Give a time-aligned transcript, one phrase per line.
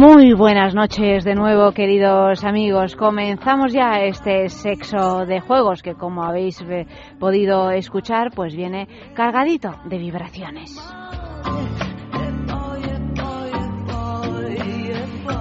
[0.00, 2.96] Muy buenas noches de nuevo, queridos amigos.
[2.96, 6.86] Comenzamos ya este sexo de juegos que, como habéis eh,
[7.18, 10.74] podido escuchar, pues viene cargadito de vibraciones.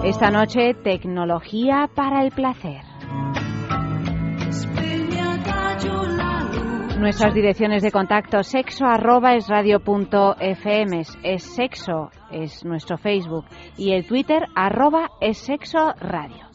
[0.03, 2.88] Esta noche, tecnología para el placer.
[6.99, 9.47] Nuestras direcciones de contacto sexo arroba es
[11.23, 13.45] es sexo, es nuestro Facebook
[13.77, 16.45] y el Twitter arroba es sexo radio.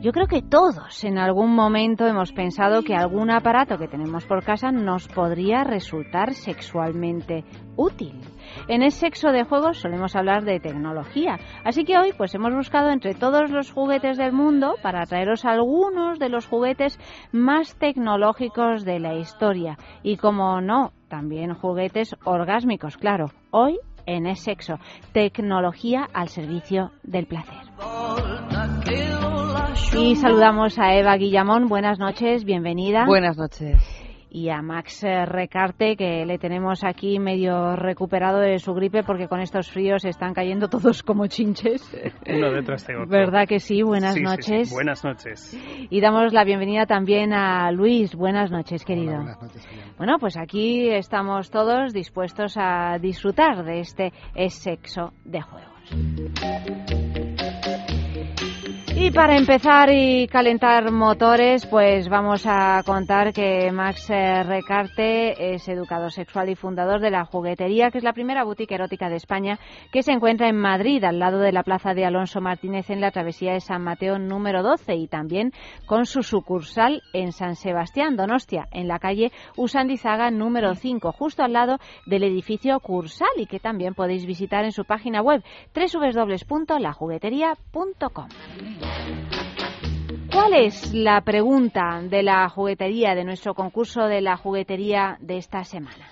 [0.00, 4.44] Yo creo que todos en algún momento hemos pensado que algún aparato que tenemos por
[4.44, 7.44] casa nos podría resultar sexualmente
[7.76, 8.20] útil.
[8.68, 12.90] En el sexo de juegos solemos hablar de tecnología, así que hoy pues hemos buscado
[12.90, 16.98] entre todos los juguetes del mundo para traeros algunos de los juguetes
[17.32, 23.26] más tecnológicos de la historia y como no, también juguetes orgásmicos, claro.
[23.50, 24.78] Hoy en el sexo,
[25.12, 27.54] tecnología al servicio del placer.
[29.96, 31.68] Y saludamos a Eva Guillamón.
[31.68, 33.04] Buenas noches, bienvenida.
[33.06, 34.03] Buenas noches.
[34.36, 39.28] Y a Max eh, Recarte, que le tenemos aquí medio recuperado de su gripe porque
[39.28, 41.88] con estos fríos están cayendo todos como chinches.
[42.26, 43.06] Uno detrás de otro.
[43.06, 43.84] ¿Verdad que sí?
[43.84, 44.72] Buenas noches.
[44.72, 45.56] Buenas noches.
[45.88, 48.16] Y damos la bienvenida también a Luis.
[48.16, 49.18] Buenas noches, querido.
[49.18, 49.68] buenas noches,
[49.98, 54.12] bueno, pues aquí estamos todos dispuestos a disfrutar de este
[54.48, 57.03] sexo de juegos.
[58.96, 65.68] Y para empezar y calentar motores, pues vamos a contar que Max eh, Recarte es
[65.68, 69.58] educador sexual y fundador de la Juguetería, que es la primera boutique erótica de España,
[69.92, 73.10] que se encuentra en Madrid, al lado de la plaza de Alonso Martínez, en la
[73.10, 75.50] travesía de San Mateo número 12, y también
[75.86, 81.52] con su sucursal en San Sebastián, Donostia, en la calle Usandizaga número 5, justo al
[81.52, 85.42] lado del edificio Cursal, y que también podéis visitar en su página web
[85.74, 88.28] www.lajugueteria.com.
[90.32, 95.64] ¿Cuál es la pregunta de la juguetería, de nuestro concurso de la juguetería de esta
[95.64, 96.08] semana?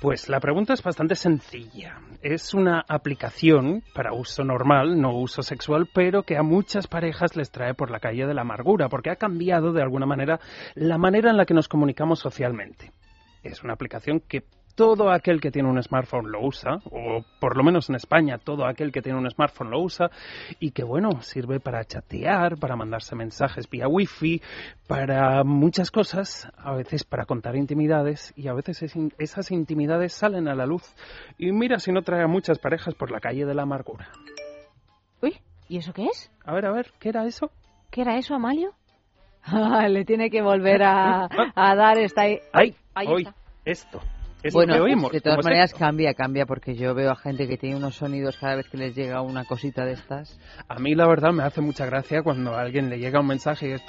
[0.00, 1.98] Pues la pregunta es bastante sencilla.
[2.22, 7.50] Es una aplicación para uso normal, no uso sexual, pero que a muchas parejas les
[7.50, 10.38] trae por la calle de la amargura, porque ha cambiado de alguna manera
[10.74, 12.92] la manera en la que nos comunicamos socialmente.
[13.42, 14.44] Es una aplicación que
[14.78, 18.64] todo aquel que tiene un smartphone lo usa, o por lo menos en España todo
[18.64, 20.08] aquel que tiene un smartphone lo usa,
[20.60, 24.40] y que bueno, sirve para chatear, para mandarse mensajes vía wifi,
[24.86, 28.80] para muchas cosas, a veces para contar intimidades, y a veces
[29.18, 30.94] esas intimidades salen a la luz.
[31.38, 34.08] Y mira si no trae a muchas parejas por la calle de la amargura.
[35.20, 36.30] Uy, ¿y eso qué es?
[36.44, 37.50] A ver, a ver, ¿qué era eso?
[37.90, 38.74] ¿Qué era eso, Amalio?
[39.88, 42.38] le tiene que volver a, dar, está ahí.
[42.52, 43.34] Ahí, está.
[43.64, 44.00] esto
[44.52, 48.36] bueno, de todas maneras cambia, cambia, porque yo veo a gente que tiene unos sonidos
[48.38, 50.38] cada vez que les llega una cosita de estas.
[50.68, 53.68] A mí la verdad me hace mucha gracia cuando a alguien le llega un mensaje
[53.68, 53.82] y es...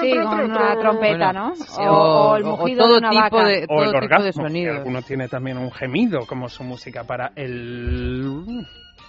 [0.00, 1.52] Sí, con una trompeta, ¿no?
[1.78, 3.48] o, el mugido todo de una tipo vaca.
[3.48, 4.76] de, todo o el tipo orgasmo, de sonidos.
[4.78, 8.66] Alguno tiene también un gemido como su música para el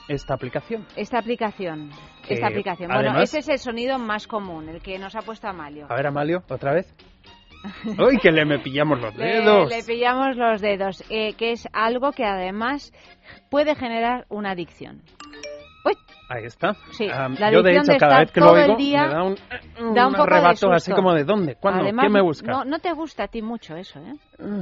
[0.08, 0.86] esta aplicación.
[0.96, 1.90] Esta aplicación.
[2.28, 2.90] esta aplicación.
[2.92, 5.88] bueno, ese es el sonido más común, el que nos ha puesto Amalio.
[5.90, 6.94] A ver, Amalio, otra vez.
[7.86, 9.70] ¡Uy, que le me pillamos los dedos!
[9.70, 12.92] Le, pillamos los dedos, eh, que es algo que además
[13.50, 15.02] puede generar una adicción.
[15.86, 15.94] ¡Uy!
[16.30, 16.74] Ahí está.
[16.92, 19.24] Sí, Um, la yo, de hecho, de cada vez que lo oigo, día me da
[19.24, 19.36] un,
[19.80, 21.56] un da un poco de arrebato así como de ¿dónde?
[21.56, 21.84] ¿Cuándo?
[21.84, 22.52] Además, ¿Qué me busca?
[22.52, 24.14] No, no te gusta a ti mucho eso, ¿eh?
[24.40, 24.62] Mm.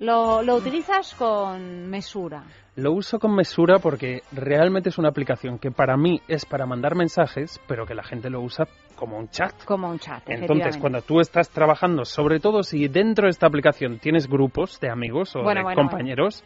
[0.00, 2.44] Lo, lo utilizas con mesura.
[2.76, 6.94] Lo uso con mesura porque realmente es una aplicación que para mí es para mandar
[6.94, 8.66] mensajes, pero que la gente lo usa
[8.98, 9.64] como un chat.
[9.64, 13.98] Como un chat, Entonces, cuando tú estás trabajando, sobre todo si dentro de esta aplicación
[14.00, 16.42] tienes grupos de amigos o Bueno, de bueno, compañeros,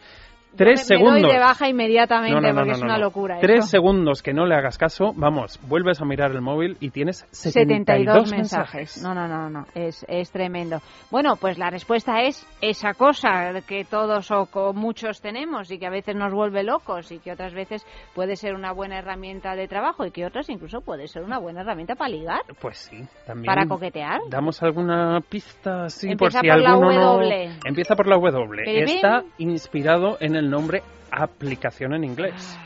[0.55, 1.13] tres me, segundos.
[1.15, 3.37] Me doy de baja inmediatamente No, no, no, porque es una locura.
[3.39, 3.67] Tres esto.
[3.71, 8.29] segundos que no le hagas caso, vamos, vuelves a mirar el móvil y tienes 72
[8.29, 9.03] 72 mensajes.
[9.03, 10.79] No, no, no, no, es, es tremendo.
[11.11, 15.89] Bueno, pues la respuesta es esa cosa que todos o muchos tenemos y que a
[15.89, 20.05] veces nos vuelve locos y que otras veces puede ser una buena herramienta de trabajo
[20.05, 23.45] y que otras incluso puede ser una buena herramienta para ligar, Pues sí, también.
[23.45, 24.19] para coquetear.
[24.29, 27.49] ¿Damos alguna pista así Empieza por si por la alguno no- W.
[27.65, 28.83] Empieza por la W.
[28.83, 32.57] Está inspirado en el nombre aplicación en inglés.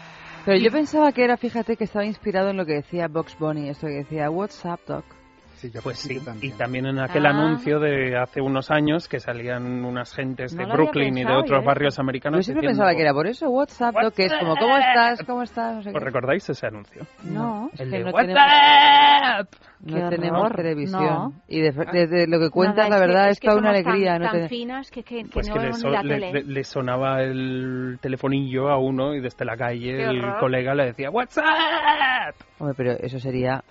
[0.45, 3.69] Pero yo pensaba que era, fíjate, que estaba inspirado en lo que decía Box Bunny,
[3.69, 5.16] esto que decía WhatsApp Doc.
[5.57, 6.53] Sí, Pues sí, también.
[6.53, 7.29] y también en aquel Ah.
[7.31, 11.21] anuncio de hace unos años que salían unas gentes No de lo había Brooklyn y
[11.21, 12.37] de pensado otros yo barrios americanos.
[12.39, 15.23] Yo siempre diciendo, pensaba que era por eso WhatsApp Doc, que es como, ¿cómo estás?
[15.23, 15.75] ¿Cómo estás?
[15.77, 17.01] No sé ¿Os recordáis ese anuncio?
[17.23, 19.47] No, es el que de no WhatsApp.
[19.79, 21.03] No tenemos televisión.
[21.03, 21.33] No.
[21.47, 23.59] Y de, de- de lo que cuentas, Nada, la es que- verdad, es que toda
[23.59, 24.19] una somos tan- alegría.
[24.19, 27.21] no Tan, finas que, que, que Pues no que le, so- le- le- le sonaba
[27.23, 32.35] el telefonillo a uno y desde la calle el colega le decía WhatsApp.
[32.59, 33.63] Hombre, pero eso sería...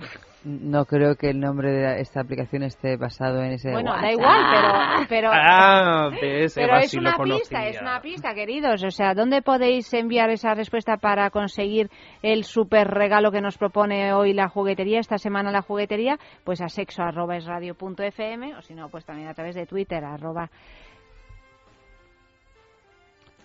[0.48, 4.44] No creo que el nombre de esta aplicación esté basado en ese Bueno, da igual,
[4.54, 5.06] pero...
[5.08, 8.84] pero Ah, ese Pero es sí una pista, es una pista, queridos.
[8.84, 11.90] O sea, ¿dónde podéis enviar esa respuesta para conseguir
[12.22, 16.16] el super regalo que nos propone hoy la juguetería, esta semana la juguetería?
[16.44, 19.56] Pues a sexo arroba es radio punto fm, o si no, pues también a través
[19.56, 20.48] de Twitter, arroba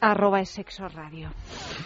[0.01, 1.30] arroba es sexo radio.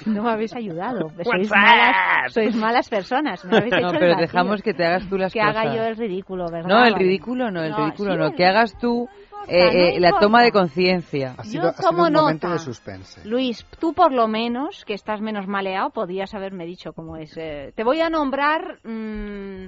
[0.06, 1.12] No me habéis ayudado.
[1.24, 3.44] Sois malas, sois malas personas.
[3.46, 5.56] Me habéis hecho No, el pero dejamos que te hagas tú las que cosas.
[5.56, 6.70] haga yo el ridículo, ¿verdad?
[6.70, 8.32] No, el ridículo no, el No, ridículo sí, no.
[8.34, 9.08] Que hagas tú
[9.48, 11.36] eh, eh, la toma de conciencia.
[11.38, 12.58] Ha Yo sido, ha sido tomo un momento nota.
[12.60, 13.22] de suspense.
[13.28, 17.36] Luis, tú por lo menos, que estás menos maleado, podías haberme dicho cómo es.
[17.38, 19.68] eh, te voy a nombrar mm,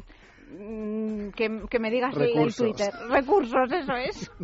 [1.36, 2.58] que, que me digas el- el Recursos.
[2.66, 2.94] Twitter.
[3.10, 4.32] Recursos, eso es.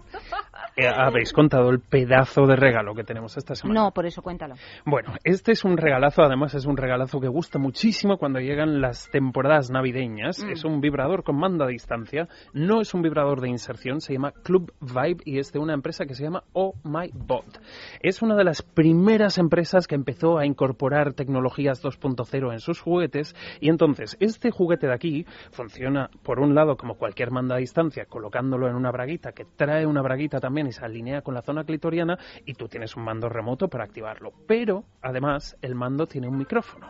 [0.76, 3.80] Eh, Habéis contado el pedazo de regalo que tenemos esta semana.
[3.80, 4.56] No, por eso cuéntalo.
[4.86, 9.08] Bueno, este es un regalazo, además es un regalazo que gusta muchísimo cuando llegan las
[9.12, 10.44] temporadas navideñas.
[10.44, 10.50] Mm.
[10.50, 14.32] Es un vibrador con mando a distancia, no es un vibrador de inserción, se llama
[14.32, 17.62] Club Vibe y es de una empresa que se llama Oh My Bot.
[18.02, 23.36] Es una de las primeras empresas que empezó a incorporar tecnologías 2.0 en sus juguetes
[23.60, 25.93] y entonces este juguete de aquí funciona
[26.24, 30.01] por un lado como cualquier mando a distancia, colocándolo en una braguita que trae una
[30.01, 33.68] braguita también y se alinea con la zona clitoriana y tú tienes un mando remoto
[33.68, 34.31] para activarlo.
[34.48, 36.90] Pero además el mando tiene un micrófono.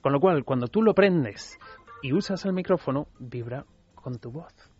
[0.00, 1.58] Con lo cual, cuando tú lo prendes
[2.02, 3.64] y usas el micrófono, vibra
[3.94, 4.77] con tu voz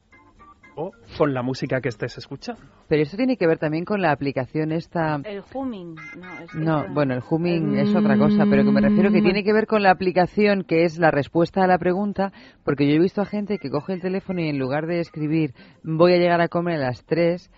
[0.80, 2.62] o con la música que estés escuchando.
[2.88, 5.20] Pero esto tiene que ver también con la aplicación esta...
[5.25, 5.96] El humming.
[6.16, 9.10] No, es que No, esto- bueno, el humming es otra cosa, pero que me refiero
[9.10, 12.32] que tiene que ver con la aplicación que es la respuesta a la pregunta,
[12.64, 15.52] porque yo he visto a gente que coge el teléfono y en lugar de escribir
[15.82, 17.50] voy a llegar a comer a las 3,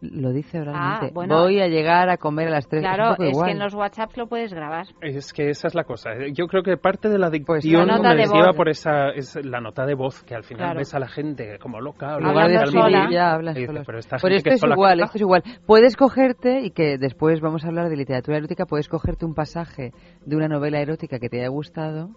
[0.00, 1.06] lo dice oralmente.
[1.06, 1.42] Ah, bueno.
[1.42, 2.82] voy a llegar a comer a las 3.
[2.82, 4.86] Claro, es, es que en los WhatsApps lo puedes grabar.
[5.00, 6.10] Es que esa es la cosa.
[6.32, 9.60] Yo creo que parte de la Pues dicción la les lleva por esa es la
[9.60, 10.78] nota de voz que al final Claro.
[10.78, 12.06] ves a la gente como loca.
[12.06, 13.08] En hablando lugar de sola.
[13.10, 13.82] ya hablas solos.
[13.86, 15.42] pero esta gente esto que es sola igual, esto es igual.
[15.66, 19.92] Puedes cogerte, y que después vamos a hablar de literatura erótica, puedes cogerte un pasaje
[20.24, 22.10] de una novela erótica que te haya gustado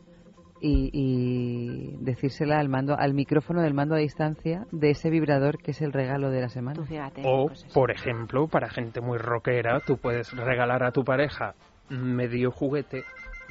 [0.61, 5.71] y, y decírsela al mando, al micrófono del mando a distancia de ese vibrador que
[5.71, 6.75] es el regalo de la semana.
[6.75, 7.23] Tú fíjate.
[7.25, 11.55] O, pues por ejemplo, para gente muy rockera, tú puedes regalar a tu pareja
[11.89, 13.03] medio juguete,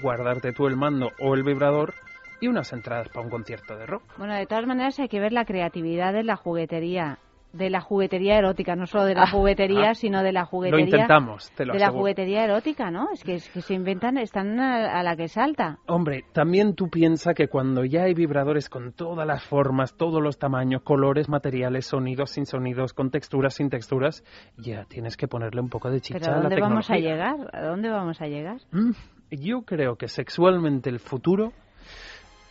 [0.03, 1.95] guardarte tú el mando o el vibrador
[2.41, 4.03] y unas entradas para un concierto de rock.
[4.17, 7.19] Bueno, de todas maneras hay que ver la creatividad de la juguetería.
[7.53, 9.95] De la juguetería erótica, no solo de la juguetería, ah.
[9.95, 10.85] sino de la Lo juguetería.
[10.85, 13.09] intentamos, te lo de la juguetería erótica, ¿no?
[13.13, 15.79] Es que, es que se inventan, están a, a la que salta.
[15.89, 20.39] Hombre, también tú piensas que cuando ya hay vibradores con todas las formas, todos los
[20.39, 24.23] tamaños, colores, materiales, sonidos sin sonidos, con texturas sin texturas,
[24.57, 26.95] ya tienes que ponerle un poco de chicha Pero ¿a a la dónde vamos a
[26.95, 27.11] tecnología.
[27.35, 27.51] llegar?
[27.53, 28.59] ¿A dónde vamos a llegar?
[28.71, 28.93] Mm,
[29.33, 31.53] Yo creo que sexualmente el futuro,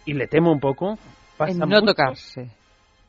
[0.06, 0.98] y le temo un poco,
[1.38, 2.50] pasa En no mucho, tocarse.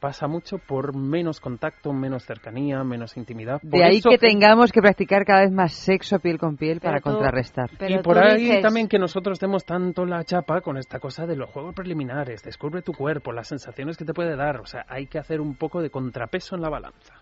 [0.00, 3.61] Pasa mucho por menos contacto, menos cercanía, menos intimidad.
[3.61, 6.80] Por De ahí eso que tengamos que practicar cada vez más sexo piel con piel
[6.80, 7.71] para tú- contrarrestar.
[7.78, 11.26] Pero y por ahí dices- también que nosotros demos tanto la chapa con esta cosa
[11.26, 14.85] de los juegos preliminares, descubre tu cuerpo, las sensaciones que te puede dar, o sea,
[14.88, 17.14] hay que hacer un poco de contrapeso en la balanza.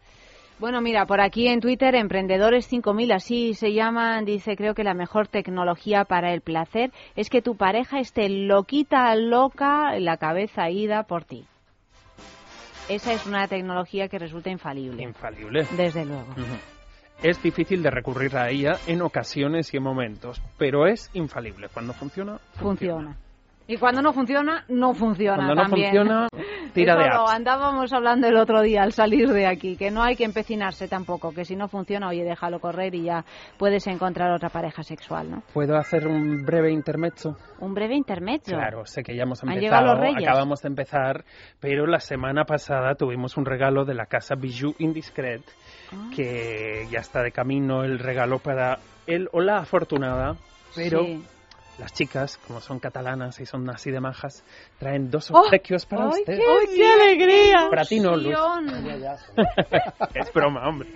[0.61, 4.93] Bueno, mira, por aquí en Twitter, Emprendedores 5000, así se llaman, dice, creo que la
[4.95, 11.05] mejor tecnología para el placer es que tu pareja esté loquita, loca, la cabeza ida
[11.05, 11.47] por ti.
[12.89, 15.67] Esa es una tecnología que resulta infalible, Infalible.
[15.77, 16.27] desde luego.
[17.23, 21.69] Es difícil de recurrir a ella en ocasiones y en momentos, pero es infalible.
[21.69, 23.17] Cuando funciona, Funciona.
[23.71, 25.91] Y cuando no funciona, no funciona Cuando no también.
[25.91, 26.29] funciona,
[26.73, 27.33] tira Eso de lo apps.
[27.35, 31.33] andábamos hablando el otro día al salir de aquí, que no hay que empecinarse tampoco,
[31.35, 33.27] que si no funciona, oye, déjalo correr y ya
[33.59, 35.43] puedes encontrar otra pareja sexual, ¿no?
[35.53, 37.37] ¿Puedo hacer un breve intermezzo?
[37.61, 38.57] Un breve intermedio.
[38.57, 40.23] Claro, sé que ya hemos empezado, los Reyes.
[40.27, 41.25] acabamos de empezar,
[41.61, 45.43] pero la semana pasada tuvimos un regalo de la casa Bijou Indiscret,
[45.93, 46.09] Ah.
[46.17, 50.37] que ya está de camino el regalo para él o la afortunada,
[50.75, 51.23] pero Sí.
[51.79, 54.45] Las chicas, como son catalanas y son así de majas,
[54.79, 55.39] traen dos ¡Oh!
[55.41, 56.37] obsequios para ¡Ay, usted.
[56.37, 57.69] qué, qué alegría!
[57.71, 58.17] Para ti no.
[58.17, 58.69] Ilusión.
[60.15, 60.89] es broma, hombre.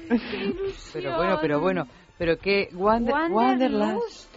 [0.93, 1.87] Pero bueno, pero bueno.
[2.23, 4.33] Pero qué Wander, Wanderlust.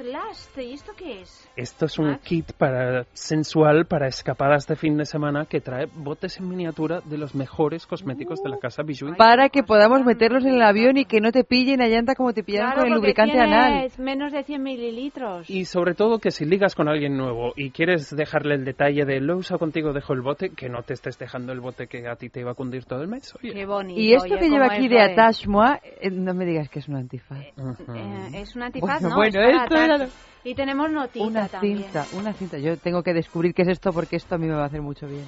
[0.57, 1.47] ¿Y esto qué es?
[1.55, 2.23] Esto es un Max.
[2.23, 7.19] kit para sensual para escapadas de fin de semana que trae botes en miniatura de
[7.19, 9.15] los mejores cosméticos de la casa Bijou.
[9.15, 12.33] Para que podamos meterlos en el avión y que no te pillen a llanta como
[12.33, 13.91] te pillaron Claro, con el lubricante anal.
[13.99, 15.47] menos de 100 mililitros.
[15.47, 19.21] Y sobre todo que si ligas con alguien nuevo y quieres dejarle el detalle de
[19.21, 22.07] lo he usado contigo, dejo el bote, que no te estés dejando el bote que
[22.07, 23.31] a ti te iba a cundir todo el mes.
[23.43, 23.53] Oye.
[23.53, 23.99] Qué bonito.
[23.99, 26.79] Y esto oye, que lleva aquí de lo Attach Moi, eh, no me digas que
[26.79, 27.45] es un antifaz.
[27.57, 27.74] Ujú.
[27.79, 29.15] Eh, es un antifaz, Bueno, ¿no?
[29.15, 30.09] bueno, esto era atar.
[30.43, 31.77] Y tenemos notita Una también.
[31.83, 32.57] cinta, una cinta.
[32.59, 34.81] Yo tengo que descubrir qué es esto porque esto a mí me va a hacer
[34.81, 35.25] mucho bien.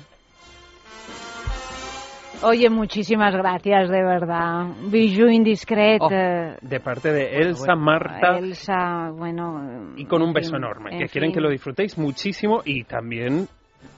[2.44, 4.68] Oye, muchísimas gracias, de verdad.
[4.92, 6.00] Bijou indiscret.
[6.00, 9.94] Oh, De parte de Elsa, bueno, Marta Elsa, bueno.
[9.96, 12.84] y con un beso fin, enorme, en que quieren fin, que lo disfrutéis muchísimo y
[12.84, 13.48] también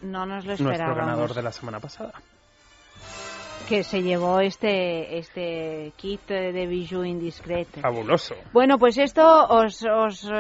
[0.02, 1.06] No nos lo nuestro esperábamos.
[1.06, 2.14] ganador de la semana pasada.
[3.70, 7.68] Que se llevó este, este kit de Bijou indiscret.
[7.80, 8.34] Fabuloso.
[8.52, 10.34] Bueno, pues esto os, os, eh,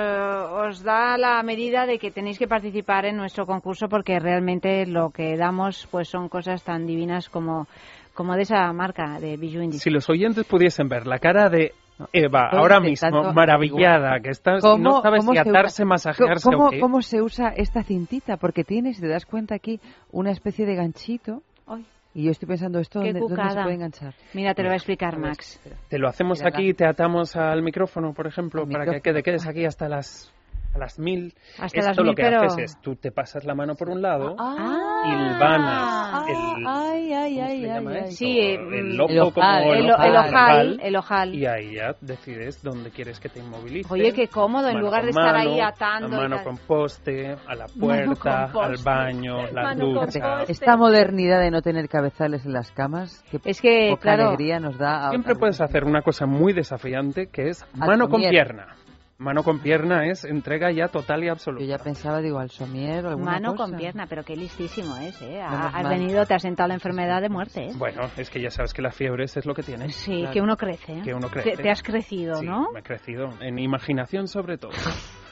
[0.67, 5.11] os da la medida de que tenéis que participar en nuestro concurso porque realmente lo
[5.11, 7.67] que damos pues son cosas tan divinas como,
[8.15, 9.83] como de esa marca de Bijou Indiscret.
[9.83, 11.73] Si los oyentes pudiesen ver la cara de
[12.11, 15.85] Eva Todo ahora de mismo, tanto maravillada, que está, no sabe si se atarse, usa-
[15.85, 16.79] masajearse ¿Cómo, o qué.
[16.79, 18.37] cómo se usa esta cintita?
[18.37, 19.79] Porque tiene, si te das cuenta aquí,
[20.11, 21.43] una especie de ganchito.
[21.67, 21.85] Ay,
[22.19, 24.13] Y yo estoy pensando, ¿esto dónde, dónde se puede enganchar?
[24.33, 25.57] mira, te lo voy a explicar, Max.
[25.87, 29.13] Te lo hacemos Mira, aquí, te atamos al micrófono, por ejemplo, para que micrófono.
[29.13, 30.33] te quedes aquí hasta las
[30.73, 31.33] a las mil.
[31.59, 32.41] Hasta Esto las lo mil, que pero...
[32.43, 35.03] haces es, tú te pasas la mano por un lado, Ah.
[35.05, 38.11] hilvanas el, Ay, ay, ¿cómo se ay, ay?
[38.11, 41.35] Sí, el loco el ojal, como El, el el ojal, ojal, el ojal.
[41.35, 43.91] y ahí ya decides dónde quieres que te inmovilice.
[43.93, 46.15] Oye, qué cómodo, en lugar de estar mano, ahí atando.
[46.17, 50.43] A mano con poste, a la puerta, al baño, la ducha.
[50.47, 54.59] Esta modernidad de no tener cabezales en las camas, que Es que, poca claro, alegría
[54.59, 55.07] nos da.
[55.07, 58.75] a- Siempre puedes hacer una cosa muy desafiante que es mano con pierna.
[59.19, 61.65] Mano con pierna es entrega ya total y Yo absoluta.
[61.65, 63.63] ya pensaba, digo, al somier o alguna mano cosa.
[63.65, 65.41] con pierna, pero qué listísimo es, ¿eh?
[65.41, 65.89] Ha- Has mal.
[65.89, 67.71] venido, te has sentado la enfermedad de muerte, ¿eh?
[67.75, 69.93] Bueno, es que ya sabes que la fiebre es lo que tienes.
[69.93, 70.31] Sí, Claro.
[70.31, 71.01] que uno crece, ¿eh?
[71.03, 71.51] Que uno crece.
[71.57, 72.67] Te, te has crecido, Sí, ¿no?
[72.73, 73.27] me he crecido.
[73.41, 74.71] En imaginación sobre todo.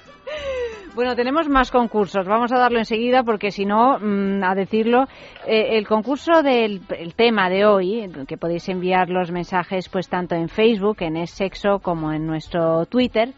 [0.95, 2.25] Bueno, tenemos más concursos.
[2.25, 5.03] Vamos a darlo enseguida porque si no, mm, a decirlo,
[5.45, 10.33] eh, el concurso del el tema de hoy, que podéis enviar los mensajes pues tanto
[10.33, 13.31] en Facebook, en Es Sexo, como en nuestro Twitter.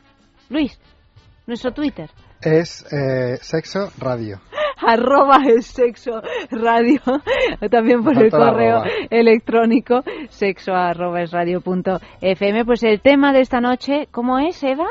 [0.49, 0.79] Luis,
[1.45, 2.09] nuestro Twitter.
[2.41, 4.41] Es eh, Sexo Radio.
[4.81, 7.01] arroba es sexo radio
[7.69, 8.89] también por el correo arroba.
[9.09, 14.63] electrónico sexo arroba es radio punto fm pues el tema de esta noche ¿cómo es
[14.63, 14.87] Eva?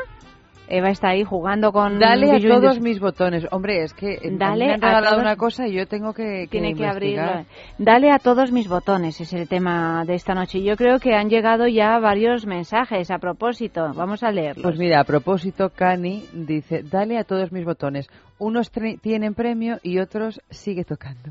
[0.70, 3.46] Eva está ahí jugando con Dale a todos mis botones.
[3.50, 6.42] Hombre, es que eh, Dale me han regalado todos- una cosa y yo tengo que,
[6.42, 7.44] que tiene que abrirlo.
[7.78, 10.62] Dale a todos mis botones, es el tema de esta noche.
[10.62, 13.92] Yo creo que han llegado ya varios mensajes a propósito.
[13.94, 14.62] Vamos a leerlos.
[14.62, 18.08] Pues mira, a propósito, Cani dice, dale a todos mis botones.
[18.38, 21.30] Unos tre- tienen premio y otros sigue tocando.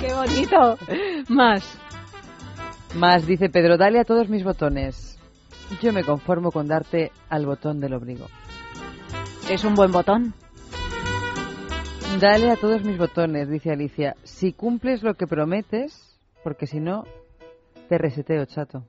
[0.00, 0.78] ¡Qué bonito!
[1.28, 1.78] Más.
[2.96, 5.11] Más dice Pedro, dale a todos mis botones.
[5.80, 8.26] Yo me conformo con darte al botón del obligo.
[9.50, 10.34] Es un buen botón.
[12.20, 14.14] Dale a todos mis botones, dice Alicia.
[14.22, 17.04] Si cumples lo que prometes, porque si no,
[17.88, 18.84] te reseteo, chato.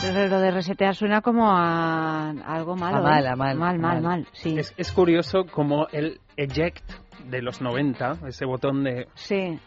[0.00, 2.98] Pero Lo de resetear suena como a algo malo.
[2.98, 3.28] A mal, ¿eh?
[3.28, 4.02] a mal, Mal, a mal, mal.
[4.02, 4.56] mal, sí.
[4.56, 6.88] Es, es curioso como el eject
[7.28, 9.58] de los 90, ese botón de Sí.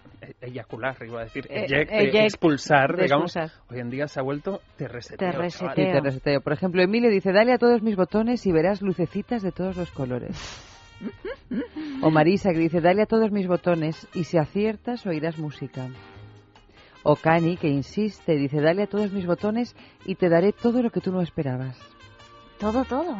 [0.42, 3.64] Eyacular, iba a decir, Eh, eject, de eject, expulsar, de digamos, expulsar.
[3.70, 5.32] hoy en día se ha vuelto te reseteo.
[5.32, 5.76] Te reseteo.
[5.76, 6.42] Sí, te reseteo.
[6.42, 9.92] Por ejemplo, Emilio dice, dale a todos mis botones y verás lucecitas de todos los
[9.92, 10.38] colores.
[12.04, 15.88] o Marisa que dice, dale a todos mis botones y si aciertas oirás música.
[17.04, 19.76] O Cani que insiste, dice, dale a todos mis botones
[20.06, 21.80] y te daré todo lo que tú no esperabas.
[22.60, 23.16] Todo, todo.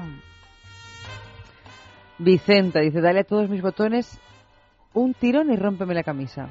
[2.20, 4.20] Vicenta dice, dale a todos mis botones
[4.94, 6.50] un tirón y rómpeme la camisa.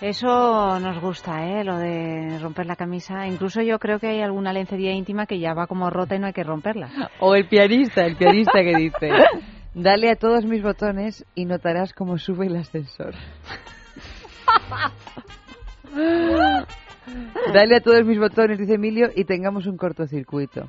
[0.00, 1.64] Eso nos gusta, ¿eh?
[1.64, 3.26] Lo de romper la camisa.
[3.26, 6.28] Incluso yo creo que hay alguna lencería íntima que ya va como rota y no
[6.28, 6.88] hay que romperla.
[7.20, 9.10] O el pianista, el pianista que dice,
[9.74, 13.14] Dale a todos mis botones y notarás cómo sube el ascensor.
[17.54, 20.66] Dale a todos mis botones, dice Emilio, y tengamos un cortocircuito.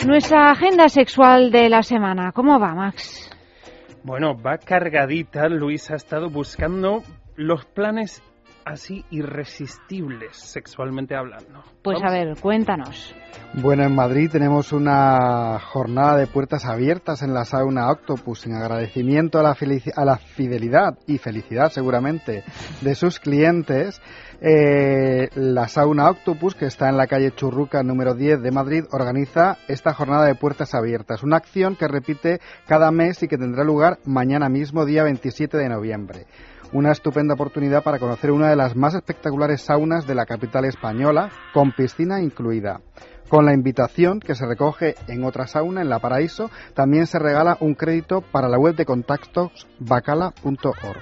[0.05, 3.36] Nuestra agenda sexual de la semana, ¿cómo va, Max?
[4.03, 5.47] Bueno, va cargadita.
[5.49, 7.03] Luis ha estado buscando
[7.35, 8.21] los planes
[8.67, 11.63] así irresistibles, sexualmente hablando.
[11.81, 13.15] Pues a ver, cuéntanos.
[13.53, 19.39] Bueno, en Madrid tenemos una jornada de puertas abiertas en la sauna Octopus en agradecimiento
[19.39, 19.55] a la,
[19.95, 22.43] a la fidelidad y felicidad seguramente
[22.81, 24.01] de sus clientes.
[24.39, 29.57] Eh, la sauna Octopus, que está en la calle Churruca número 10 de Madrid, organiza
[29.67, 33.97] esta jornada de puertas abiertas, una acción que repite cada mes y que tendrá lugar
[34.05, 36.25] mañana mismo, día 27 de noviembre
[36.73, 41.29] una estupenda oportunidad para conocer una de las más espectaculares saunas de la capital española,
[41.53, 42.81] con piscina incluida.
[43.29, 47.57] Con la invitación que se recoge en otra sauna en La Paraíso, también se regala
[47.59, 51.01] un crédito para la web de contactos bacala.org.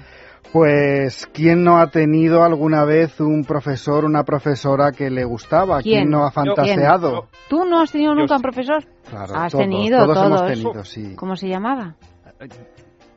[0.52, 5.80] Pues, ¿quién no ha tenido alguna vez un profesor, una profesora que le gustaba?
[5.82, 7.26] ¿Quién, no ha fantaseado?
[7.48, 8.84] ¿Tú no has tenido nunca un profesor?
[9.08, 10.26] Claro, has todos, tenido, todos, todos.
[10.26, 11.16] hemos tenido, sí.
[11.16, 11.96] ¿Cómo se llamaba?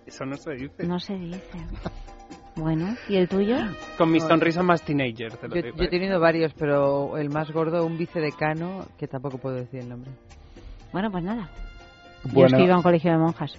[0.05, 0.83] Eso no se dice.
[0.87, 1.39] No se dice.
[2.55, 3.55] Bueno, ¿y el tuyo?
[3.99, 5.77] Con mi sonrisa más teenager, te lo Yo, digo.
[5.77, 9.89] yo he tenido varios, pero el más gordo, un vicedecano, que tampoco puedo decir el
[9.89, 10.09] nombre.
[10.91, 11.49] Bueno, pues nada.
[12.23, 12.57] Yo es Bueno.
[12.57, 13.53] que iba a un colegio de monjas.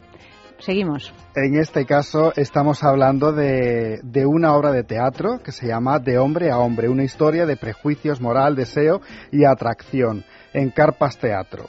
[0.59, 1.13] Seguimos.
[1.37, 6.19] En este caso estamos hablando de, de una obra de teatro que se llama De
[6.19, 11.67] hombre a hombre, una historia de prejuicios, moral, deseo y atracción en Carpas Teatro.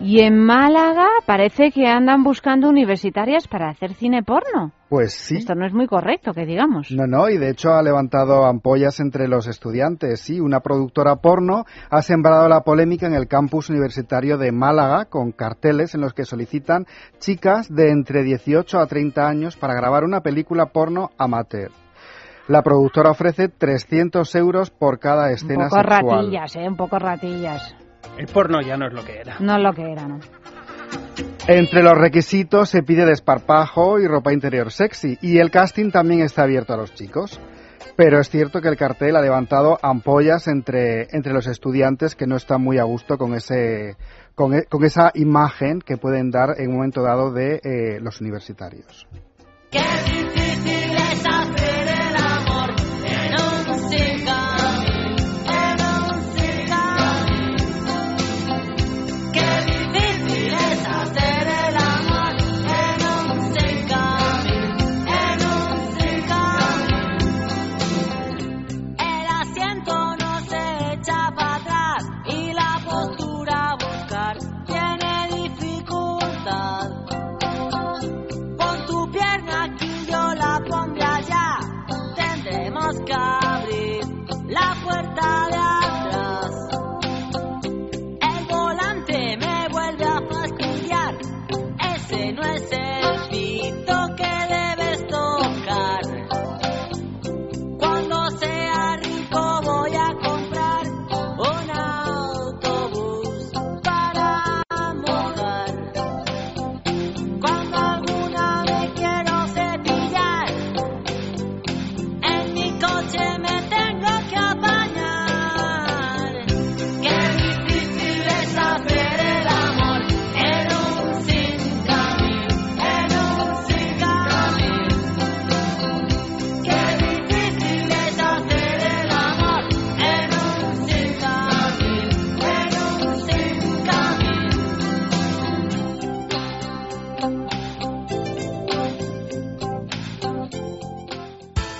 [0.00, 4.72] Y en Málaga parece que andan buscando universitarias para hacer cine porno.
[4.88, 5.36] Pues sí.
[5.36, 6.90] Esto no es muy correcto, que digamos.
[6.90, 10.20] No, no, y de hecho ha levantado ampollas entre los estudiantes.
[10.20, 15.32] Sí, una productora porno ha sembrado la polémica en el campus universitario de Málaga con
[15.32, 16.86] carteles en los que solicitan
[17.18, 21.70] chicas de entre 18 a 30 años para grabar una película porno amateur.
[22.48, 26.04] La productora ofrece 300 euros por cada Un escena poco sexual.
[26.06, 26.68] ratillas, ¿eh?
[26.68, 27.76] Un poco ratillas.
[28.18, 29.36] El porno ya no es lo que era.
[29.40, 30.20] No es lo que era, ¿no?
[31.48, 36.42] Entre los requisitos se pide desparpajo y ropa interior sexy y el casting también está
[36.42, 37.40] abierto a los chicos.
[37.94, 42.36] Pero es cierto que el cartel ha levantado ampollas entre, entre los estudiantes que no
[42.36, 43.96] están muy a gusto con, ese,
[44.34, 48.20] con, e- con esa imagen que pueden dar en un momento dado de eh, los
[48.20, 49.06] universitarios.
[49.70, 51.85] Qué difícil es hacer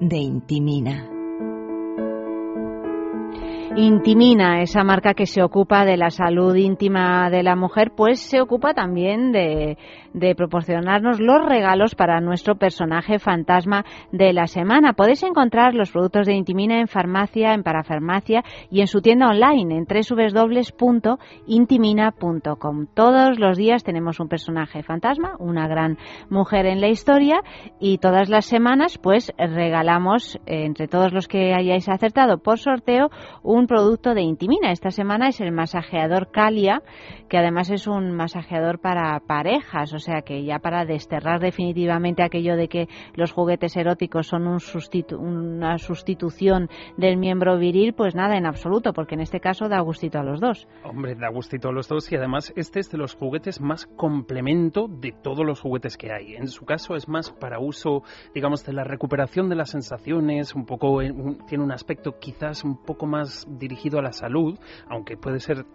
[0.00, 1.17] De Intimina.
[3.80, 8.40] Intimina, esa marca que se ocupa de la salud íntima de la mujer, pues se
[8.40, 9.76] ocupa también de,
[10.36, 14.94] proporcionarnos los regalos para nuestro personaje fantasma de la semana.
[14.94, 19.76] Podéis encontrar los productos de Intimina en farmacia, en parafarmacia y en su tienda online
[19.76, 22.86] en www.intimina.com.
[22.94, 25.98] Todos los días tenemos un personaje fantasma, una gran
[26.30, 27.42] mujer en la historia
[27.78, 33.10] y todas las semanas pues regalamos entre todos los que hayáis acertado por sorteo
[33.44, 34.72] un producto de Intimina.
[34.72, 36.82] Esta semana es el masajeador Calia,
[37.28, 42.56] que además es un masajeador para parejas, o sea que ya para desterrar definitivamente aquello
[42.56, 48.36] de que los juguetes eróticos son un sustitu- una sustitución del miembro viril, pues nada
[48.36, 50.66] en absoluto, porque en este caso da gustito a los dos.
[50.82, 54.88] Hombre, da gustito a los dos y además este es de los juguetes más complemento
[54.88, 56.34] de todos los juguetes que hay.
[56.34, 58.02] En su caso es más para uso,
[58.34, 62.82] digamos, de la recuperación de las sensaciones, un poco, un- tiene un aspecto quizás un
[62.82, 65.66] poco más dirigido a la salud, aunque puede ser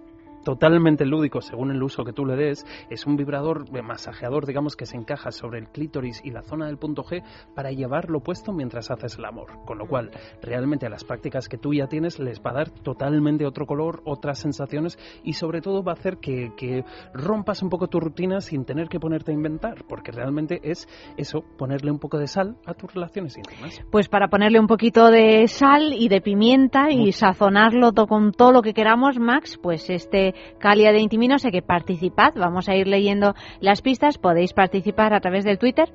[0.43, 4.86] totalmente lúdico según el uso que tú le des, es un vibrador masajeador, digamos, que
[4.86, 7.23] se encaja sobre el clítoris y la zona del punto G
[7.56, 9.63] para llevarlo puesto mientras haces el amor.
[9.65, 12.69] Con lo cual, realmente a las prácticas que tú ya tienes les va a dar
[12.69, 17.69] totalmente otro color, otras sensaciones y sobre todo va a hacer que, que rompas un
[17.69, 21.99] poco tu rutina sin tener que ponerte a inventar, porque realmente es eso, ponerle un
[21.99, 23.82] poco de sal a tus relaciones íntimas.
[23.91, 28.62] Pues para ponerle un poquito de sal y de pimienta y sazonarlo con todo lo
[28.62, 33.34] que queramos, Max, pues este Calia de Intimino, sé que participad, vamos a ir leyendo
[33.60, 35.91] las pistas, podéis participar a través del Twitter.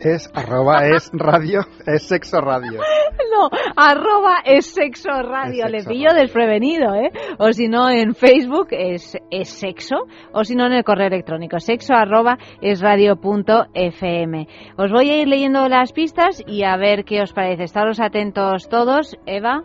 [0.00, 2.80] Es arroba es radio, es sexo radio.
[3.32, 6.20] No, arroba es sexo radio, Es le sexo pillo radio.
[6.22, 7.10] desprevenido, ¿eh?
[7.38, 9.96] O si no en Facebook es, es sexo,
[10.32, 14.48] o si no en el correo electrónico sexo arroba es radio punto fm.
[14.76, 17.62] Os voy a ir leyendo las pistas y a ver qué os parece.
[17.64, 19.62] Estaros atentos todos, Eva.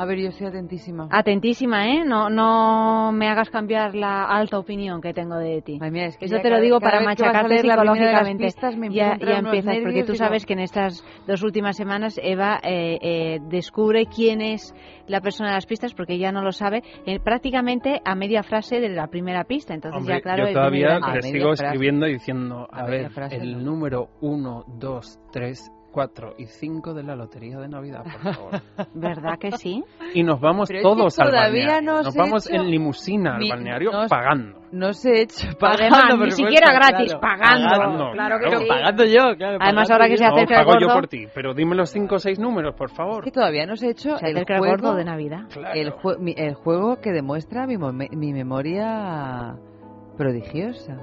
[0.00, 1.08] A ver, yo estoy atentísima.
[1.10, 2.04] Atentísima, ¿eh?
[2.06, 5.76] No, no me hagas cambiar la alta opinión que tengo de ti.
[5.82, 8.44] Ay, mira, es que Eso ya te lo digo para machacarte psicológicamente.
[8.44, 12.60] pistas me ya, ya empiezas, porque tú sabes que en estas dos últimas semanas Eva
[12.62, 14.72] eh, eh, descubre quién es
[15.08, 18.78] la persona de las pistas, porque ella no lo sabe, eh, prácticamente a media frase
[18.78, 19.74] de la primera pista.
[19.74, 21.64] Entonces Hombre, ya claro, yo todavía media sigo frase.
[21.64, 23.72] escribiendo y diciendo, a A ver, frase el no.
[23.72, 28.52] número 1, 2, 3, 4 y 5 de la lotería de Navidad, por favor.
[28.94, 29.82] ¿Verdad que sí?
[30.14, 31.90] Y nos vamos Pero es que todos al todavía balneario.
[31.92, 34.60] no nos vamos hecho en limusina al ni- balneario no pagando.
[34.70, 37.20] No se he hecho Además, pagando, ni por siquiera gratis, claro.
[37.20, 37.68] pagando.
[37.68, 38.60] Pagando, Claro que claro.
[38.60, 38.66] sí.
[38.68, 39.58] Pagando yo, claro.
[39.60, 40.28] Además, pagando ahora que se yo.
[40.30, 41.00] No, acerca el pago yo gordo.
[41.00, 43.18] por ti, pero dime los 5 o 6 números, por favor.
[43.18, 45.40] Es que todavía no se ha hecho Se el acerca el juego, gordo de Navidad.
[45.52, 45.74] Claro.
[45.74, 49.56] el, jue- mi- el juego que demuestra mi, mi memoria
[50.16, 50.96] prodigiosa.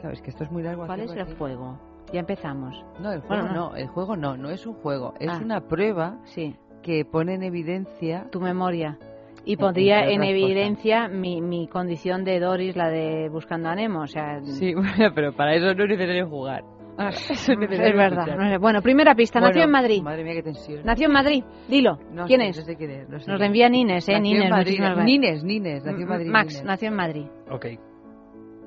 [0.00, 0.84] Claro, es que esto es muy largo.
[0.86, 1.78] ¿Cuál es el juego?
[2.12, 2.84] Ya empezamos.
[3.00, 3.70] No, el juego Bueno, no.
[3.70, 3.76] no.
[3.76, 5.40] el juego no, no es un juego, es Ah.
[5.44, 8.98] una prueba Sí, que pone en evidencia tu memoria.
[9.44, 14.00] Y pondría entre en evidencia mi, mi condición de Doris, la de Buscando a Nemo.
[14.02, 16.62] O sea, Sí, bueno, pero para eso no es necesario jugar.
[16.98, 18.58] ah, Eso es necesario verdad.
[18.60, 19.40] Bueno, primera pista.
[19.40, 20.02] Nació Bueno, en Madrid.
[20.02, 20.80] Madre mía, qué tensión.
[20.84, 21.44] Nació en Madrid.
[21.68, 21.98] Dilo.
[22.12, 22.56] No ¿Quién sé, es?
[22.58, 23.08] No sé quién es.
[23.08, 24.12] no sé Nos quién envía Nines, ¿eh?
[24.20, 25.04] Nació Nines.
[25.04, 26.30] Nines, Nines, nació en Madrid.
[26.30, 26.64] Max, Nines.
[26.66, 27.26] nació en Madrid.
[27.50, 27.66] Ok.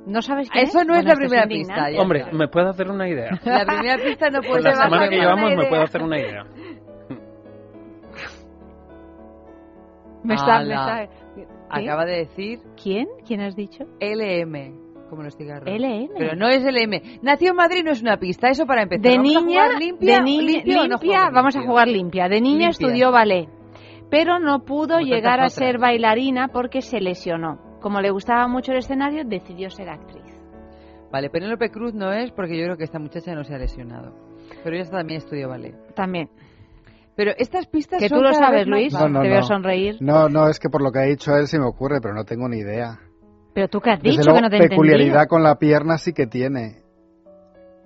[0.06, 0.88] ¿No sabes quién Eso es?
[0.88, 1.90] no es Bueno, la primera pista.
[1.92, 2.32] ya Hombre, está.
[2.34, 3.30] me puedo hacer una idea.
[3.46, 6.20] La primera pista no puede la ser semana más que llevamos me puedo hacer una
[6.20, 6.44] idea.
[10.24, 11.48] Me está, me está- ¿Qué?
[11.70, 13.08] Acaba de decir ¿Quién?
[13.28, 13.84] ¿Quién has dicho?
[14.00, 15.68] LM, como los cigarros.
[15.68, 16.10] LM.
[16.18, 17.20] Pero no es LM.
[17.22, 19.02] Nació en Madrid no es una pista, eso para empezar.
[19.02, 21.88] De ¿Vamos a niña, jugar limpia, de niña, limpio o no limpia, vamos a jugar
[21.88, 22.30] limpia.
[22.30, 22.70] De niña Limpia.
[22.70, 23.50] estudió ballet,
[24.10, 27.60] pero no pudo Como llegar a ser bailarina porque se lesionó.
[27.84, 30.24] Como le gustaba mucho el escenario, decidió ser actriz.
[31.12, 34.16] Vale, Penélope Cruz no es porque yo creo que esta muchacha no se ha lesionado.
[34.64, 35.76] Pero ella también estudió ballet.
[35.94, 36.30] También.
[37.16, 38.94] Pero estas pistas Que son tú lo sabes, Luis.
[38.94, 39.98] No, no, Te veo sonreír.
[40.00, 42.24] No, no, es que por lo que ha dicho él se me ocurre, pero no
[42.24, 43.00] tengo ni idea.
[43.54, 45.28] Pero tú que has Desde dicho luego, que no te peculiaridad entendido.
[45.28, 46.78] con la pierna sí que tiene.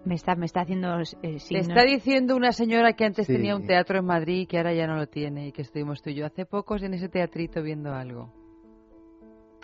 [0.05, 3.33] Me está, me está haciendo eh, Te está diciendo una señora que antes Sí.
[3.33, 6.01] tenía un teatro en Madrid y que ahora ya no lo tiene y que estuvimos
[6.03, 8.31] tú y yo hace pocos en ese teatrito viendo algo.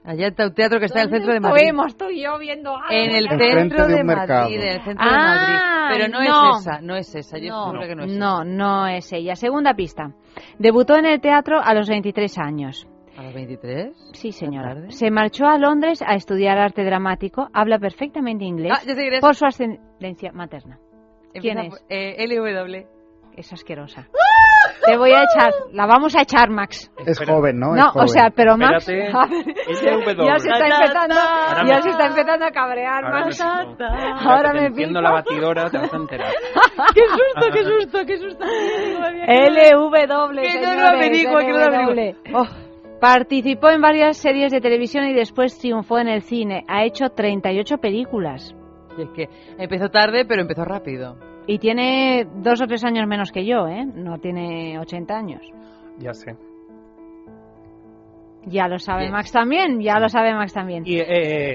[0.05, 1.71] Allá está un teatro que está en el centro de Madrid.
[1.97, 2.87] Tú y yo viendo algo.
[2.89, 4.41] En el centro de de, un mercado.
[4.43, 5.97] Madrid, en el centro Ah, de Madrid.
[5.97, 6.51] Pero no, no.
[6.57, 7.37] es esa, no es esa.
[7.37, 9.35] Yo No, estoy segura que no es no, no es ella.
[9.35, 10.11] Segunda pista.
[10.59, 12.87] Debutó en el teatro a los 23 años.
[13.17, 13.95] ¿A los 23?
[14.13, 14.89] Sí, señora.
[14.89, 17.47] Se marchó a Londres a estudiar arte dramático.
[17.53, 20.79] Habla perfectamente inglés Ah, por su ascendencia materna.
[21.33, 21.69] ¿Quién Empieza es?
[21.69, 22.87] por- eh, LW.
[23.37, 24.07] Es asquerosa.
[24.85, 25.51] Te voy a echar.
[25.71, 26.91] La vamos a echar, Max.
[26.97, 27.33] Es Espera.
[27.33, 27.75] joven, ¿no?
[27.75, 28.07] Es No, o joven.
[28.09, 28.87] sea, pero Max.
[28.87, 33.19] A ver, ya se está empezando, Ahora ya me- se está empezando a cabrear, Ahora
[33.25, 33.39] Max.
[33.39, 33.85] me,
[34.29, 35.01] Ahora te me pica.
[35.01, 36.27] la batidora, te vas a enterar.
[36.93, 38.45] ¡Qué susto, qué susto, qué susto!
[38.45, 41.91] LW, Que no lo averigua, que no lo LW.
[41.91, 42.41] averigua.
[42.41, 42.45] Oh,
[42.99, 46.63] Participó en varias series de televisión y después triunfó en el cine.
[46.69, 48.55] Ha hecho 38 películas.
[48.97, 51.17] y es que empezó tarde, pero empezó rápido.
[51.45, 53.86] Y tiene dos o tres años menos que yo, ¿eh?
[53.86, 55.41] No tiene 80 años.
[55.99, 56.36] Ya sé.
[58.45, 59.12] Ya lo sabe Bien.
[59.13, 60.84] Max también, ya lo sabe Max también.
[60.86, 61.06] Y, eh,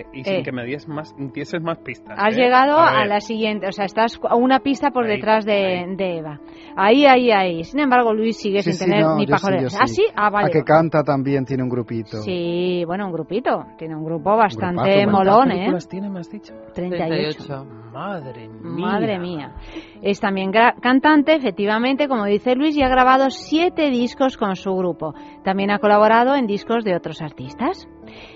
[0.01, 0.43] eh, y sin Eh.
[0.43, 2.17] que me dieses más, dieses más pistas.
[2.19, 2.41] Has ¿eh?
[2.41, 5.97] llegado a, la siguiente, o sea, estás a una pista por Ahí, detrás de, ahí.
[5.97, 6.41] de Eva.
[6.77, 7.65] Ahí, ahí, ahí.
[7.65, 9.69] Sin embargo, Luis sigue Sí, sin sí, tener no, ni pajolera.
[9.69, 10.03] sí, ¿Ah, sí?
[10.15, 10.47] Ah, vale.
[10.49, 12.19] A que canta también tiene un grupito.
[12.23, 13.65] Sí, bueno, un grupito.
[13.77, 15.59] Tiene un grupo bastante grupazo, ¿cuántas molón, ¿Cuántas ¿eh?
[15.59, 16.55] películas tiene, me has dicho?
[16.75, 17.45] 38.
[17.45, 17.65] 38.
[17.93, 18.61] Madre mía.
[18.63, 19.53] Madre mía.
[20.03, 25.15] Es también cantante, efectivamente, como dice Luis, y ha grabado siete discos con su grupo.
[25.43, 27.89] También ha colaborado en discos de otros artistas.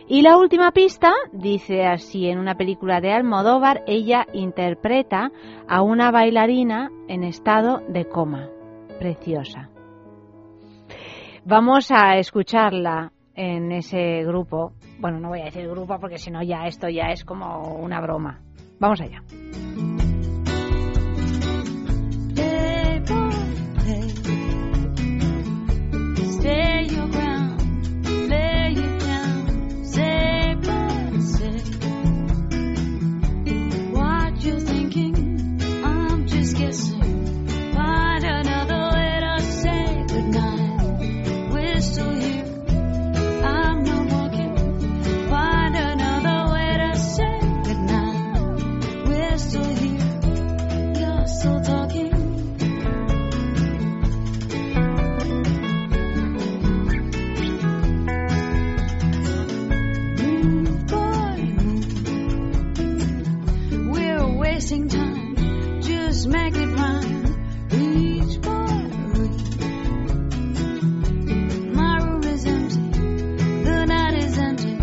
[0.09, 5.31] Y la última pista dice así, en una película de Almodóvar, ella interpreta
[5.68, 8.48] a una bailarina en estado de coma.
[8.98, 9.70] Preciosa.
[11.44, 14.72] Vamos a escucharla en ese grupo.
[14.98, 18.00] Bueno, no voy a decir grupo porque si no ya esto ya es como una
[18.00, 18.40] broma.
[18.78, 19.22] Vamos allá.
[33.93, 35.61] What you're thinking.
[35.85, 37.22] I'm just guessing.
[64.62, 65.81] Wasting time.
[65.83, 67.25] Just make it rhyme.
[67.70, 69.57] Reach, boy, reach.
[71.75, 72.81] My room is empty.
[73.64, 74.77] The night is empty.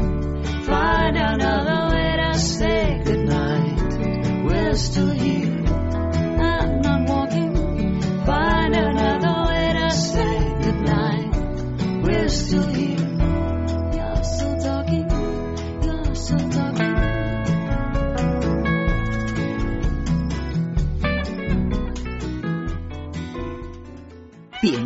[0.66, 4.44] Find another way to say goodnight.
[4.44, 5.09] We're still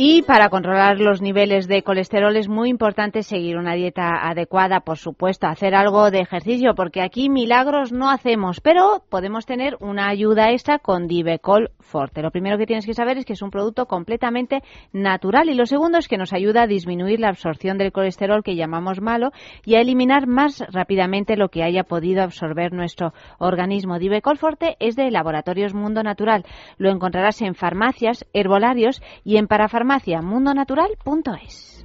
[0.00, 4.96] Y para controlar los niveles de colesterol es muy importante seguir una dieta adecuada, por
[4.96, 10.52] supuesto, hacer algo de ejercicio, porque aquí milagros no hacemos, pero podemos tener una ayuda
[10.52, 12.22] extra con Divecol Forte.
[12.22, 15.66] Lo primero que tienes que saber es que es un producto completamente natural y lo
[15.66, 19.32] segundo es que nos ayuda a disminuir la absorción del colesterol que llamamos malo
[19.64, 23.98] y a eliminar más rápidamente lo que haya podido absorber nuestro organismo.
[23.98, 26.44] Divecol Forte es de Laboratorios Mundo Natural.
[26.76, 31.84] Lo encontrarás en farmacias, herbolarios y en parafarmacias farmaciamundonatural.es.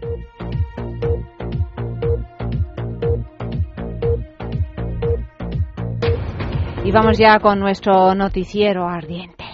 [6.83, 9.45] Y vamos ya con nuestro noticiero ardiente.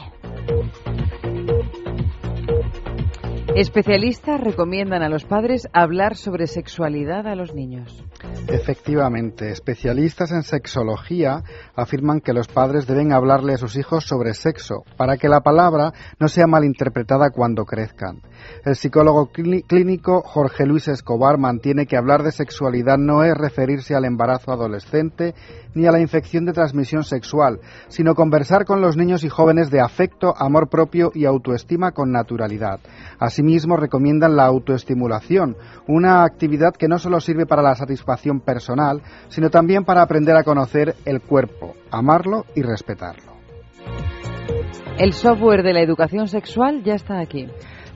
[3.55, 8.03] Especialistas recomiendan a los padres hablar sobre sexualidad a los niños.
[8.47, 11.43] Efectivamente, especialistas en sexología
[11.75, 15.91] afirman que los padres deben hablarle a sus hijos sobre sexo para que la palabra
[16.19, 18.21] no sea malinterpretada cuando crezcan.
[18.65, 24.05] El psicólogo clínico Jorge Luis Escobar mantiene que hablar de sexualidad no es referirse al
[24.05, 25.33] embarazo adolescente
[25.73, 29.81] ni a la infección de transmisión sexual, sino conversar con los niños y jóvenes de
[29.81, 32.79] afecto, amor propio y autoestima con naturalidad.
[33.19, 35.55] Asimismo, recomiendan la autoestimulación,
[35.87, 40.43] una actividad que no solo sirve para la satisfacción personal, sino también para aprender a
[40.43, 43.33] conocer el cuerpo, amarlo y respetarlo.
[44.97, 47.47] El software de la educación sexual ya está aquí.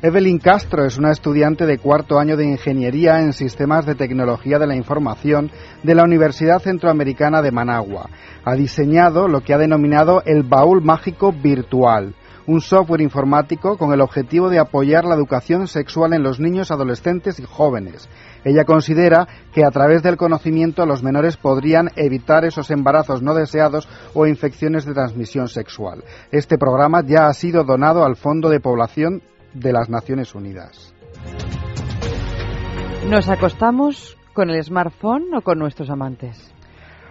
[0.05, 4.67] Evelyn Castro es una estudiante de cuarto año de Ingeniería en Sistemas de Tecnología de
[4.67, 5.49] la Información
[5.81, 8.09] de la Universidad Centroamericana de Managua.
[8.43, 14.01] Ha diseñado lo que ha denominado el baúl mágico virtual un software informático con el
[14.01, 18.09] objetivo de apoyar la educación sexual en los niños, adolescentes y jóvenes.
[18.43, 23.87] Ella considera que a través del conocimiento los menores podrían evitar esos embarazos no deseados
[24.13, 26.03] o infecciones de transmisión sexual.
[26.31, 29.21] Este programa ya ha sido donado al Fondo de Población
[29.53, 30.93] de las Naciones Unidas.
[33.09, 36.53] ¿Nos acostamos con el smartphone o con nuestros amantes?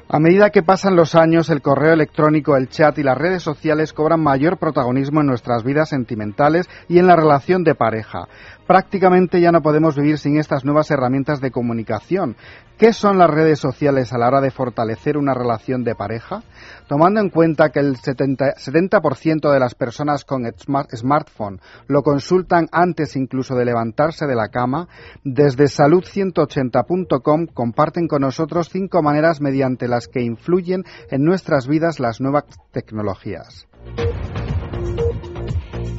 [0.08, 3.94] A medida que pasan los años, el correo electrónico, el chat y las redes sociales
[3.94, 8.28] cobran mayor protagonismo en nuestras vidas sentimentales y en la relación de pareja.
[8.72, 12.36] Prácticamente ya no podemos vivir sin estas nuevas herramientas de comunicación.
[12.78, 16.42] ¿Qué son las redes sociales a la hora de fortalecer una relación de pareja?
[16.88, 23.56] Tomando en cuenta que el 70%, de las personas con smartphone lo consultan antes incluso
[23.56, 24.88] de levantarse de la cama,
[25.22, 32.22] desde salud180.com comparten con nosotros cinco maneras mediante las que influyen en nuestras vidas las
[32.22, 33.68] nuevas tecnologías.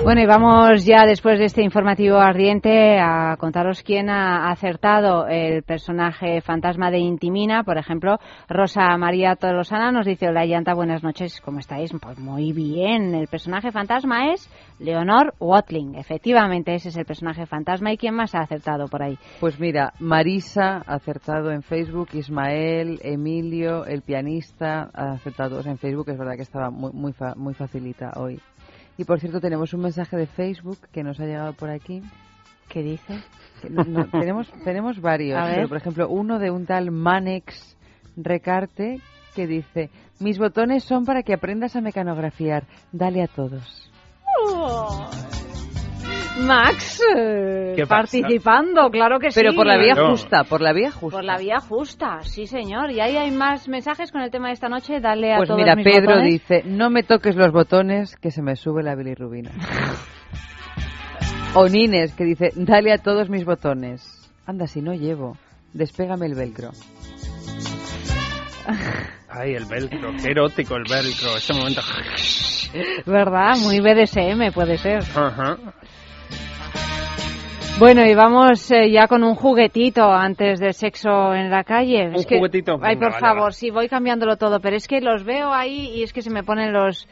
[0.01, 5.63] Bueno, y vamos ya después de este informativo ardiente a contaros quién ha acertado el
[5.63, 7.63] personaje fantasma de Intimina.
[7.63, 8.17] Por ejemplo,
[8.49, 11.91] Rosa María Tolosana nos dice, hola Yanta, buenas noches, ¿cómo estáis?
[12.01, 15.95] Pues muy bien, el personaje fantasma es Leonor Watling.
[15.95, 17.93] Efectivamente, ese es el personaje fantasma.
[17.93, 19.17] ¿Y quién más ha acertado por ahí?
[19.39, 26.09] Pues mira, Marisa ha acertado en Facebook, Ismael, Emilio, el pianista, ha acertado en Facebook.
[26.09, 28.41] Es verdad que estaba muy, muy, muy facilita hoy.
[28.97, 32.01] Y por cierto, tenemos un mensaje de Facebook que nos ha llegado por aquí.
[32.69, 33.19] ¿Qué dice?
[34.11, 35.39] tenemos, tenemos varios.
[35.67, 37.77] por ejemplo, uno de un tal Manex
[38.15, 38.99] Recarte
[39.35, 42.65] que dice: Mis botones son para que aprendas a mecanografiar.
[42.91, 43.91] Dale a todos.
[44.45, 45.09] Oh.
[46.39, 49.39] Max, eh, participando, claro que sí.
[49.39, 51.17] Pero por la vía justa, por la vía justa.
[51.17, 52.91] Por la vía justa, sí señor.
[52.91, 54.99] Y ahí hay más mensajes con el tema de esta noche.
[54.99, 56.31] Dale a pues todos mira, mis Pedro botones.
[56.31, 59.51] dice, no me toques los botones que se me sube la bilirrubina.
[61.53, 64.31] o Nines que dice, dale a todos mis botones.
[64.45, 65.37] Anda, si no llevo,
[65.73, 66.71] despégame el velcro.
[69.29, 71.81] Ay, el velcro, qué erótico el velcro, este momento.
[73.05, 73.55] ¿Verdad?
[73.61, 75.03] Muy BDSM puede ser.
[75.15, 75.57] Ajá.
[77.79, 82.07] Bueno, y vamos eh, ya con un juguetito antes del sexo en la calle.
[82.07, 82.73] Un es que, juguetito.
[82.81, 83.53] Ay, Venga, por vale, favor, vale.
[83.53, 86.43] sí, voy cambiándolo todo, pero es que los veo ahí y es que se me
[86.43, 87.07] ponen los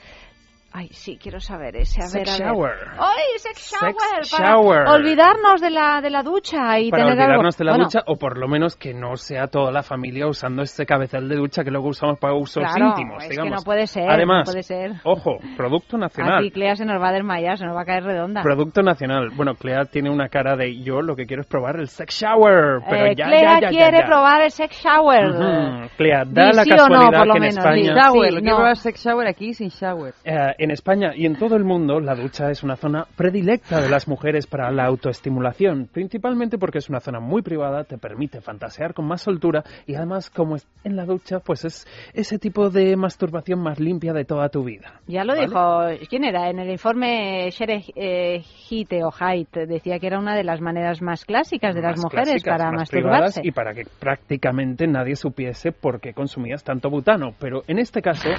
[0.74, 2.02] Ay, sí, quiero saber ese.
[2.02, 2.56] A Sex ver, a ver.
[2.56, 2.74] shower.
[2.98, 3.94] ¡Ay, sex shower!
[3.94, 4.88] Sex para shower.
[4.88, 7.58] olvidarnos de la, de la ducha y Para tener olvidarnos algo.
[7.58, 10.62] de la Bueno, ducha, o por lo menos que no sea toda la familia usando
[10.62, 13.52] este cabezal de ducha que luego usamos para usos Claro, íntimos, es digamos.
[13.52, 14.92] que no puede ser, Además, no puede ser.
[15.04, 16.40] ojo, producto nacional.
[16.40, 18.42] Aquí Clea se nos va a desmayar, se nos va a caer redonda.
[18.42, 19.30] Producto nacional.
[19.36, 22.80] Bueno, Clea tiene una cara de yo lo que quiero es probar el sex shower.
[22.90, 24.06] Pero Eh, ya, Clea ya, ya, quiere ya.
[24.06, 25.30] probar el sex shower.
[25.32, 25.90] Ujú.
[25.98, 27.76] Clea, Di da la sí o no, casualidad por lo que en menos, España...
[27.76, 27.88] di.
[27.88, 28.56] Shower, Sí, lo quiero no.
[28.56, 30.14] probar sex shower aquí sin shower.
[30.24, 33.90] Eh, en España y en todo el mundo, la ducha es una zona predilecta de
[33.90, 38.94] las mujeres para la autoestimulación, principalmente porque es una zona muy privada, te permite fantasear
[38.94, 42.96] con más soltura y además, como es en la ducha, pues es ese tipo de
[42.96, 45.00] masturbación más limpia de toda tu vida.
[45.08, 45.48] Ya lo ¿Vale?
[45.48, 46.50] dijo, ¿quién era?
[46.52, 51.02] En el informe Shere eh, Hite o Haidt decía que era una de las maneras
[51.02, 53.42] más clásicas de las Más mujeres clásicas, para más masturbarse.
[53.44, 57.34] y para que prácticamente nadie supiese por qué consumías tanto butano.
[57.40, 58.30] Pero en este caso,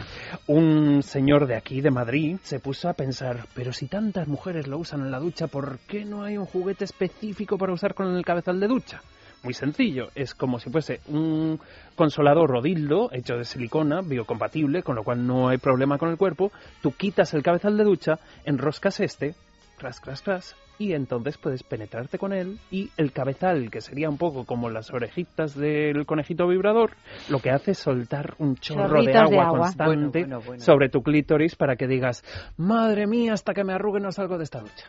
[0.47, 2.12] un señor de aquí, de Madrid,
[2.43, 6.05] se puso a pensar, pero si tantas mujeres lo usan en la ducha, ¿por qué
[6.05, 9.01] no hay un juguete específico para usar con el cabezal de ducha?
[9.43, 11.59] Muy sencillo, es como si fuese un
[11.97, 16.53] consolador rodildo hecho de silicona, biocompatible, con lo cual no hay problema con el cuerpo.
[16.83, 19.35] Tú quitas el cabezal de ducha, enroscas este,
[19.79, 24.19] cras, cras, cras, y entonces puedes penetrarte con él y el cabezal, que sería un
[24.19, 26.91] poco como las orejitas del conejito vibrador,
[27.29, 29.59] lo que hace es soltar un chorro de agua, de agua.
[29.59, 30.63] constante Bueno, bueno, bueno.
[30.63, 32.25] sobre tu clítoris para que digas,
[32.57, 34.89] madre mía, hasta que me arrugue no salgo de esta ducha.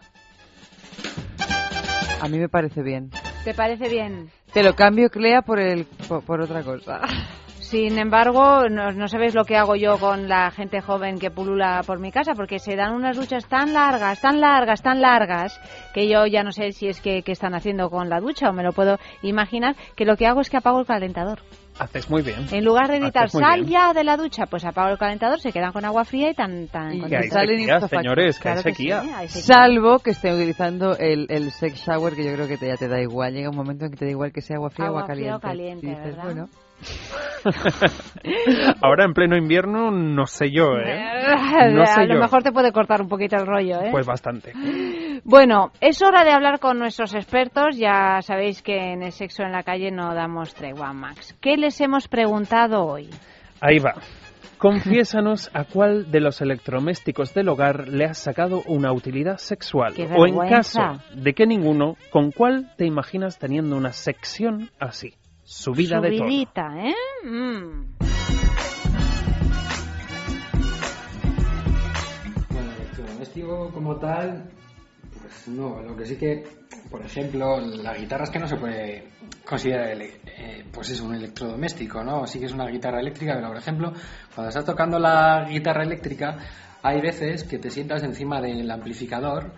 [2.22, 3.10] A mí me parece bien.
[3.44, 4.30] ¿Te parece bien?
[4.54, 7.02] Te lo cambio, Clea, por, el, por, por otra cosa.
[7.64, 11.82] Sin embargo, no, no sabéis lo que hago yo con la gente joven que pulula
[11.88, 15.60] por mi casa, porque se dan unas duchas tan largas, tan largas, tan largas,
[15.94, 18.54] que yo ya no sé si es que, que están haciendo con la ducha o
[18.54, 21.40] me lo puedo imaginar, que lo que hago es que apago el calentador.
[21.80, 22.46] Haces muy bien.
[22.52, 23.72] En lugar de gritar, sal bien.
[23.72, 26.68] ya de la ducha, pues apago el calentador, se quedan con agua fría y tan...
[26.68, 29.28] tan Y Que hay salen sequía, señores, que hay que sí, hay sequía.
[29.28, 32.88] Salvo que estén utilizando el, el sex shower, que yo creo que te, ya te
[32.88, 33.34] da igual.
[33.34, 35.16] Llega un momento en que te da igual que sea agua fría o Agua agua
[35.16, 35.88] fría o caliente.
[35.88, 36.24] caliente, Y dices, ¿verdad?
[36.26, 36.50] bueno,
[38.82, 41.00] Ahora en pleno invierno, no sé yo, ¿eh?
[41.72, 42.20] No a lo yo.
[42.20, 43.90] mejor te puede cortar un poquito el rollo, ¿eh?
[43.92, 44.54] Pues bastante.
[45.24, 47.78] Bueno, es hora de hablar con nuestros expertos.
[47.78, 51.36] Ya sabéis que en el sexo en la calle no damos tregua, Max.
[51.42, 53.10] ¿Qué les hemos preguntado hoy?
[53.62, 53.96] Ahí va.
[54.58, 59.94] Confiésanos a cuál de los electrodomésticos del hogar le has sacado una utilidad sexual.
[59.94, 65.16] ¡Qué o en caso de que ninguno, ¿con cuál te imaginas teniendo una sección así?
[65.44, 66.24] Subida de tono.
[66.24, 66.96] Subidita, ¿eh?
[67.24, 67.96] Mm.
[72.50, 74.50] Bueno, electrodoméstico como tal,
[75.22, 75.82] pues no.
[75.82, 76.44] Lo que sí que,
[76.90, 79.10] por ejemplo, la guitarra es que no se puede
[79.46, 82.26] considerar, eh, pues es un electrodoméstico, ¿no?
[82.26, 83.92] Sí que es una guitarra eléctrica, pero por ejemplo,
[84.34, 86.38] cuando estás tocando la guitarra eléctrica,
[86.82, 89.54] hay veces que te sientas encima del amplificador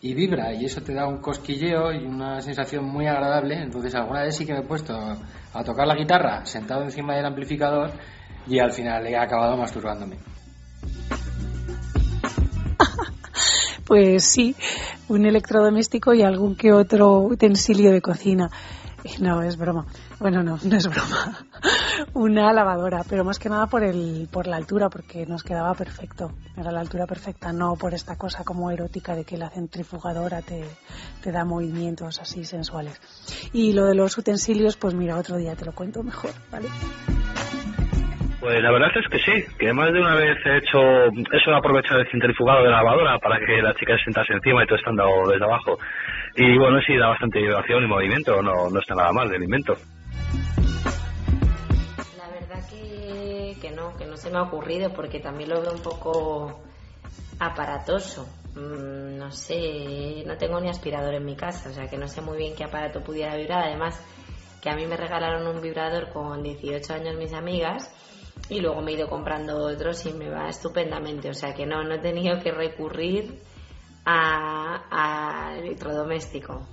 [0.00, 3.60] y vibra y eso te da un cosquilleo y una sensación muy agradable.
[3.62, 7.26] Entonces alguna vez sí que me he puesto a tocar la guitarra sentado encima del
[7.26, 7.92] amplificador
[8.46, 10.18] y al final he acabado masturbándome.
[13.86, 14.56] Pues sí,
[15.06, 18.50] un electrodoméstico y algún que otro utensilio de cocina.
[19.20, 19.86] No, es broma.
[20.18, 21.38] Bueno, no, no es broma.
[22.14, 26.32] Una lavadora, pero más que nada por el, por la altura, porque nos quedaba perfecto.
[26.56, 30.64] Era la altura perfecta, no por esta cosa como erótica de que la centrifugadora te,
[31.22, 32.98] te da movimientos así sensuales.
[33.52, 36.68] Y lo de los utensilios, pues mira, otro día te lo cuento mejor, ¿vale?
[38.40, 40.78] Pues la verdad es que sí, que más de una vez he hecho
[41.32, 44.62] eso de aprovechar el centrifugado de la lavadora para que la chica se sentase encima
[44.62, 45.78] y todo estando desde abajo.
[46.36, 49.76] Y bueno, sí, da bastante vibración y movimiento, no, no está nada mal el invento.
[52.16, 55.72] La verdad que, que no, que no se me ha ocurrido porque también lo veo
[55.72, 56.60] un poco
[57.38, 58.26] aparatoso.
[58.54, 62.22] Mm, no sé, no tengo ni aspirador en mi casa, o sea que no sé
[62.22, 63.64] muy bien qué aparato pudiera vibrar.
[63.64, 64.00] Además,
[64.62, 67.90] que a mí me regalaron un vibrador con 18 años mis amigas
[68.48, 71.28] y luego me he ido comprando otros y me va estupendamente.
[71.28, 73.42] O sea que no, no he tenido que recurrir
[74.04, 76.66] a, a electrodoméstico.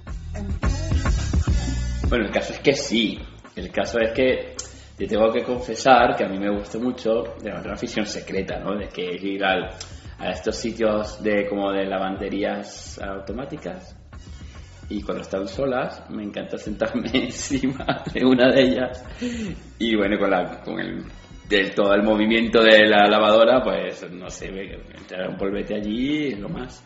[2.07, 3.19] Bueno, el caso es que sí.
[3.55, 4.55] El caso es que
[4.97, 8.75] te tengo que confesar que a mí me gusta mucho de una afición secreta, ¿no?
[8.77, 9.69] De que ir al-
[10.19, 13.97] a estos sitios de como de lavanderías automáticas
[14.89, 19.03] y cuando están solas me encanta sentarme encima de una de ellas
[19.79, 21.03] y bueno con la con el
[21.49, 25.75] del todo el movimiento de la lavadora pues no sé me, me entra un polvete
[25.75, 26.85] allí y lo más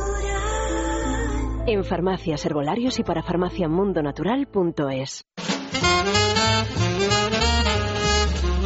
[1.67, 5.23] En farmacias, herbolarios y para farmaciamundonatural.es.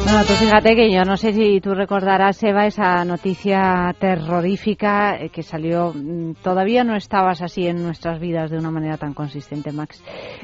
[0.04, 5.30] Bueno, tú fíjate que yo no sé si tú recordarás, Eva, esa noticia terrorífica eh,
[5.30, 5.92] que salió.
[5.94, 10.02] mm, Todavía no estabas así en nuestras vidas de una manera tan consistente, Max.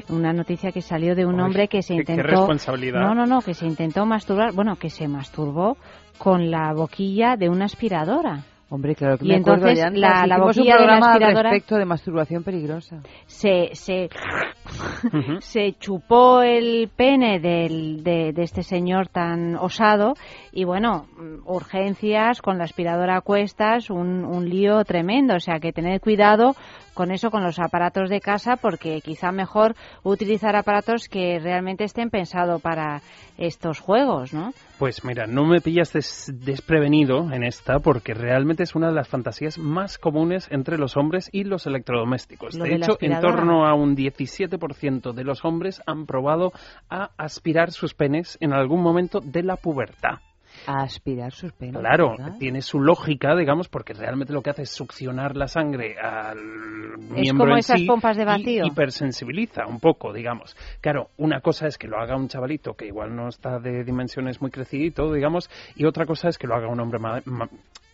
[0.09, 2.31] Una noticia que salió de un Uy, hombre que se qué- qué intentó.
[2.31, 2.99] responsabilidad.
[3.01, 4.51] No, no, no, que se intentó masturbar.
[4.53, 5.77] Bueno, que se masturbó
[6.17, 8.43] con la boquilla de una aspiradora.
[8.73, 10.87] Hombre, claro que Y me acuerdo, entonces Yanta, la, la hicimos un boquilla de la
[10.87, 13.01] programa al aspiradora respecto de masturbación peligrosa.
[13.27, 14.09] se, se,
[15.41, 20.15] se chupó el pene del, de, de este señor tan osado
[20.51, 25.35] y bueno, mm, urgencias con la aspiradora a cuestas, un, un lío tremendo.
[25.35, 26.55] O sea que tened cuidado
[26.93, 32.09] con eso, con los aparatos de casa, porque quizá mejor utilizar aparatos que realmente estén
[32.09, 33.01] pensados para
[33.37, 34.53] estos juegos, ¿no?
[34.77, 39.07] Pues mira, no me pillas des- desprevenido en esta porque realmente es una de las
[39.07, 42.55] fantasías más comunes entre los hombres y los electrodomésticos.
[42.55, 46.51] Lo de de hecho, en torno a un 17% de los hombres han probado
[46.89, 50.19] a aspirar sus penes en algún momento de la pubertad.
[50.67, 51.81] A aspirar sus penas.
[51.81, 52.35] Claro, ¿verdad?
[52.39, 57.09] tiene su lógica, digamos, porque realmente lo que hace es succionar la sangre al Es
[57.09, 58.65] miembro como en esas sí pompas de y vacío.
[58.65, 60.55] hipersensibiliza un poco, digamos.
[60.81, 64.41] Claro, una cosa es que lo haga un chavalito que igual no está de dimensiones
[64.41, 67.49] muy crecidito, digamos, y otra cosa es que lo haga un hombre ma- ma-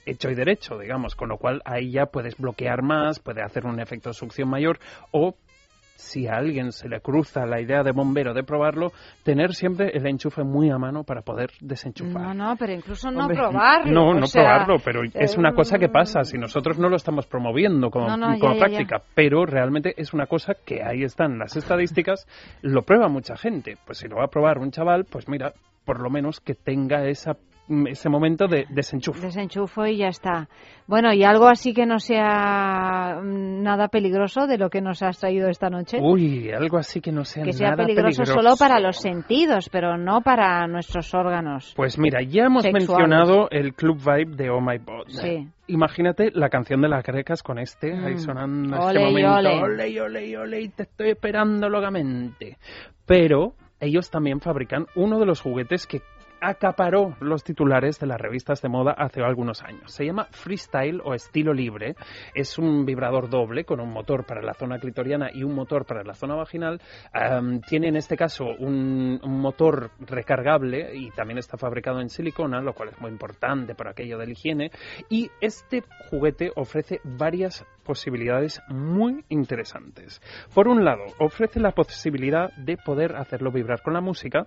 [0.06, 3.80] hecho y derecho, digamos, con lo cual ahí ya puedes bloquear más, puede hacer un
[3.80, 4.80] efecto de succión mayor
[5.12, 5.36] o
[6.00, 8.93] si a alguien se le cruza la idea de bombero de probarlo,
[9.24, 12.22] tener siempre el enchufe muy a mano para poder desenchufar.
[12.22, 13.91] No, no, pero incluso no Hombre, probarlo.
[13.91, 16.24] No, no sea, probarlo, pero es una cosa que pasa.
[16.24, 19.93] Si nosotros no lo estamos promoviendo como, No, no, como ya, ya, práctica, pero realmente
[19.97, 22.28] es una cosa que ahí están las estadísticas,
[22.62, 23.78] lo prueba mucha gente.
[23.86, 27.08] Pues si lo va a probar un chaval, pues mira, por lo menos que tenga
[27.08, 27.36] esa
[27.88, 29.22] ese momento de desenchufe.
[29.22, 30.48] Desenchufo y ya está.
[30.88, 35.20] Bueno, y algo así que no sea mm, nada peligroso de lo que nos has
[35.20, 36.00] traído esta noche.
[36.02, 38.34] Uy, algo así que no sea que sea nada peligroso, peligroso.
[38.34, 41.74] solo para los sentidos, pero no para nuestros órganos.
[41.76, 42.90] Pues mira, ya hemos Sexuales.
[42.90, 45.08] mencionado el Club Vibe de Oh My God.
[45.10, 45.48] Sí.
[45.68, 48.18] Imagínate la canción de las grecas con este ahí Mm.
[48.20, 49.32] sonando en este momento.
[49.36, 49.62] ole.
[49.62, 52.58] Ole, ole, ole, te estoy esperando locamente.
[53.06, 56.02] Pero ellos también fabrican uno de los juguetes que
[56.42, 59.92] acaparó los titulares de las revistas de moda hace algunos años.
[59.92, 61.96] Se llama Freestyle o estilo libre.
[62.34, 66.04] Es un vibrador doble con un motor para la zona clitoriana y un motor para
[66.04, 66.82] la zona vaginal.
[67.68, 72.74] Tiene en este caso un, un motor recargable y también está fabricado en silicona, lo
[72.74, 74.72] cual es muy importante por aquello de la higiene.
[75.10, 80.22] Y este juguete ofrece varias posibilidades muy interesantes.
[80.54, 84.46] Por un lado, ofrece la posibilidad de poder hacerlo vibrar con la música.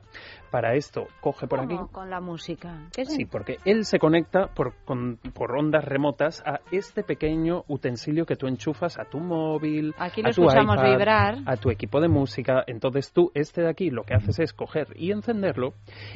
[0.50, 1.76] Para esto, coge por aquí.
[1.90, 2.88] Con la música.
[2.94, 7.64] ¿Qué es Sí, porque él se conecta por, con- por ondas remotas a este pequeño
[7.68, 11.38] utensilio que tú enchufas a tu móvil, Aquí lo a tu escuchamos iPad, vibrar.
[11.46, 12.64] a tu equipo de música.
[12.66, 15.74] Entonces tú, este de aquí, lo que haces es coger y encenderlo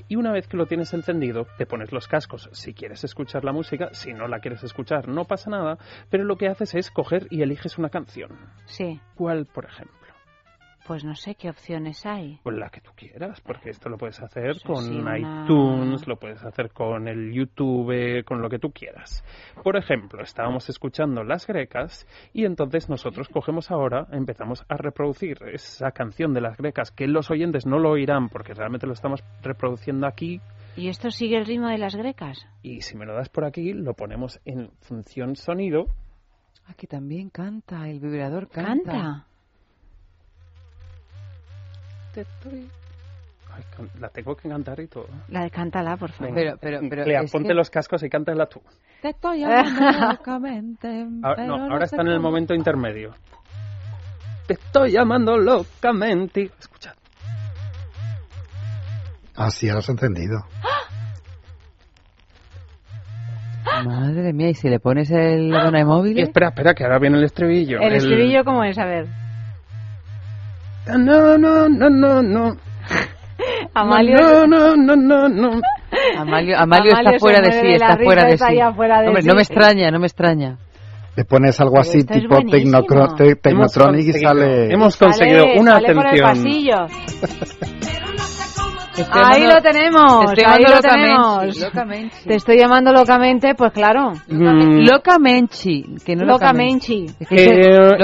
[0.08, 3.52] y una vez que lo tienes encendido, te pones los cascos si quieres escuchar la
[3.52, 5.78] música, si no la quieres escuchar no pasa nada,
[6.10, 8.30] pero lo que haces es coger y eliges una canción.
[8.66, 9.00] Sí.
[9.14, 10.05] ¿Cuál, por ejemplo?
[10.86, 12.38] Pues no sé qué opciones hay.
[12.42, 16.16] Pues la que tú quieras, porque esto lo puedes hacer con sí, una- iTunes, lo
[16.16, 19.24] puedes hacer con el YouTube, con lo que tú quieras.
[19.64, 25.90] Por ejemplo, estábamos escuchando Las Grecas y entonces nosotros cogemos ahora, empezamos a reproducir esa
[25.90, 30.06] canción de Las Grecas, que los oyentes no lo oirán porque realmente lo estamos reproduciendo
[30.06, 30.40] aquí
[30.76, 32.46] ¿Y esto sigue el ritmo de las grecas?
[32.62, 35.86] y si me lo das por aquí, lo ponemos en función sonido.
[36.66, 38.92] Aquí también canta, el vibrador canta.
[38.92, 39.26] ¿Canta?
[42.24, 45.06] Ay, la tengo que cantar y todo.
[45.28, 46.34] La de cántala, por favor.
[46.34, 46.56] Venga.
[46.60, 48.60] Pero, pero, pero Clea, ponte que- los cascos y cántala tú.
[49.02, 51.06] Te estoy llamando locamente.
[51.22, 53.14] Ahora, pero no, ahora está en el momento intermedio.
[54.46, 56.50] te estoy llamando locamente.
[56.58, 56.94] Escuchad.
[59.36, 60.38] Así lo has encendido.
[63.84, 66.18] Madre mía, ¿y si le pones el dona de móvil?
[66.18, 67.78] Espera, espera, que ahora viene el estribillo.
[67.80, 68.78] El estribillo, ¿cómo es?
[68.78, 69.06] A ver.
[70.86, 72.56] No, no, no, no, no.
[73.74, 75.60] Amalio, No, no, no, no, no.
[76.18, 78.56] Amalio, Amalio Amalio está fuera de sí, está fuera de está sí.
[78.56, 79.28] ya fuera de Hombre, sí.
[79.28, 80.56] no me extraña, no me extraña.
[81.16, 82.36] Le pones algo así esto es tipo
[83.42, 84.72] Technotronic y sale...
[84.72, 86.86] Hemos conseguido Sale- una sale por el atención.
[86.88, 87.76] pasillo.
[88.96, 91.60] Estoy Ahí llamando- lo tenemos, te estoy ahí llamando lo locamente, tenemos.
[91.60, 92.16] locamente.
[92.26, 94.12] Te estoy llamando locamente, pues claro.
[94.28, 97.04] Mm, Locamente, que no Locamente.
[97.20, 97.50] Es que que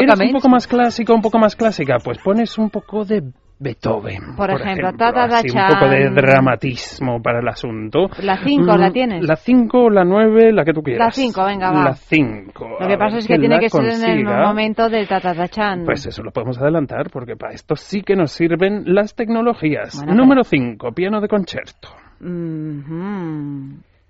[0.04, 3.22] eres un poco más clásico, un poco más clásica, pues pones un poco de
[3.62, 4.34] Beethoven.
[4.36, 8.08] Por ejemplo, ta, ta, ta, así, un poco de dramatismo para el asunto.
[8.22, 9.26] La 5 la Mm, tienes.
[9.28, 11.06] La 5, la 9, la que tú quieras.
[11.06, 11.84] La 5, venga, va.
[11.84, 12.68] La 5.
[12.80, 15.84] Lo que pasa es que tiene que ser en el momento del tatatachan.
[15.84, 19.96] Pues eso lo podemos adelantar, porque para esto sí que nos sirven las tecnologías.
[19.96, 21.88] Bueno, Número 5, piano de concierto.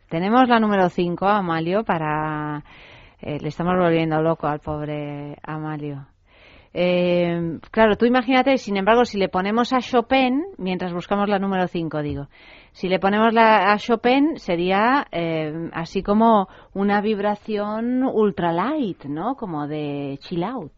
[0.09, 2.62] Tenemos la número 5, Amalio, para...
[3.20, 6.07] eh, le estamos volviendo loco al pobre Amalio.
[6.74, 11.66] Eh, claro, tú imagínate, sin embargo, si le ponemos a Chopin, mientras buscamos la número
[11.68, 12.28] 5, digo,
[12.72, 19.34] si le ponemos la, a Chopin sería eh, así como una vibración ultralight, ¿no?
[19.34, 20.72] Como de chill out.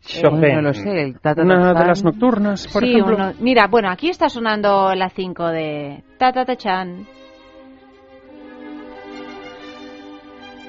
[0.00, 0.54] Chopin.
[0.54, 3.16] no lo sé, el ta, ta, ta, Una de las nocturnas, por sí, ejemplo.
[3.16, 7.04] uno- mira, bueno, aquí está sonando la 5 de ta ta ta chan.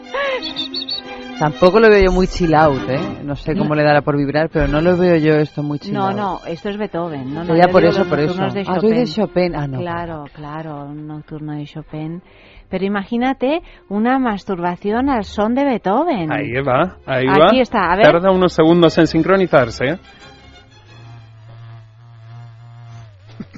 [1.39, 2.99] Tampoco lo veo yo muy chill out, ¿eh?
[3.23, 5.93] No sé cómo le dará por vibrar, pero no lo veo yo esto muy chill
[5.93, 6.15] No, out.
[6.17, 7.33] no, esto es Beethoven.
[7.33, 8.33] No, no, yo por eso, por eso.
[8.49, 9.55] de Ah, tú dices Chopin.
[9.55, 9.79] Ah, no.
[9.79, 12.21] Claro, claro, un nocturno de Chopin.
[12.69, 16.29] Pero imagínate una masturbación al son de Beethoven.
[16.31, 17.47] Ahí va, ahí va.
[17.47, 18.05] Aquí está, a ver.
[18.05, 19.85] Tarda unos segundos en sincronizarse.
[19.85, 19.97] ¿eh?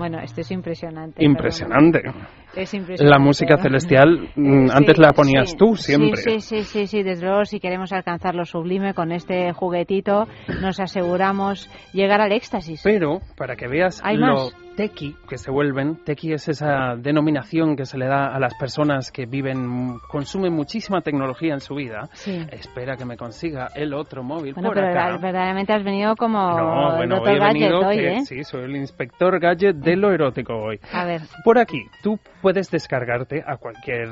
[0.00, 1.22] Bueno, esto es impresionante.
[1.22, 2.00] Impresionante.
[2.00, 2.26] perdón.
[2.56, 3.04] Es impresionante.
[3.04, 6.16] La música celestial, mm, Sí, antes la ponías sí, tú siempre.
[6.16, 10.26] Sí, sí, sí, sí, sí, desde luego si queremos alcanzar lo sublime con este juguetito
[10.62, 12.80] nos aseguramos llegar al éxtasis.
[12.82, 14.56] Pero, para que veas Hay lo más.
[14.76, 19.10] Tequi que se vuelven, tequi es esa denominación que se le da a las personas
[19.12, 22.08] que viven, consumen muchísima tecnología en su vida.
[22.14, 22.46] Sí.
[22.50, 25.18] Espera que me consiga el otro móvil Bueno, por pero acá.
[25.20, 28.20] verdaderamente has venido como No, el bueno, hoy he Gadget venido hoy, que- ¿eh?
[28.24, 30.80] sí, soy el inspector gadget de lo erótico hoy.
[30.92, 34.08] A ver, Por aquí, tú puedes descargarte a cualquier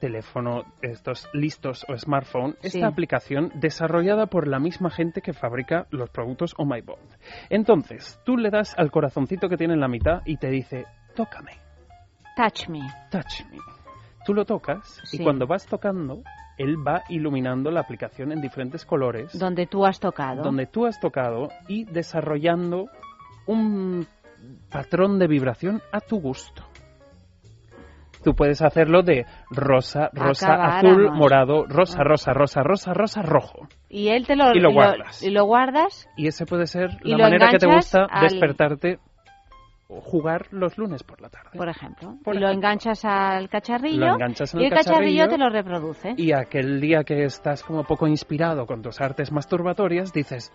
[0.00, 6.10] teléfono, estos listos o smartphone, esta aplicación desarrollada por la misma gente que fabrica los
[6.10, 7.08] productos Oh My Bond.
[7.50, 11.52] Entonces, tú le das al corazoncito que tiene en la mitad y te dice, tócame,
[12.36, 12.80] touch me.
[13.10, 13.58] touch me.
[14.26, 15.18] Tú lo tocas Sí.
[15.20, 16.22] y cuando vas tocando,
[16.58, 20.42] él va iluminando la aplicación en diferentes colores Donde tú has tocado.
[20.42, 22.88] donde tú has tocado y desarrollando
[23.46, 24.06] un
[24.70, 26.64] patrón de vibración a tu gusto.
[28.22, 33.66] Tú puedes hacerlo de rosa, rosa, azul, morado, rosa, rosa, rosa, rosa, rosa, rojo.
[33.88, 35.22] Y él te lo, Y lo guardas.
[35.22, 38.98] y lo guardas Y ese puede ser la manera que te gusta al- despertarte
[39.88, 41.50] o jugar los lunes por la tarde.
[41.58, 42.14] por ejemplo.
[42.22, 44.06] Por y lo enganchas al cacharrillo.
[44.06, 46.14] Lo enganchas en y el el cacharrillo, cacharrillo te lo reproduce.
[46.16, 50.52] Y aquel día que estás como poco inspirado con tus artes masturbatorias, dices,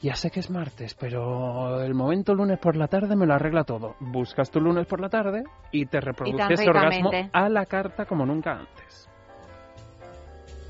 [0.00, 3.64] ya sé que es martes, pero el momento lunes por la tarde me lo arregla
[3.64, 3.96] todo.
[4.00, 5.42] Buscas tu lunes por la tarde
[5.72, 9.08] y te reproduce tan ese orgasmo a la carta como nunca antes.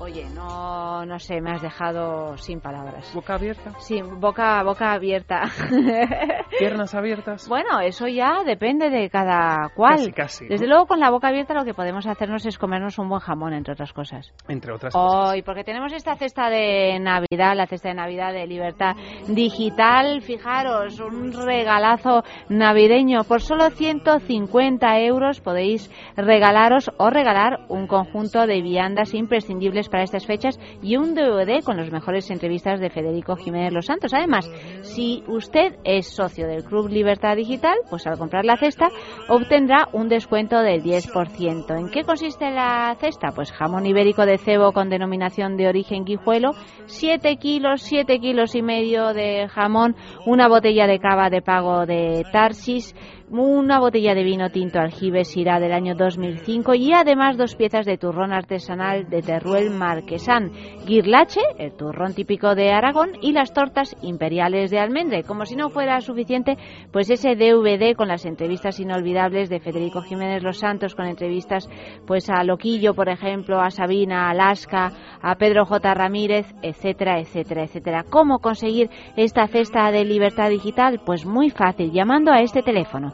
[0.01, 3.11] Oye, no, no sé, me has dejado sin palabras.
[3.13, 3.73] ¿Boca abierta?
[3.79, 5.41] Sí, boca, boca abierta.
[6.57, 7.49] ¿Piernas abiertas?
[7.49, 9.97] Bueno, eso ya depende de cada cual.
[9.97, 10.51] Casi, casi, ¿no?
[10.51, 13.51] Desde luego, con la boca abierta lo que podemos hacernos es comernos un buen jamón,
[13.51, 14.33] entre otras cosas.
[14.47, 15.31] Entre otras cosas.
[15.31, 18.95] Hoy, porque tenemos esta cesta de Navidad, la cesta de Navidad de Libertad
[19.27, 20.21] Digital.
[20.21, 23.25] Fijaros, un regalazo navideño.
[23.25, 30.25] Por solo 150 euros podéis regalaros o regalar un conjunto de viandas imprescindibles para estas
[30.25, 34.13] fechas y un DVD con las mejores entrevistas de Federico Jiménez Los Santos.
[34.13, 34.49] Además,
[34.81, 38.89] si usted es socio del Club Libertad Digital, pues al comprar la cesta
[39.27, 41.77] obtendrá un descuento del 10%.
[41.77, 43.31] ¿En qué consiste la cesta?
[43.33, 46.51] Pues jamón ibérico de cebo con denominación de origen guijuelo,
[46.85, 52.25] 7 kilos, 7 kilos y medio de jamón, una botella de cava de pago de
[52.31, 52.95] Tarsis,
[53.31, 57.97] una botella de vino tinto aljibe Syrah del año 2005 y además dos piezas de
[57.97, 60.51] turrón artesanal de Teruel Marquesán,
[60.85, 65.23] guirlache, el turrón típico de Aragón y las tortas imperiales de almendre.
[65.23, 66.57] Como si no fuera suficiente,
[66.91, 71.69] pues ese DVD con las entrevistas inolvidables de Federico Jiménez Los Santos, con entrevistas
[72.07, 75.93] pues a Loquillo, por ejemplo, a Sabina, a Alaska, a Pedro J.
[75.93, 78.05] Ramírez, etcétera, etcétera, etcétera.
[78.09, 81.01] ¿Cómo conseguir esta cesta de libertad digital?
[81.05, 83.13] Pues muy fácil, llamando a este teléfono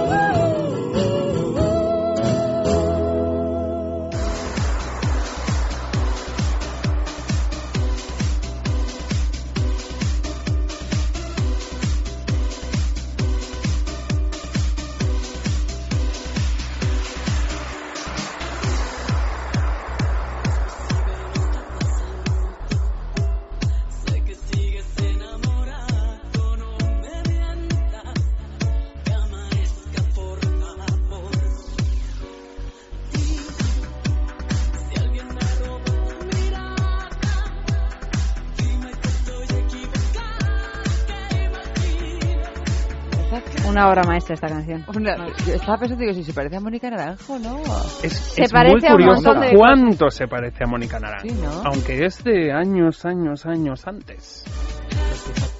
[43.81, 44.85] Una obra maestra esta canción.
[44.95, 47.59] Una- yo estaba pensando, digo, si se parece a Mónica Naranjo, ¿no?
[48.03, 51.27] Es, Se es parece muy a un curioso de cuánto se parece a Mónica Naranjo.
[51.27, 51.49] Sí, ¿no?
[51.65, 54.43] Aunque es de años, años, años antes.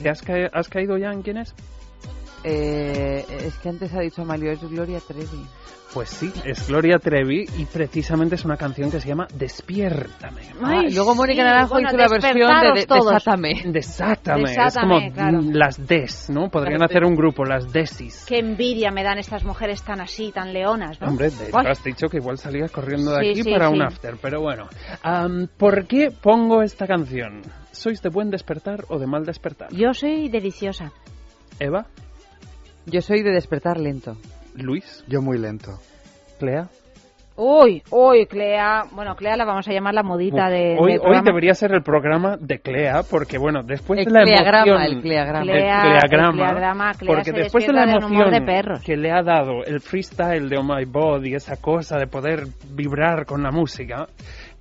[0.01, 1.55] ¿Te has, ca- has caído ya en quién es?
[2.43, 5.45] Eh, es que antes ha dicho Amalio, es Gloria Trevi.
[5.93, 10.41] Pues sí, es Gloria Trevi y precisamente es una canción que se llama Despiértame.
[10.63, 13.11] Ah, y luego Mónica Naranjo bueno, hizo la versión de, de, de todos.
[13.23, 13.61] Sátame.
[13.65, 15.39] Desátame, es Desátame, como claro.
[15.51, 16.49] las Des, ¿no?
[16.49, 18.23] Podrían Las hacer un grupo, las Desis.
[18.25, 21.07] Qué envidia me dan estas mujeres tan así, tan leonas, ¿no?
[21.09, 21.65] Hombre, de Ay.
[21.67, 23.73] has dicho que igual salías corriendo de Sí, aquí sí, para sí.
[23.73, 24.67] un after, pero bueno.
[25.03, 27.41] Am, ¿Por qué pongo esta canción?
[27.73, 29.73] ¿Sois de buen despertar o de mal despertar?
[29.73, 30.93] Yo soy deliciosa.
[31.59, 31.85] Eva,
[32.85, 34.15] Yo soy de despertar lento.
[34.55, 35.79] Luis, Yo muy lento.
[36.39, 36.67] Clea.
[37.37, 38.83] Uy, uy, Clea.
[38.91, 40.75] Bueno, Clea la vamos a llamar la modita de.
[40.79, 44.21] hoy, del hoy debería ser el programa de Clea, porque bueno, después El de la
[44.23, 44.81] cleagrama, emoción...
[44.81, 45.41] el cleagrama.
[45.43, 48.97] Clea, el el cleagrama, cleagrama, Clea porque se después de la de emoción de que
[48.97, 52.43] le ha dado el freestyle de Oh My Body, esa cosa de poder
[52.73, 54.07] vibrar con la música,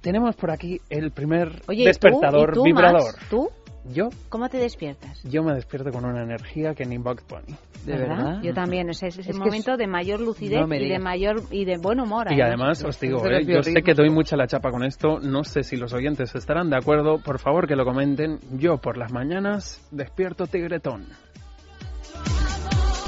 [0.00, 1.88] tenemos por aquí el primer Oye, ¿y tú?
[1.88, 3.02] despertador ¿Y tú, vibrador.
[3.02, 3.26] Max?
[3.28, 3.50] ¿Tú?
[3.84, 5.22] Yo, ¿Cómo te despiertas?
[5.24, 7.56] yo me despierto con una energía que ni Bugs Bunny.
[7.84, 8.42] ¿De verdad?
[8.42, 11.64] Yo también, es ese Es que momento de mayor lucidez no y de mayor y
[11.64, 12.30] de buen humor.
[12.30, 15.44] Y además os digo, eh, yo sé que doy mucha la chapa con esto, no
[15.44, 18.38] sé si los oyentes estarán de acuerdo, por favor que lo comenten.
[18.52, 21.06] Yo por las mañanas despierto tigretón.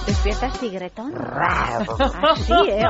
[0.07, 1.13] ¿Despiertas tigretón?
[1.17, 2.85] Así, ¿eh?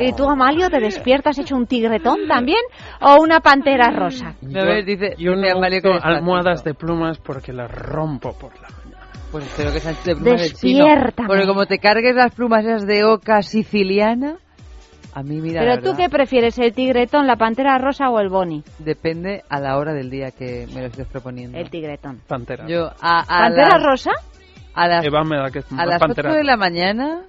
[0.00, 2.60] ¿Y tú, Amalio, te despiertas hecho un tigretón también
[3.00, 4.28] o una pantera rosa?
[4.28, 8.54] A ver, dice, yo dice no Amalio que almohadas de plumas porque las rompo por
[8.60, 9.06] la mañana.
[9.30, 10.84] Pues espero que sean de plumas de chino.
[11.26, 14.36] Porque como te cargues las plumas esas de oca siciliana,
[15.14, 18.30] a mí mira, ¿Pero la tú qué prefieres, el tigretón, la pantera rosa o el
[18.30, 18.62] boni?
[18.78, 21.58] depende a la hora del día que me lo estés proponiendo.
[21.58, 22.20] El tigretón.
[22.26, 22.66] Pantera.
[22.66, 24.10] Yo a, a ¿Pantera las, rosa?
[24.74, 26.30] A las, Eva me da que a las pantera.
[26.30, 27.24] 8 de la mañana,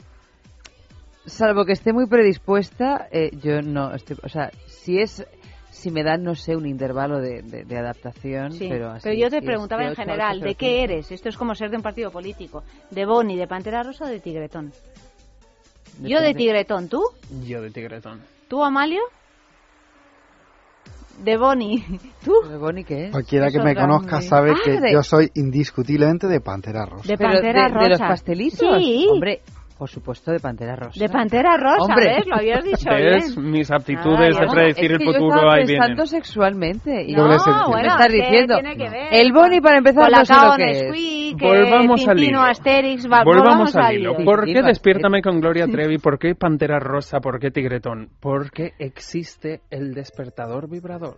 [1.25, 5.25] salvo que esté muy predispuesta, eh, yo no estoy, o sea, si es
[5.71, 9.17] si me dan, no sé, un intervalo de, de- de adaptación, Sí, pero así.
[9.17, 10.55] yo te preguntaba en 8 a general, ¿de 8:05.
[10.57, 11.11] qué eres?
[11.11, 12.63] Esto es como ser de un partido político.
[12.89, 14.71] ¿De boni, de pantera rosa o de tigretón?
[15.99, 17.03] Yo de tigretón, ¿tú?
[17.45, 18.21] Yo de tigretón.
[18.47, 19.01] ¿Tú, Amalio?
[21.19, 21.83] De boni.
[22.25, 22.33] ¿Tú?
[22.49, 23.11] ¿De Bonnie qué es?
[23.11, 27.07] Cualquiera que me conozca sabe Ah, que de- yo soy indiscutiblemente de Pantera Rosa.
[27.07, 27.83] De Pero pantera de, rosa.
[27.83, 28.77] de los pastelitos.
[28.79, 29.07] Sí.
[29.11, 29.41] Hombre,
[29.83, 30.97] por supuesto de pantera rosa.
[30.97, 32.05] De pantera rosa, Hombre.
[32.15, 32.25] ¿ves?
[32.25, 33.35] Lo habías dicho ¿Ves?
[33.35, 33.51] bien.
[33.51, 36.07] Mis aptitudes Ah, de predecir es el que futuro ahí vienen.
[36.07, 37.03] sexualmente.
[37.03, 37.67] Y No, sentido.
[37.67, 38.53] bueno, me estás ¿qué diciendo.
[38.61, 39.07] tiene que ver?
[39.11, 41.35] El boni para empezar no sé lo que es.
[41.37, 42.41] Que Volvamos al hilo.
[42.43, 44.15] Asterix, va- Volvamos al hilo.
[44.23, 45.97] ¿Por qué Despiértame con Gloria Trevi?
[45.97, 47.19] ¿Por qué Pantera Rosa?
[47.19, 48.07] ¿Por qué Tigretón?
[48.21, 51.17] Porque existe el despertador vibrador.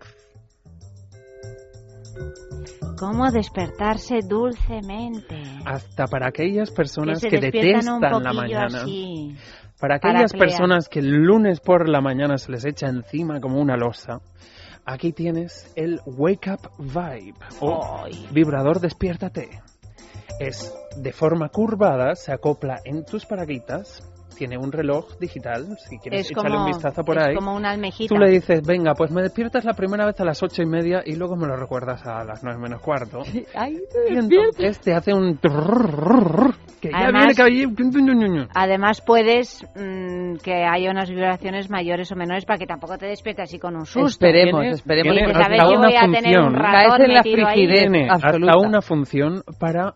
[2.98, 5.42] ¿Cómo despertarse dulcemente?
[5.66, 8.84] Hasta para aquellas personas que, detestan la mañana.
[8.84, 9.36] así.
[9.80, 13.76] Para aquellas personas que el lunes por la mañana se les echa encima como una
[13.76, 14.22] losa,
[14.86, 19.62] aquí tienes el Wake Up Vibe o vibrador despiértate.
[20.40, 24.02] Es de forma curvada, se acopla en tus paraguitas
[24.36, 27.36] tiene un reloj digital, si quieres echarle un vistazo por es ahí.
[27.36, 28.14] como una almejita.
[28.14, 31.02] Tú le dices, venga, pues me despiertas la primera vez a las ocho y media
[31.06, 33.22] y luego me lo recuerdas a las nueve menos cuarto.
[33.56, 35.40] Ahí te y entonces te hace un...
[36.82, 39.66] Que además, viene además puedes
[40.44, 43.86] que haya unas vibraciones mayores o menores para que tampoco te despiertes así con un
[43.86, 44.26] susto.
[44.26, 44.80] Esperemos, ¿Tienes?
[44.80, 45.16] esperemos.
[45.16, 45.36] ¿Tienes?
[45.36, 46.56] Hasta, una función.
[47.06, 49.94] En la frigidez hasta una función para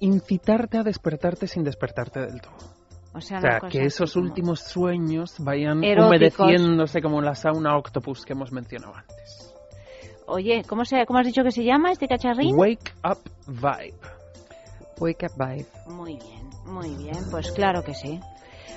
[0.00, 2.75] incitarte a despertarte sin despertarte del todo.
[3.16, 6.06] O sea, O que esos últimos sueños vayan Eróticos.
[6.46, 9.54] humedeciéndose como la sauna octopus que hemos mencionado antes.
[10.26, 12.54] Oye, ¿cómo, se, ¿cómo has dicho que se llama este cacharrín?
[12.58, 13.96] Wake up vibe.
[14.98, 15.66] Wake up vibe.
[15.86, 18.20] Muy bien, muy bien, pues claro que sí.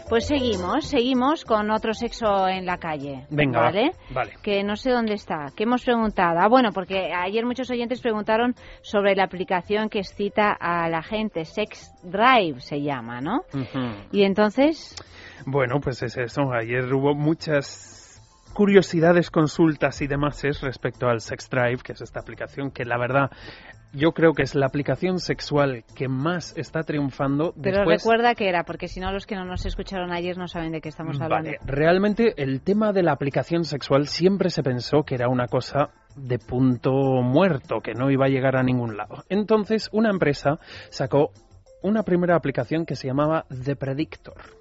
[0.10, 3.28] Pues seguimos, seguimos con otro sexo en la calle.
[3.30, 3.66] Venga, va.
[3.66, 3.92] ¿vale?
[4.10, 4.34] Vale.
[4.42, 5.52] Que no sé dónde está.
[5.56, 6.40] ¿Qué hemos preguntado?
[6.40, 11.46] Ah, bueno, porque ayer muchos oyentes preguntaron sobre la aplicación que excita a la gente.
[11.46, 13.42] Sex Drive se llama, ¿no?
[14.12, 14.96] Y entonces,
[15.46, 16.52] Bueno, pues es eso.
[16.52, 18.00] Ayer hubo muchas
[18.54, 23.30] curiosidades, consultas y demás respecto al Sex Drive, que es esta aplicación que la verdad
[23.94, 28.48] yo creo que es la aplicación sexual que más está triunfando pero después recuerda que
[28.48, 31.20] era, porque si no los que no nos escucharon ayer no saben de qué estamos
[31.20, 31.50] hablando.
[31.50, 35.90] Vale, realmente el tema de la aplicación sexual siempre se pensó que era una cosa
[36.16, 39.24] de punto muerto, que no iba a llegar a ningún lado.
[39.30, 40.60] Entonces, una empresa
[40.90, 41.32] sacó
[41.82, 44.59] una primera aplicación que se llamaba The Predictor,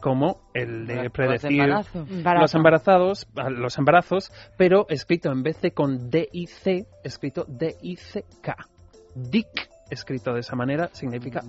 [0.00, 2.10] Como el de los predecir embarazos.
[2.10, 2.42] Embarazo.
[2.42, 8.56] los embarazados, los embarazos, pero escrito en vez de con D-I-C, escrito D-I-C-K.
[9.14, 11.40] Dick, escrito de esa manera, significa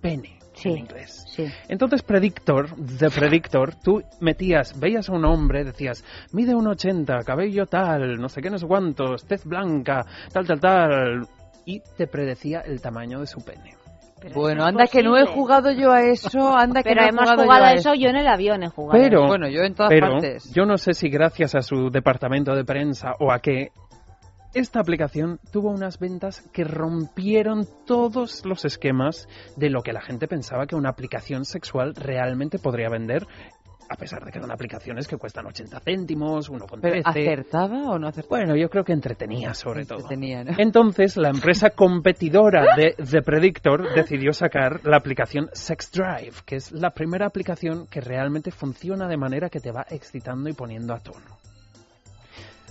[0.00, 1.24] pene Sí, en inglés.
[1.26, 1.46] sí.
[1.68, 2.68] Entonces, Predictor,
[2.98, 8.28] The Predictor, tú metías, veías a un hombre, decías, mide un 80, cabello tal, no
[8.28, 11.26] sé qué, no sé cuántos, tez blanca, tal, tal, tal,
[11.64, 13.74] y te predecía el tamaño de su pene.
[14.24, 17.10] Pero Bueno, anda que no he jugado yo a eso, anda que Pero no he
[17.10, 18.98] hemos jugado, jugado yo a eso, yo en el avión he jugado.
[19.02, 20.50] Pero, Bueno, yo en todas pero partes.
[20.54, 23.70] yo no sé si gracias a su departamento de prensa o a qué,
[24.54, 30.26] esta aplicación tuvo unas ventas que rompieron todos los esquemas de lo que la gente
[30.26, 33.26] pensaba que una aplicación sexual realmente podría vender,
[33.94, 36.78] a pesar de que eran aplicaciones que cuestan 80 céntimos, 1,13.
[36.80, 38.40] ¿Pero acertaba o no acertaba?
[38.40, 40.00] Bueno, yo creo que entretenía sobre todo.
[40.00, 40.52] Entretenía, ¿no?
[40.58, 46.72] Entonces, la empresa competidora de The Predictor decidió sacar la aplicación Sex Drive, que es
[46.72, 50.98] la primera aplicación que realmente funciona de manera que te va excitando y poniendo a
[50.98, 51.38] tono.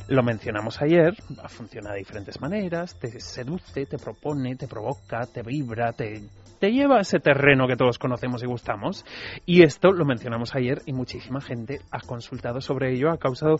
[0.09, 1.15] Lo mencionamos ayer,
[1.47, 6.21] funciona de diferentes maneras, te seduce, te propone, te provoca, te vibra, te,
[6.63, 9.03] te lleva a ese terreno que todos conocemos y gustamos.
[9.45, 13.57] Y esto lo mencionamos ayer y muchísima gente ha consultado sobre ello, ha causado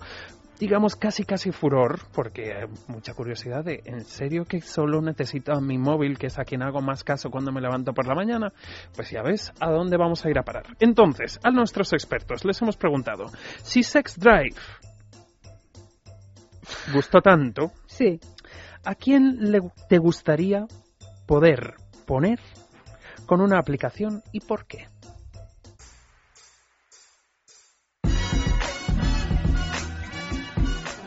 [0.58, 5.60] digamos, casi casi furor, porque hay mucha curiosidad de, ¿en serio que solo necesito a
[5.60, 8.54] mi móvil, que es a quien hago más caso cuando me levanto por la mañana?
[8.96, 10.68] Pues ya ves a dónde vamos a ir a parar.
[10.80, 13.26] Entonces, a nuestros expertos les hemos preguntado,
[13.64, 14.56] si Sex Drive
[16.94, 18.22] gustó tanto, Sí.
[18.86, 20.68] ¿a quién le, te gustaría
[21.28, 21.74] poder
[22.06, 22.40] poner
[23.26, 24.88] con una aplicación y por qué?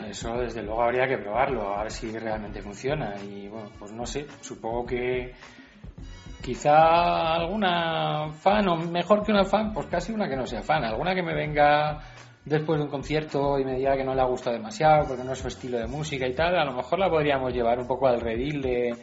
[0.09, 3.15] Eso desde luego habría que probarlo, a ver si realmente funciona.
[3.23, 5.35] Y bueno, pues no sé, supongo que
[6.41, 10.83] quizá alguna fan, o mejor que una fan, pues casi una que no sea fan,
[10.83, 11.99] alguna que me venga
[12.45, 15.33] después de un concierto y me diga que no le ha gustado demasiado porque no
[15.33, 18.07] es su estilo de música y tal, a lo mejor la podríamos llevar un poco
[18.07, 18.95] al redil de,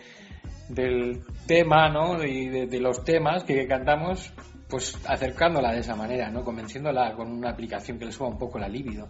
[0.68, 2.22] del tema, ¿no?
[2.24, 4.32] Y de, los temas que cantamos,
[4.68, 6.42] pues acercándola de esa manera, ¿no?
[6.44, 9.08] Convenciéndola con una aplicación que le suba un poco la libido.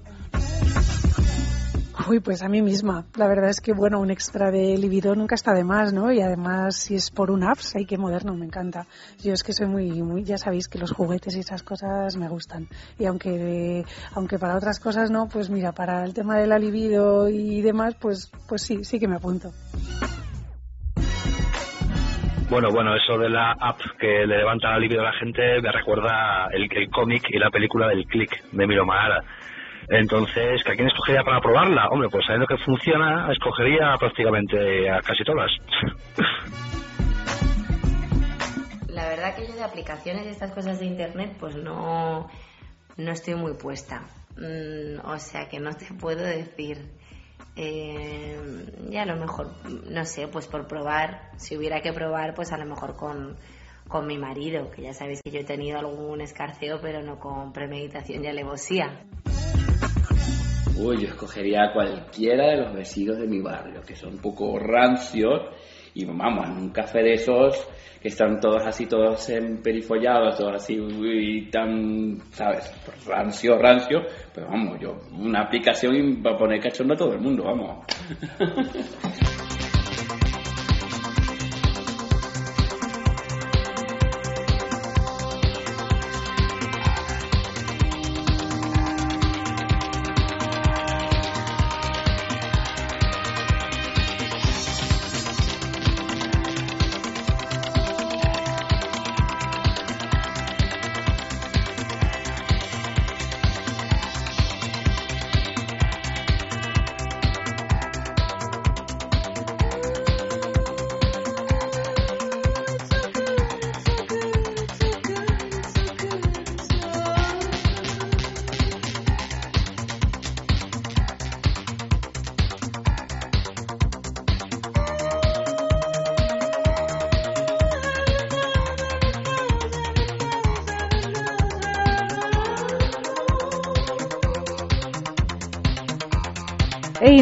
[2.07, 3.07] Uy, pues a mí misma.
[3.15, 6.13] La verdad es que, bueno, un extra de libido nunca está de más, ¿no?
[6.13, 8.87] Y además, si es por un apps, hay que moderno, me encanta.
[9.23, 12.29] Yo es que soy muy, muy, ya sabéis que los juguetes y esas cosas me
[12.29, 12.69] gustan.
[12.99, 17.29] Y aunque, aunque para otras cosas no, pues mira, para el tema de la libido
[17.29, 19.53] y demás, pues, pues sí, sí que me apunto.
[22.49, 25.73] Bueno, bueno, eso de la app que le levanta la libido a la gente me
[25.73, 29.25] recuerda el, el cómic y la película del Click de Miro Mahara.
[29.89, 31.89] Entonces, ¿a quién escogería para probarla?
[31.89, 35.51] Hombre, pues sabiendo que funciona, escogería prácticamente a casi todas.
[38.89, 42.29] La verdad que yo de aplicaciones y estas cosas de internet, pues no,
[42.97, 44.03] no estoy muy puesta.
[44.37, 46.79] Mm, o sea que no te puedo decir.
[47.57, 48.37] Eh,
[48.91, 49.53] y a lo mejor,
[49.89, 53.37] no sé, pues por probar, si hubiera que probar, pues a lo mejor con,
[53.89, 57.53] con mi marido, que ya sabéis que yo he tenido algún escarceo, pero no con
[57.53, 59.05] premeditación y alevosía.
[60.77, 65.43] Uy, yo escogería cualquiera de los vecinos de mi barrio, que son un poco rancios
[65.95, 67.67] Y vamos, en un café de esos
[68.03, 72.71] que están todos así, todos emperifollados, todos así, tan, ¿sabes?
[73.07, 74.03] Rancio, rancio.
[74.35, 77.87] Pero vamos, yo, una aplicación y va a poner cachondo a todo el mundo, vamos.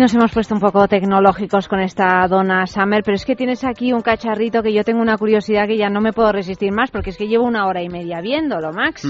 [0.03, 3.93] nos hemos puesto un poco tecnológicos con esta Donna Summer, pero es que tienes aquí
[3.93, 7.11] un cacharrito que yo tengo una curiosidad que ya no me puedo resistir más, porque
[7.11, 9.07] es que llevo una hora y media viéndolo, Max.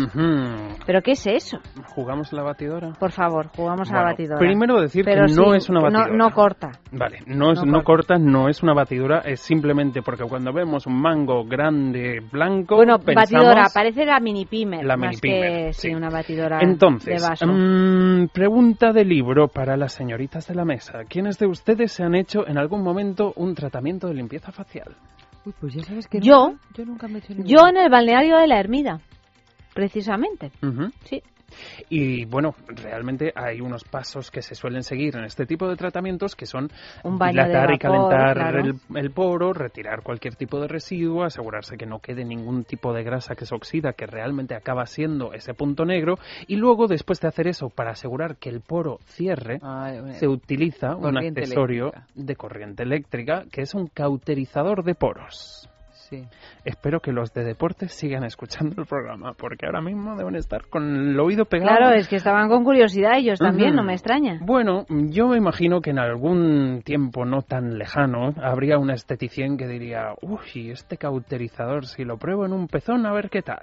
[0.84, 1.60] ¿Pero qué es eso?
[1.94, 2.92] ¿Jugamos la batidora?
[2.98, 4.38] Por favor, jugamos a la Bueno, batidora.
[4.38, 6.16] Primero decir Pero que no sí, es una no- batidora.
[6.16, 6.70] No, corta.
[6.92, 10.86] Vale, no, es, No no, corta, no es una batidora, es simplemente porque cuando vemos
[10.86, 13.30] un mango grande blanco, Bueno, pensamos...
[13.44, 15.94] batidora, parece la mini pimer, La mini pimer, sí, sí.
[15.94, 17.46] una batidora Entonces, de vaso.
[17.46, 21.00] mm, pregunta de libro para las señoritas de la mesa.
[21.08, 24.94] ¿Quiénes de ustedes se han hecho en algún momento un tratamiento de limpieza facial?
[25.44, 27.90] Uy, pues ya sabes que Yo, nunca- yo nunca me he hecho yo en el
[27.90, 29.00] balneario de la Ermida,
[29.74, 30.52] precisamente.
[30.62, 30.90] Ujú.
[31.04, 31.22] Sí.
[31.88, 36.34] Y bueno, realmente hay unos pasos que se suelen seguir en este tipo de tratamientos
[36.36, 36.70] que son
[37.04, 38.60] Un dilatar y calentar claro.
[38.60, 43.02] el, el poro, retirar cualquier tipo de residuo, asegurarse que no quede ningún tipo de
[43.02, 46.18] grasa que se oxida, que realmente acaba siendo ese punto negro.
[46.46, 50.14] Y luego, después de hacer eso, para asegurar que el poro cierre, Ay, bueno.
[50.14, 55.68] se utiliza un accesorio de corriente eléctrica que es un cauterizador de poros.
[56.12, 56.26] Sí.
[56.66, 60.84] Espero que los de deportes sigan escuchando el programa, porque ahora mismo deben estar con
[60.84, 61.74] el oído pegado.
[61.74, 64.38] Claro, es que estaban con curiosidad ellos también, no me extraña.
[64.42, 69.66] Bueno, yo me imagino que en algún tiempo no tan lejano habría una esteticien que
[69.66, 73.62] diría, uy, este cauterizador, si lo pruebo en un pezón, a ver qué tal.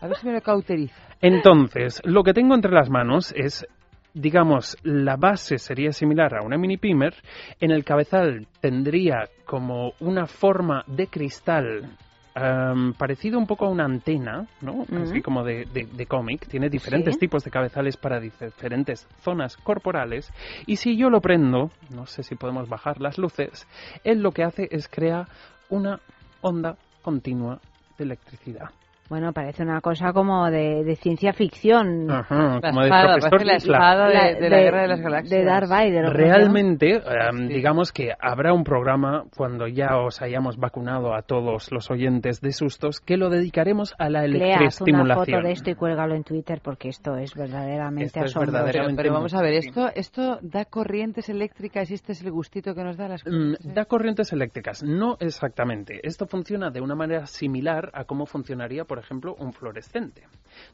[0.00, 0.96] A ver si me lo cauteriza.
[1.20, 3.66] Entonces, lo que tengo entre las manos es,
[4.14, 7.14] digamos, la base sería similar a una mini pimer,
[7.60, 11.96] en el cabezal tendría como una forma de cristal
[12.34, 14.82] em, parecido un poco a una antena, ¿no?
[15.02, 15.22] Así Ujú.
[15.22, 16.46] como de, de- de cómic.
[16.46, 17.20] Tiene diferentes Sí.
[17.20, 20.32] tipos de cabezales para diferentes zonas corporales.
[20.66, 23.66] Y si yo lo prendo, no sé si podemos bajar las luces,
[24.04, 25.26] él lo que hace es crear
[25.70, 25.98] una
[26.40, 27.58] onda continua
[27.98, 28.70] de electricidad.
[29.10, 32.08] Bueno, parece una cosa como de, de ciencia ficción.
[32.10, 33.76] Ajá, como de espada, profesor parece la Isla.
[33.76, 35.30] espada de, La- de la de- Guerra de las Galaxias.
[35.40, 36.04] de Darth Vader.
[36.10, 41.90] Realmente, em, digamos que habrá un programa cuando ya os hayamos vacunado a todos los
[41.90, 45.26] oyentes de sustos que lo dedicaremos a la Lea, haz una electroestimulación.
[45.40, 48.52] foto de esto y cuélgalo en Twitter porque esto es verdaderamente Esto es asombroso.
[48.52, 49.68] verdaderamente Pero, pero vamos a ver, Sí.
[49.70, 53.54] esto, esto da corrientes eléctricas y este es el gustito que nos da las Mm,
[53.54, 53.66] cosas.
[53.66, 53.72] ¿eh?
[53.74, 55.98] Da corrientes eléctricas, no exactamente.
[56.04, 60.22] Esto funciona de una manera similar a cómo funcionaría, por ejemplo, un fluorescente.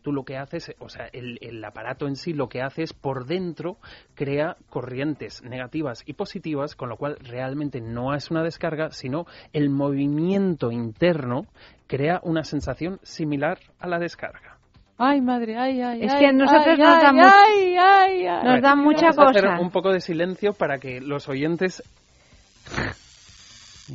[0.02, 2.92] Tú lo que haces, o sea, el, el aparato en sí lo que hace es
[2.92, 3.76] por dentro
[4.14, 9.68] crea corrientes negativas y positivas, con lo cual realmente no es una descarga, sino el
[9.70, 11.46] movimiento interno
[11.86, 14.58] crea una sensación similar a la descarga.
[14.98, 16.02] Ay, madre, ay, ay.
[16.04, 18.44] Es ay, que nosotros ay, nos ay, da mucho- ay, ay, ay.
[18.44, 19.60] Nos da mucha Vamos a hacer cosa.
[19.60, 21.82] un poco de silencio para que los oyentes...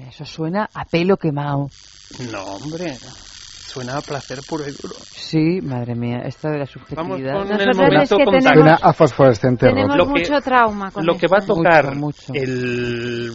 [0.07, 1.67] Eso suena a pelo quemado.
[2.31, 2.93] No, hombre,
[3.71, 4.95] suena a placer puro y duro.
[5.11, 7.03] Sí, madre mía, esta de la subjetividad.
[7.03, 9.97] Vamos con el Nosotros momento es que tenemos- Suena a fosforescente Tenemos.
[9.97, 11.55] Lo que- mucho trauma con Lo que va a esto.
[11.55, 12.33] tocar Mucho, mucho.
[12.33, 13.31] el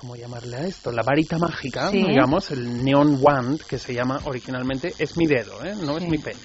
[0.00, 0.92] ¿cómo llamarle a esto?
[0.92, 2.04] La varita mágica, Sí.
[2.04, 5.74] digamos, el neon wand que se llama originalmente es mi dedo, ¿eh?
[5.84, 6.38] no es mi pene.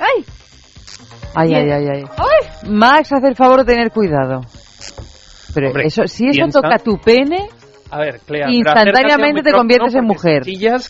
[0.00, 0.24] ¡Ay!
[1.34, 2.04] Ay, ay, ay, ay.
[2.70, 4.40] Max, haz el favor de tener cuidado.
[5.54, 7.48] Pero Hombre, eso, si eso piensa- toca tu pene,
[7.90, 10.42] A ver, Clea, Instantáneamente te conviertes en mujer.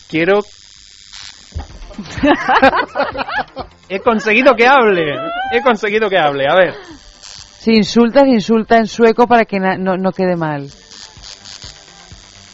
[0.09, 0.39] quiero
[3.89, 5.15] He conseguido que hable.
[5.51, 6.47] He conseguido que hable.
[6.47, 6.73] A ver.
[7.59, 10.67] si insultas, insulta en sueco para que no, no quede mal.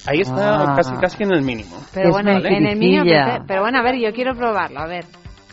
[0.05, 0.75] Ahí está Ah.
[0.75, 1.77] casi casi en el mínimo.
[1.93, 2.43] Pero Es bueno, en el
[2.77, 3.03] mínimo.
[3.03, 3.25] mentiricilla.
[3.25, 5.05] que te- Pero bueno, a ver, yo quiero probarlo, a ver.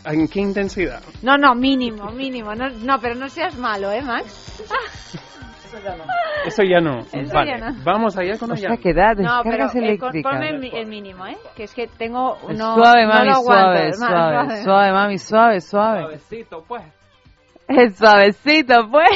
[0.05, 1.03] ¿En qué intensidad?
[1.23, 2.55] No, no, mínimo, mínimo.
[2.55, 4.53] No, no pero no seas malo, ¿eh, Max?
[6.47, 7.01] Eso ya no.
[7.01, 7.83] Eso vale, ya no.
[7.85, 8.69] vamos allá con O ella.
[8.69, 11.37] sea, que da No, pero eh, con- ponme el, el mínimo, ¿eh?
[11.57, 12.39] Que es que tengo...
[12.57, 16.01] No, suave, no mami, lo aguanto, suave, más, suave, suave, mami, suave, suave.
[16.03, 16.83] Suavecito, pues.
[17.69, 19.09] Es suavecito, pues.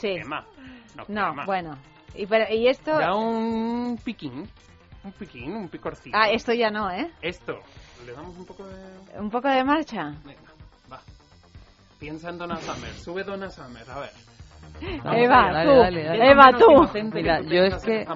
[0.00, 0.14] sí.
[0.16, 0.44] quema,
[0.96, 1.44] no No, quema.
[1.44, 1.78] bueno.
[2.14, 2.96] Y, pero- y esto...
[2.98, 4.48] Da un piquín.
[5.04, 6.16] Un piquín, un picorcito.
[6.18, 7.10] Ah, esto ya no, ¿eh?
[7.22, 7.60] Esto.
[8.06, 9.20] Le damos un poco de...
[9.20, 10.14] Un poco de marcha.
[10.90, 11.00] Va.
[11.98, 12.92] Piensa en Donna Summer.
[12.94, 14.10] Sube Donna Summer, a ver.
[14.80, 15.78] Eva, dale, tú.
[15.78, 16.30] dale, dale.
[16.30, 16.88] Eva, tú.
[17.12, 18.06] Mira, yo es que-.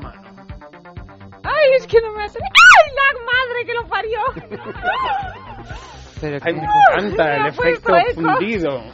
[1.44, 2.38] Ay, es que no me hace...
[2.40, 4.20] ¡Ay, la madre que lo parió!
[6.20, 8.84] Pero Ay, que- me encanta el efecto puesto eco.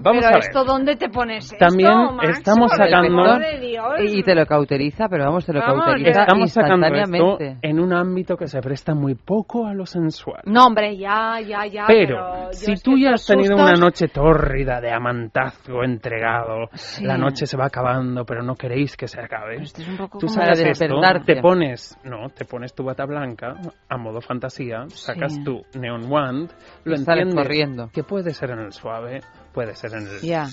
[0.00, 0.48] Vamos pero a ver.
[0.48, 2.38] esto, ¿dónde te pones esto, También Max?
[2.38, 4.04] estamos sacando- de.
[4.04, 7.68] Y, te lo cauteriza, pero vamos, te lo Vamos, cauteriza Estamos sacando esto instantáneamente.
[7.68, 10.42] en un ámbito que se presta muy poco a lo sensual.
[10.46, 11.84] No, hombre, ya, ya, ya.
[11.86, 17.04] Pero, yo si tú ya has tenido sustos- una noche tórrida de amantazgo entregado, Sí.
[17.04, 19.56] la noche se va acabando, pero no queréis que se acabe.
[19.56, 23.04] Esto es un poco Tú sacas Para esto, te pones, no, te pones tu bata
[23.04, 23.54] blanca
[23.88, 25.44] a modo fantasía, sacas Sí.
[25.44, 26.50] tu neon wand,
[26.84, 27.88] lo Y entiendes corriendo.
[27.92, 29.20] que puede ser en el suave,
[29.58, 30.46] puede ser en el Ya.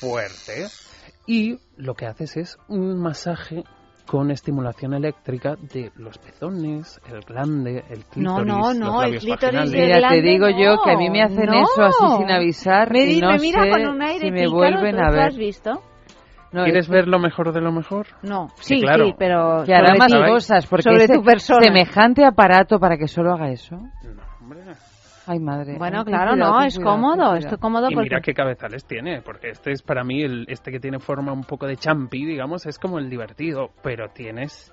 [0.00, 0.66] fuerte
[1.28, 3.62] y lo que haces es un masaje
[4.04, 9.18] con estimulación eléctrica de los pezones, el glande, el clítoris, No, no, no, los el
[9.20, 9.70] clítoris vaginales.
[9.70, 11.62] de Mira, te glande digo yo no, que a mí me hacen no.
[11.62, 14.38] eso así sin avisar Me, y no me mira sé con un aire si me
[14.40, 15.20] pícaro, vuelven ¿tú a lo ver.
[15.28, 15.70] has visto?
[16.50, 18.08] No, ¿Quieres ver lo mejor de lo mejor?
[18.22, 19.04] No, Sí, sí, claro.
[19.06, 21.62] sí, pero que hará más cosas, porque sobre tu persona.
[21.62, 23.76] semejante aparato para que solo haga eso.
[24.40, 24.62] Hombre.
[25.26, 25.76] Ay, madre.
[25.78, 27.36] Bueno, claro, cuidado, no, es cuidado, cómodo, cuidado.
[27.36, 28.08] es cómodo Y porque...
[28.10, 31.44] mira qué cabezales tiene, porque este es para mí, el, este que tiene forma un
[31.44, 34.72] poco de champi, digamos, es como el divertido, pero tienes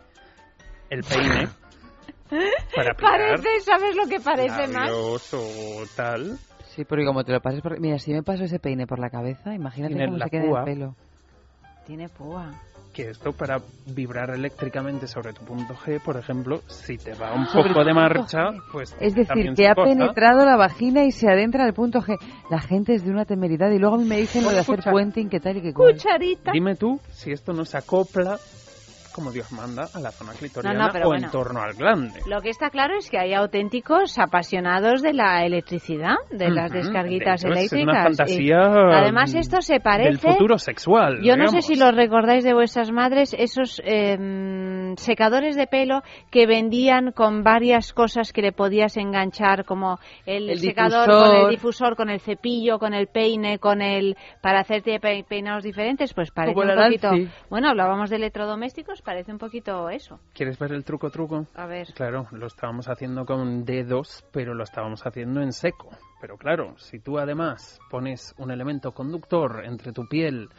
[0.90, 1.50] el peine
[2.76, 4.92] para aplicar Parece, ¿sabes lo que parece más?
[4.92, 6.38] o tal.
[6.76, 7.80] Sí, porque como te lo pases por...
[7.80, 10.60] Mira, si me paso ese peine por la cabeza, imagínate Tiene cómo se queda púa.
[10.60, 10.96] el pelo.
[11.86, 12.52] Tiene púa.
[12.94, 17.46] Que esto para vibrar eléctricamente sobre tu punto G, por ejemplo, si te va un
[17.46, 19.92] Sobre poco de marcha, pues Es decir, que ha corta.
[19.92, 22.18] penetrado la vagina y se adentra al punto G.
[22.50, 24.80] La gente es de una temeridad y luego a mí me dicen lo de hacer
[24.92, 25.94] puenting, que tal y que cual.
[25.94, 26.52] Cucharita.
[26.52, 28.38] Dime tú si esto no se acopla
[29.14, 31.26] como Dios manda a la zona clitoriana No, no, pero o bueno.
[31.26, 32.22] en torno al glande.
[32.28, 37.42] Lo que está claro es que hay auténticos apasionados de la electricidad, de las descarguitas
[37.42, 37.84] De hecho, es eléctricas.
[37.84, 38.58] una Y fantasía
[39.00, 41.20] además esto se parece del futuro sexual.
[41.24, 46.02] Yo no sé si los recordáis de vuestras madres, esos eh, secadores de pelo
[46.32, 51.28] que vendían con varias cosas que le podías enganchar, como el, El secador difusor.
[51.28, 55.64] con el difusor, con el cepillo, con el peine, con el para hacerte pe- peinados
[55.64, 57.12] diferentes, pues parece un poquito.
[57.50, 60.20] Bueno, hablábamos de electrodomésticos, parece un poquito eso.
[60.34, 61.48] ¿Quieres ver el truco truco?
[61.56, 61.88] A ver.
[61.94, 65.90] Claro, lo estábamos haciendo con dedos, pero lo estábamos haciendo en seco.
[66.22, 70.50] Pero claro, si tú además pones un elemento conductor entre tu piel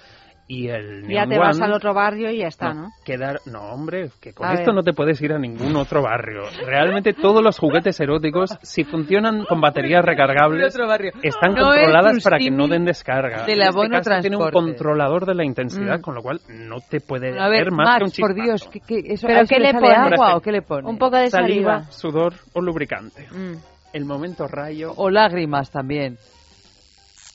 [0.52, 2.88] y el Ya te vas al otro barrio y ya está, ¿no?
[3.04, 4.74] Quedar, no, hombre, que con A esto ver.
[4.74, 6.42] no te puedes ir a ningún otro barrio.
[6.66, 10.74] Realmente todos los juguetes eróticos, si funcionan con baterías recargables,
[11.22, 13.44] están No es controladas un para que no den descarga.
[13.46, 16.02] del En este abono caso tiene un controlador de la intensidad, Mm.
[16.02, 18.34] con lo cual no te puede A ver, más que un Max, por.
[18.34, 19.94] Dios, ¿qué, qué, eso, ¿Pero qué le pone?
[19.94, 20.88] agua o qué le pone?
[20.88, 21.92] Un poco de Saliva, saliva.
[21.92, 23.28] sudor o lubricante.
[23.30, 23.54] Mm.
[23.92, 24.94] El momento rayo.
[24.96, 26.18] O lágrimas también.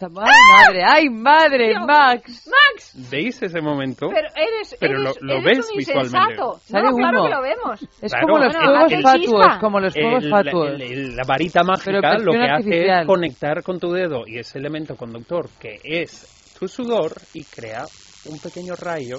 [0.01, 0.83] ¡Ay, madre!
[0.83, 1.73] ¡Ay, madre!
[1.79, 2.45] ¡Max!
[2.47, 2.64] ¡Max!
[3.11, 4.09] ¿Veis ese momento?
[4.13, 6.35] Pero eres, Pero eres, lo- lo eres ves un visualmente.
[6.35, 7.81] no, claro que lo vemos.
[8.01, 8.27] Es Claro.
[8.27, 10.69] como los Bueno, fuegos hace fatuos, como los fuegos El- fatuos.
[10.69, 13.01] el- el- la varita mágica lo que presión hace artificial.
[13.01, 16.27] es conectar con tu dedo y ese elemento conductor que es
[16.59, 17.85] tu sudor y crea
[18.25, 19.17] un pequeño rayo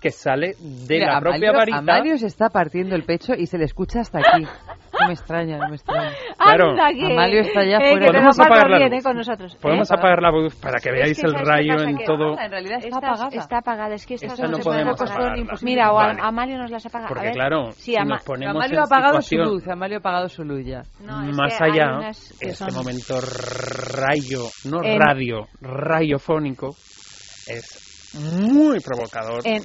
[0.00, 1.78] que sale de Mira, la propia Amalio, varita.
[1.78, 4.44] Amalio se está partiendo el pecho y se le escucha hasta aquí.
[5.00, 6.12] No me extraña, no me extraña.
[6.38, 6.70] Claro.
[6.70, 8.06] Anda, que, Amalio está ya eh, fuera.
[8.06, 9.00] Podemos apagar la bien, luz.
[9.00, 9.56] eh, con nosotros.
[9.56, 9.94] Podemos ¿eh?
[9.94, 12.38] apagar la luz para que veáis Es que el ¿sabes qué rayo en todo.
[12.38, 13.28] En realidad está, Está apagada.
[13.36, 15.62] Está apagada, es que esta Esta no, no se podemos.
[15.62, 16.20] Mira, o Vale.
[16.20, 17.04] a Amalio nos las apaga.
[17.04, 17.34] A Porque ver.
[17.34, 20.64] claro, si Ama- nos ponemos Amalio ha apagado su luz, Amalio ha apagado su luz
[20.64, 20.82] ya.
[21.00, 26.68] No, es más allá, este son- momento rayo, no En- radio, rayofónico,
[27.48, 28.14] es
[28.48, 29.40] muy provocador.
[29.44, 29.62] En-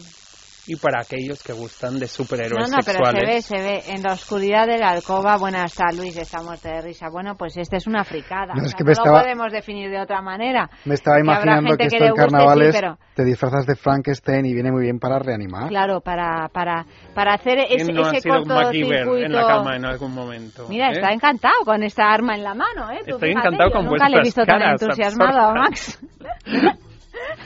[0.66, 3.24] Y para aquellos que gustan de No, superhéroes no, pero se sexuales.
[3.28, 3.84] ve, se ve.
[3.96, 7.08] En la oscuridad de la alcoba, bueno, está Luis, está muerto de risa.
[7.12, 8.54] Bueno, pues este es una fricada.
[8.56, 10.70] No, o es sea, que no me lo estaba- podemos definir de otra manera.
[10.86, 14.46] Me estaba imaginando que que esto en guste, sí, carnavales pero- te disfrazas de Frankenstein
[14.46, 15.68] y viene muy bien para reanimar.
[15.68, 19.26] Claro, para, para, para hacer ¿Quién ese, no ha ese sido un MacGyver cortocircuito.
[19.26, 20.66] en la cama en algún momento?
[20.70, 20.94] Mira, ¿eh?
[20.94, 23.00] está encantado con esta arma en la mano, ¿eh?
[23.06, 25.54] Tú Estoy fíjate, encantado yo con Nunca le he visto tan entusiasmado a.
[25.54, 26.00] Max.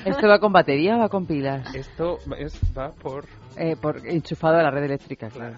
[0.06, 1.74] ¿Esto va con batería o va con pilas?
[1.76, 3.26] Esto es, va por...
[3.58, 5.58] Eh, por enchufado a la red eléctrica, claro.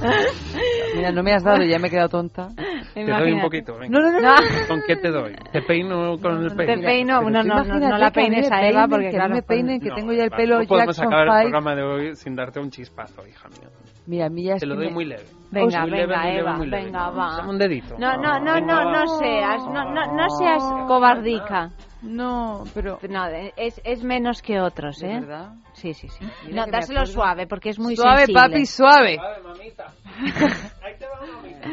[0.94, 2.48] Mira, no me has dado, ya me he quedado tonta.
[2.94, 3.98] Te doy un poquito, venga.
[3.98, 4.34] No, no, no,
[4.68, 5.34] ¿Con qué te doy?
[5.52, 6.82] ¿Te peino con el Te peine?
[6.86, 9.80] peino, Pero no, no, no, la peines a Eva porque que claro, no me peinen,
[9.80, 12.60] que tengo ya el pelo no podemos Jackson acabar el programa de hoy sin darte
[12.60, 13.68] un chispazo, hija mía.
[14.06, 15.24] Mira, a mí ya es Te lo doy me- muy leve.
[15.50, 17.36] Venga, venga, Eva, venga, va.
[17.36, 17.96] Dame un dedito.
[17.98, 21.70] No, no, no, no, no seas, no, no, no seas cobardica.
[22.02, 22.98] No, pero...
[23.08, 23.26] No,
[23.56, 25.20] es, es menos que otros, ¿De ¿eh?
[25.20, 25.54] verdad?
[25.72, 26.24] Sí, sí, sí.
[26.46, 28.40] Mira No, dáselo suave porque es muy Suave, sensible.
[28.40, 29.14] papi, suave.
[29.16, 29.92] Suave, mamita.
[30.84, 31.68] Ahí te va una mamita.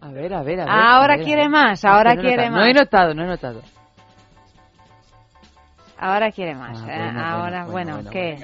[0.00, 0.74] A ver, a ver, a ver.
[0.74, 1.50] Ahora a ver, quiere a ver.
[1.50, 2.60] más, Es que ahora no he quiere notado, más.
[2.60, 3.62] No he notado, no he notado.
[5.98, 6.82] Ahora quiere más.
[6.82, 6.98] Ah, ¿eh?
[7.04, 8.36] bueno, Ahora, bueno, bueno, bueno, ¿qué?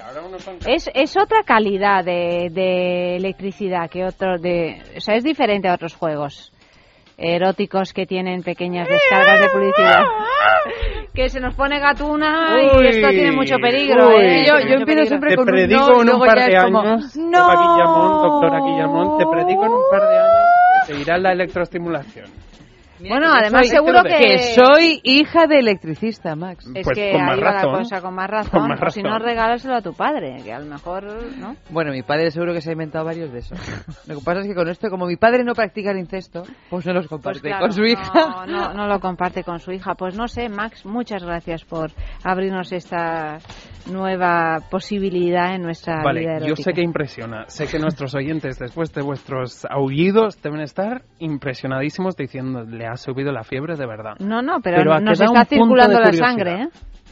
[0.54, 5.66] Venga, Es, es otra calidad de, de electricidad que otro de, o sea, es diferente
[5.68, 6.52] a otros juegos
[7.18, 10.02] eróticos que tienen pequeñas descargas de publicidad.
[11.14, 14.08] Que se nos pone gatuna Uy, y esto tiene mucho peligro.
[14.10, 14.22] uy.
[14.24, 14.44] ¿eh?
[14.46, 15.06] Yo, yo empiezo peligro.
[15.06, 17.16] siempre Te con un predigo no y en luego un par de es como, años,
[17.16, 17.38] ¡No!
[17.38, 21.32] Eva Guillamón, doctora Guillamón, te predigo en un par de años que te irá la
[21.32, 22.26] electroestimulación.
[23.00, 24.38] Mira Bueno, que además soy- seguro que- que...
[24.54, 26.66] soy hija de electricista, Max.
[26.74, 27.72] Es Pues que con ahí más va la razón.
[27.78, 28.50] cosa, con más razón.
[28.60, 29.26] Con más O si no, razón.
[29.26, 31.04] regálaselo a tu padre, que a lo mejor,
[31.38, 31.56] ¿no?
[31.70, 33.58] Bueno, mi padre seguro que se ha inventado varios de esos.
[34.06, 36.84] Lo que pasa es que con esto, como mi padre no practica el incesto, pues
[36.86, 38.10] no los comparte Pues claro, con su hija.
[38.14, 39.94] No, no, no lo comparte con su hija.
[39.94, 41.90] Pues no sé, Max, muchas gracias por
[42.24, 43.38] abrirnos esta
[43.86, 46.62] nueva posibilidad en nuestra vida Vale, yo erótica.
[46.62, 47.44] sé que impresiona.
[47.48, 53.32] Sé que nuestros oyentes, después de vuestros aullidos, deben estar impresionadísimos diciendo, le ha subido
[53.32, 54.14] la fiebre de verdad.
[54.20, 56.68] No, no, pero, Pero nos está circulando la sangre, ¿eh?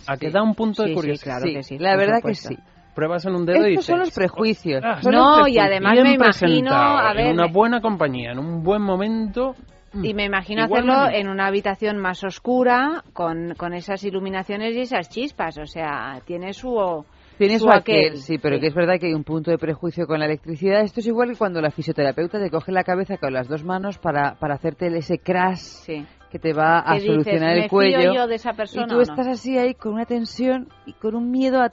[0.07, 1.39] A que da un punto Sí, de sí, curiosidad.
[1.39, 2.57] claro que sí, la verdad que sí.
[2.95, 4.77] Pruebas en un dedo y Estos son dices, los prejuicios.
[4.79, 5.67] "Ostras, Son No, los y prejuicios.
[5.67, 9.55] además bien me imagino, a ver, en una buena compañía, en un buen momento.
[10.03, 14.81] Y me imagino Igual hacerlo en una habitación más oscura, con, con esas iluminaciones y
[14.81, 15.57] esas chispas.
[15.59, 17.05] O sea, tiene su...
[17.39, 18.63] Tiene su aquel, sí, pero sí.
[18.63, 20.81] que es verdad que hay un punto de prejuicio con la electricidad.
[20.81, 23.99] Esto es igual que cuando la fisioterapeuta te coge la cabeza con las dos manos
[23.99, 26.07] para, para hacerte ese crash Sí.
[26.31, 27.99] que te va a dices, solucionar ¿me el cuello.
[27.99, 29.03] fío yo de esa persona y tú no?
[29.03, 31.71] estás así ahí con una tensión y con un miedo a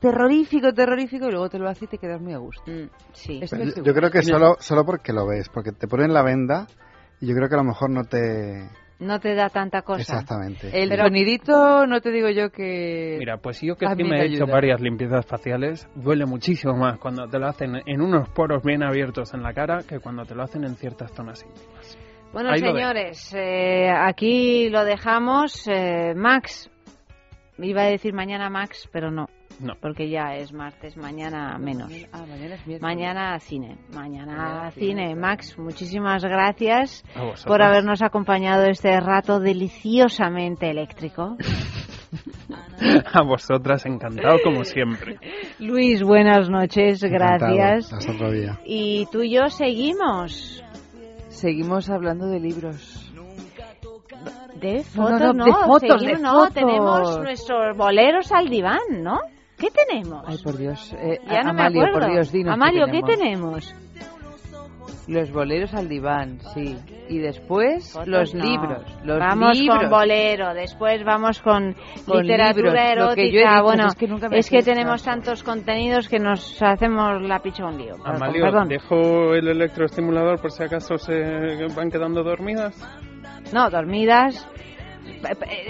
[0.00, 2.62] terrorífico, terrorífico, y luego te lo hace y te quedas muy a gusto.
[2.66, 3.40] Mm, sí.
[3.84, 6.66] Yo, creo que solo, solo porque lo ves, porque te ponen la venda
[7.20, 8.68] y yo creo que a lo mejor no te...
[8.98, 10.00] No te da tanta cosa.
[10.00, 10.70] Exactamente.
[10.72, 13.16] El sonidito, no te digo yo que...
[13.18, 17.28] Mira, pues yo que sí me he hecho varias limpiezas faciales, duele muchísimo más cuando
[17.28, 20.44] te lo hacen en unos poros bien abiertos en la cara que cuando te lo
[20.44, 21.98] hacen en ciertas zonas íntimas.
[22.32, 25.68] Bueno, Ahí lo señores, eh, aquí lo dejamos.
[25.68, 26.70] Eh, Max,
[27.58, 29.26] iba a decir mañana Max, pero no.
[29.60, 29.74] No.
[29.80, 31.90] Porque ya es martes, mañana menos.
[32.12, 32.82] Ah, mañana es miércoles.
[32.82, 34.86] Mañana cine, mañana Mañana cine.
[34.86, 35.14] cine.
[35.16, 37.04] Max, muchísimas gracias
[37.46, 41.36] por habernos acompañado este rato deliciosamente eléctrico.
[43.12, 45.18] A vosotras, encantado como siempre.
[45.58, 47.54] Luis, buenas noches, Encantado.
[47.56, 47.92] gracias.
[47.92, 48.58] Hasta otro día.
[48.64, 50.62] Y tú y yo seguimos.
[51.28, 53.10] Seguimos hablando de libros.
[54.60, 56.54] De No, no, fotos, no, no, de fotos, seguimos, de no, fotos.
[56.54, 59.18] tenemos nuestros boleros al diván, ¿no?
[59.58, 60.22] ¿Qué tenemos?
[60.26, 60.92] Ay, por Dios.
[60.98, 62.06] Eh, ya no Amalio, me acuerdo.
[62.06, 63.66] por Dios, dinos Amalio, qué ¿qué tenemos?
[63.68, 63.74] tenemos?
[65.08, 66.76] Los boleros al diván, sí.
[67.08, 68.44] Y después Fotos los no.
[68.44, 68.82] libros.
[69.04, 69.78] Los vamos libros.
[69.82, 71.76] con bolero, después vamos con,
[72.06, 73.22] Con literatura libros, lo que erótica.
[73.22, 76.60] yo he dicho, bueno, es que nunca me es que tenemos tantos contenidos que nos
[76.60, 77.94] hacemos la picha un lío.
[78.04, 78.68] Amalio, perdón.
[78.68, 81.14] dejo el electroestimulador por si acaso se
[81.76, 82.76] van quedando dormidas.
[83.54, 84.48] No, dormidas.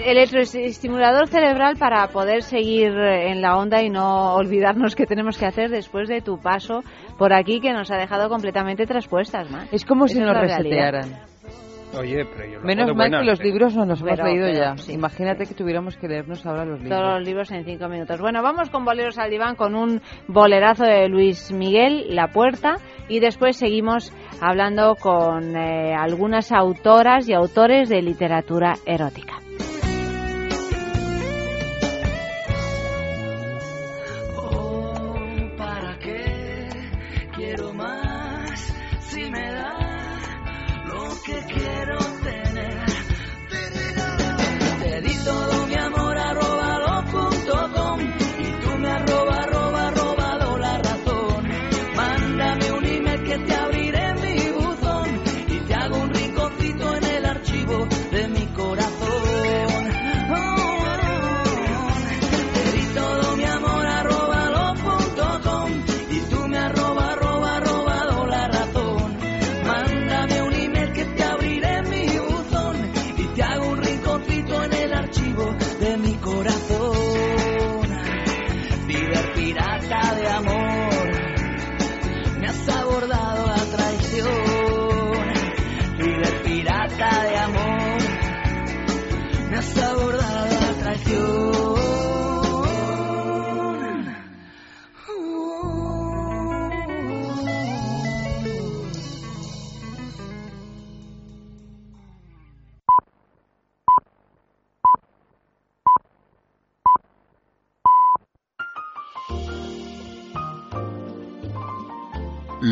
[0.05, 5.69] Electroestimulador cerebral para poder seguir en la onda y no olvidarnos qué tenemos que hacer
[5.69, 6.83] después de tu paso
[7.17, 9.71] por aquí que nos ha dejado completamente traspuestas, más.
[9.73, 11.27] Es como si es nos resetearan.
[11.97, 14.77] Oye, pero yo lo Menos mal que los libros nos los hemos leído pero, ya.
[14.77, 14.93] sí.
[14.93, 16.99] Imagínate que tuviéramos que leernos ahora los libros.
[16.99, 18.19] Todos los libros en cinco minutos.
[18.19, 22.75] Bueno, vamos con Boleros al Diván con un bolerazo de Luis Miguel, La Puerta,
[23.07, 24.11] y después seguimos
[24.41, 29.39] hablando con eh, algunas autoras y autores de literatura erótica.
[34.35, 35.17] Oh,
[41.25, 42.85] que quiero tener.
[44.79, 45.56] Te di todo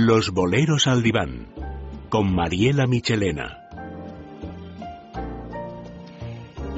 [0.08, 1.48] Los boleros al diván,
[2.10, 3.65] con Mariela Michelena.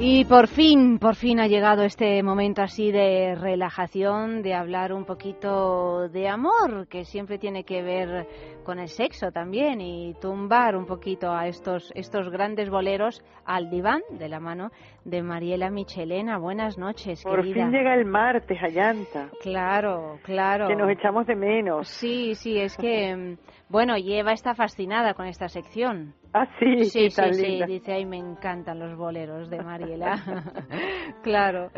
[0.00, 5.04] Y por fin, por fin ha llegado este momento así de relajación, de hablar un
[5.04, 8.28] poquito de amor, que siempre tiene que ver
[8.62, 14.02] con el sexo también, y tumbar un poquito a estos, estos grandes boleros al diván
[14.10, 14.70] de la mano
[15.04, 16.38] de Mariela Michelena.
[16.38, 17.54] Buenas noches, Por querida.
[17.54, 19.30] fin llega el martes, Allanta.
[19.42, 20.68] Claro, claro.
[20.68, 21.88] Que nos echamos de menos.
[21.88, 23.36] Sí, sí, es que,
[23.68, 26.14] bueno, Lleva está fascinada con esta sección.
[26.32, 30.22] Ah, sí, Sí, tan sí, dice, ay, me encantan los boleros de Mariela.
[31.22, 31.70] claro.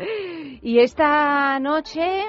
[0.61, 2.23] Y esta noche,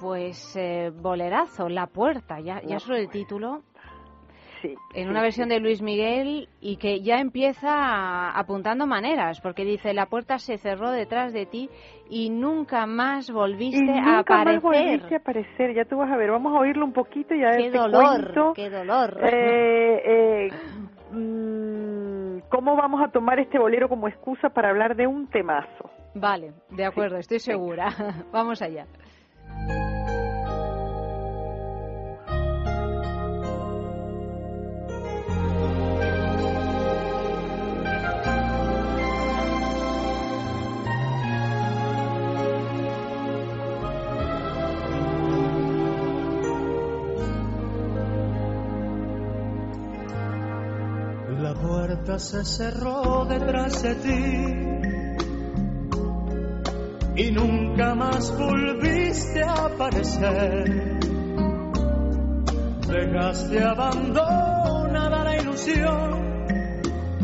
[0.00, 3.62] pues, eh, bolerazo, La Puerta, ya, ya solo el título.
[4.64, 5.54] Sí, En sí, una versión sí.
[5.54, 10.90] de Luis Miguel y que ya empieza apuntando maneras, porque dice, la puerta se cerró
[10.90, 11.68] detrás de ti
[12.08, 14.54] y nunca más volviste Y a nunca aparecer.
[14.54, 17.40] más volviste a aparecer, ya tú vas a ver, vamos a oírlo un poquito y
[17.40, 19.18] ya Qué dolor, cuento, qué dolor.
[19.22, 20.50] eh, eh,
[21.12, 25.90] mm, ¿Cómo vamos a tomar este bolero como excusa para hablar de un temazo?
[26.14, 27.88] Vale, de acuerdo, estoy segura.
[28.32, 28.86] Vamos allá.
[52.14, 54.54] Puerta se cerró detrás de ti
[57.16, 60.98] y nunca más volviste a aparecer.
[62.88, 66.44] Dejaste abandonada la ilusión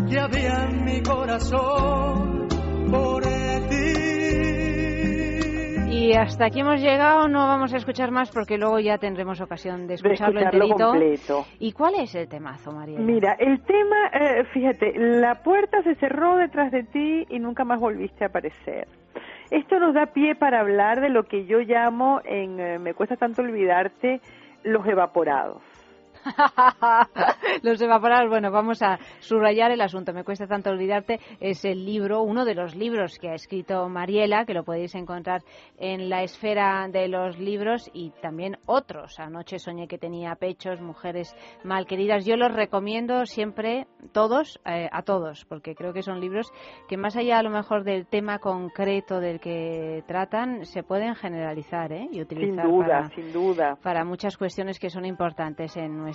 [0.09, 2.49] que había en mi corazón
[2.91, 3.30] por.
[6.11, 9.87] Y hasta aquí hemos llegado, no vamos a escuchar más porque luego ya tendremos ocasión
[9.87, 10.91] de escucharlo, escucharlo enterito.
[10.91, 11.47] completo.
[11.61, 12.99] ¿Y cuál es el temazo, María?
[12.99, 17.79] Mira, el tema, eh, fíjate, la puerta se cerró detrás de ti y nunca más
[17.79, 18.89] volviste a aparecer.
[19.53, 23.15] Esto nos da pie para hablar de lo que yo llamo, en eh, Me cuesta
[23.15, 24.21] tanto olvidarte,
[24.65, 25.63] los evaporados.
[27.63, 30.13] los evaporados, bueno, vamos a subrayar el asunto.
[30.13, 31.21] Me cuesta tanto olvidarte.
[31.41, 35.43] Es el libro, uno de los libros que ha escrito Mariela, que lo podéis encontrar
[35.79, 39.19] en la esfera de los libros y también otros.
[39.19, 41.35] Anoche soñé que tenía pechos, mujeres
[41.65, 42.25] malqueridas.
[42.25, 46.53] Yo los recomiendo siempre, todos, eh, a todos, porque creo que son libros
[46.89, 51.93] que más allá a lo mejor del tema concreto del que tratan, se pueden generalizar
[51.93, 52.09] ¿eh?
[52.11, 53.77] y Sin utilizar duda, para, sin duda.
[53.83, 56.10] para muchas cuestiones que son importantes en nuestra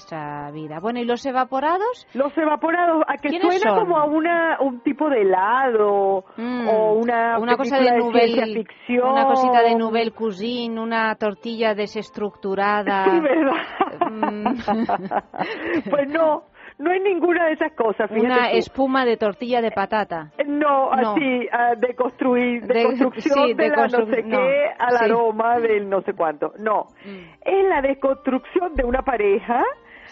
[0.54, 0.80] vida.
[0.80, 2.08] Bueno, ¿y los evaporados?
[2.14, 3.86] Los evaporados, a que ¿Quiénes suena son?
[3.86, 9.10] como a una, un tipo de helado Mm, o una, una cosa de nouvelle, ficción.
[9.10, 13.06] una cosita de nouvelle cuisine, una tortilla desestructurada.
[13.06, 14.66] Sí, ¿verdad?
[15.90, 16.44] pues no,
[16.80, 18.10] no hay ninguna de esas cosas.
[18.10, 18.58] Fíjate una tú.
[18.58, 20.32] espuma de tortilla de patata.
[20.46, 21.12] No, No.
[21.12, 24.66] así, ah, de construir, de, De- construcción sí, de, de la no sé no, qué
[24.78, 25.06] al sí.
[25.06, 26.54] aroma del no sé cuánto.
[26.60, 29.64] No, es la desconstrucción de una pareja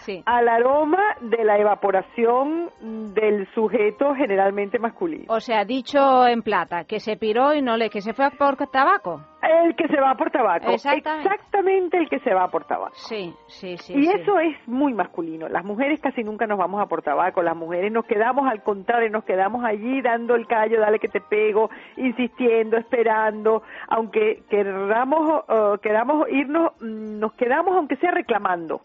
[0.03, 0.21] Sí.
[0.25, 2.69] al aroma de la evaporación
[3.13, 5.25] del sujeto generalmente masculino.
[5.29, 8.57] O sea, dicho en plata, que se piró y no le, que se fue por
[8.67, 9.21] tabaco.
[9.41, 10.71] El que se va por tabaco.
[10.71, 11.29] Exactamente.
[11.29, 12.95] Exactamente el que se va por tabaco.
[12.95, 13.93] Sí, sí, sí.
[13.93, 14.11] y sí.
[14.11, 15.49] eso es muy masculino.
[15.49, 17.41] Las mujeres casi nunca nos vamos a por tabaco.
[17.41, 21.19] Las mujeres nos quedamos al contrario, nos quedamos allí dando el callo, dale que te
[21.19, 23.63] pego, insistiendo, esperando.
[23.89, 28.81] Aunque queramos, eh, queramos irnos, mm, nos quedamos aunque sea reclamando.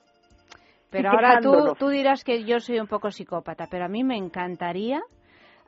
[0.91, 4.17] Pero ahora tú, tú dirás que yo soy un poco psicópata, pero a mí me
[4.17, 5.01] encantaría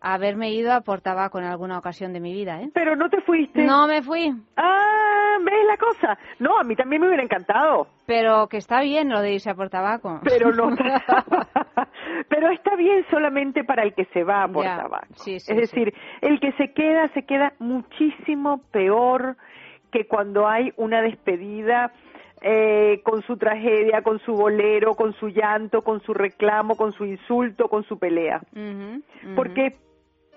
[0.02, 2.70] haberme ido a por tabaco en alguna ocasión de mi vida, ¿eh?
[2.72, 3.62] Pero no te fuiste.
[3.64, 4.32] No me fui.
[4.56, 6.18] Ah, ¿ves la cosa?
[6.38, 7.86] No, a mí también me hubiera encantado.
[8.06, 10.20] Pero que está bien lo de irse a por tabaco.
[10.24, 10.70] Pero no.
[12.28, 15.06] Pero está bien solamente para el que se va por Ya, tabaco.
[15.16, 15.92] sí, sí, es decir,
[16.22, 19.36] el que se queda, se queda muchísimo peor
[19.92, 21.92] que cuando hay una despedida
[22.42, 27.04] eh, con su tragedia, con su bolero, con su llanto, con su reclamo, con su
[27.04, 28.40] insulto, con su pelea.
[29.34, 29.76] Porque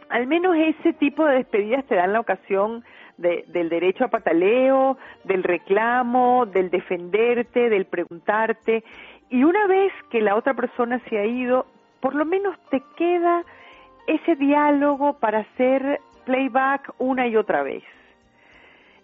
[0.10, 2.84] al menos ese tipo de despedidas te dan la ocasión
[3.18, 8.84] de- del derecho a pataleo, del reclamo, del defenderte, del preguntarte.
[9.30, 11.66] Y una vez que la otra persona se ha ido,
[12.02, 13.44] por lo menos te queda
[14.08, 17.84] ese diálogo para hacer playback una y otra vez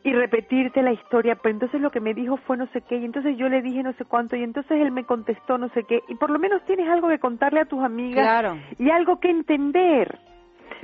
[0.04, 3.06] y repetirte la historia, pero entonces lo que me dijo fue no sé qué, y
[3.06, 6.02] entonces yo le dije no sé cuánto, y entonces él me contestó no sé qué,
[6.08, 8.58] y por lo menos tienes algo que contarle a tus amigas Claro.
[8.78, 10.20] y algo que entender.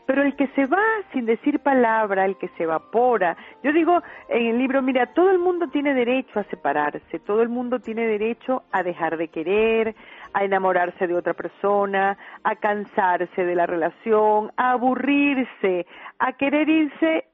[0.08, 0.82] Pero el que se va
[1.14, 5.40] sin decir palabra, el que se evapora, yo digo en el libro, mira, todo el
[5.40, 9.96] mundo tiene derecho a separarse, todo el mundo tiene derecho a dejar de querer,
[10.34, 15.88] a enamorarse de otra persona, a cansarse de la relación, a aburrirse,
[16.20, 17.26] a querer irse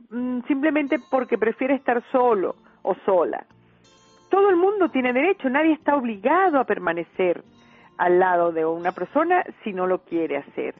[0.47, 3.45] simplemente porque prefiere estar solo o sola.
[4.29, 7.43] Todo el mundo tiene derecho, nadie está obligado a permanecer
[7.97, 10.75] al lado de una persona si no lo quiere hacer.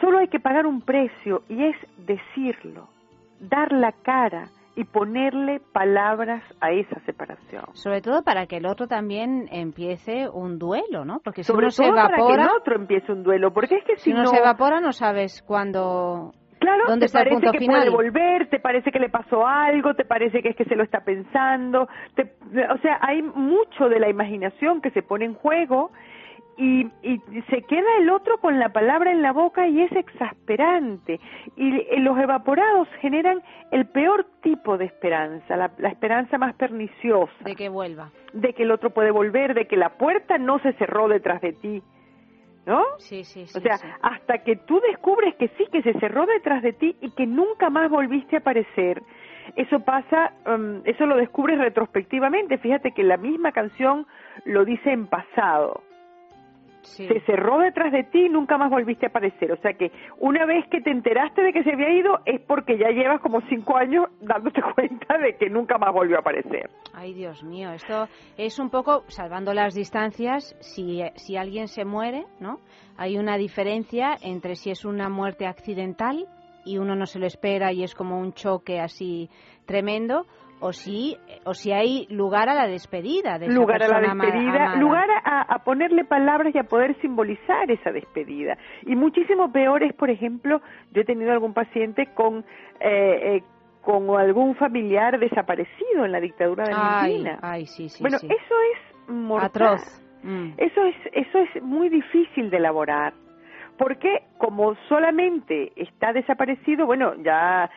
[0.00, 2.88] Solo hay que pagar un precio y es decirlo,
[3.40, 7.64] dar la cara y ponerle palabras a esa separación.
[7.72, 11.20] Sobre todo para que el otro también empiece un duelo, ¿no?
[11.20, 13.76] Porque si Sobre uno se todo para que evapora, el otro empiece un duelo, porque
[13.76, 17.18] es que si, si uno no se evapora no sabes cuándo Claro, dónde te está
[17.20, 17.76] el parece punto que final.
[17.88, 20.82] puede volver, te parece que le pasó algo, te parece que es que se lo
[20.82, 22.32] está pensando, te-
[22.72, 25.90] o sea, hay mucho de la imaginación que se pone en juego
[26.58, 27.20] y, y
[27.50, 31.20] se queda el otro con la palabra en la boca y es exasperante.
[31.56, 33.42] Y eh, los evaporados generan
[33.72, 38.10] el peor tipo de esperanza, la, la esperanza más perniciosa de que vuelva.
[38.32, 41.52] de que el otro puede volver, de que la puerta no se cerró detrás de
[41.52, 41.82] ti,
[42.66, 42.82] ¿no?
[42.98, 43.58] Sí, sí, sí.
[43.58, 43.86] O sea, sí.
[44.02, 47.70] hasta que tú descubres que sí, que se cerró detrás de ti y que nunca
[47.70, 49.02] más volviste a aparecer.
[49.54, 52.58] Eso pasa, um, eso lo descubres retrospectivamente.
[52.58, 54.06] Fíjate que la misma canción
[54.44, 55.82] lo dice en pasado.
[56.86, 59.52] Se cerró detrás de ti y nunca más volviste a aparecer.
[59.52, 62.78] O sea que una vez que te enteraste de que se había ido es porque
[62.78, 66.70] ya llevas como cinco años dándote cuenta de que nunca más volvió a aparecer.
[66.94, 72.24] Ay, Dios mío, esto es un poco, salvando las distancias, si, si alguien se muere,
[72.40, 72.60] ¿no?
[72.96, 76.26] Hay una diferencia entre si es una muerte accidental
[76.64, 79.30] y uno no se lo espera y es como un choque así
[79.66, 80.26] tremendo,
[80.60, 84.64] o si, o si hay lugar a la despedida de esa lugar a la despedida,
[84.64, 84.76] amada.
[84.76, 88.56] lugar a, a ponerle palabras y a poder simbolizar esa despedida.
[88.86, 90.60] Y muchísimo peor es, por ejemplo,
[90.92, 92.38] yo he tenido algún paciente con
[92.80, 93.42] eh, eh,
[93.82, 97.38] con algún familiar desaparecido en la dictadura de Ay, Argentina.
[97.42, 98.26] ay, sí, sí, bueno, sí.
[98.26, 99.46] eso es mortal.
[99.74, 100.02] Atroz.
[100.24, 100.54] Mm.
[100.56, 103.12] Eso es eso es muy difícil de elaborar.
[103.78, 107.70] Porque como solamente está desaparecido, bueno, ya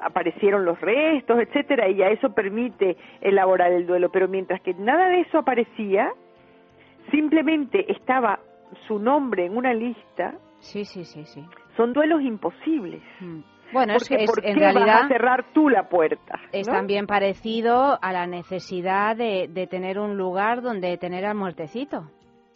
[0.00, 4.10] aparecieron los restos, etcétera, y ya eso permite elaborar el duelo.
[4.10, 6.10] Pero mientras que nada de eso aparecía,
[7.10, 8.38] simplemente estaba
[8.86, 10.34] su nombre en una lista.
[10.60, 11.44] Sí, sí, sí, sí.
[11.76, 13.02] Son duelos imposibles.
[13.72, 16.40] Bueno, es Porque que es- ¿por en qué realidad vas a cerrar tú la puerta?
[16.52, 16.74] es ¿no?
[16.74, 22.10] también parecido a la necesidad de, de tener un lugar donde tener al muertecito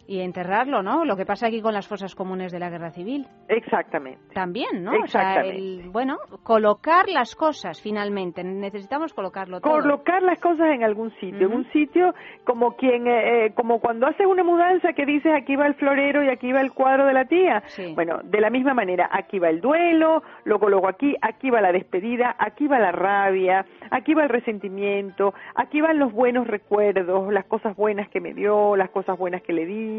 [0.07, 1.05] y enterrarlo, ¿no?
[1.05, 3.25] Lo que pasa aquí con las fosas comunes de la guerra civil.
[3.47, 4.19] Exactamente.
[4.33, 4.91] También, ¿no?
[4.91, 5.57] O sea, Exactamente.
[5.57, 8.43] el- bueno, colocar las cosas finalmente.
[8.43, 9.73] Necesitamos colocarlo todo.
[9.73, 12.13] colocar las cosas en algún sitio, en un sitio
[12.43, 16.23] como quien, eh, eh, como cuando haces una mudanza que dices aquí va el florero
[16.23, 17.63] y aquí va el cuadro de la tía.
[17.95, 21.71] Bueno, de la misma manera, aquí va el duelo, lo coloco aquí, aquí va la
[21.71, 27.45] despedida, aquí va la rabia, aquí va el resentimiento, aquí van los buenos recuerdos, las
[27.45, 29.92] cosas buenas que me dio, las cosas buenas que le di.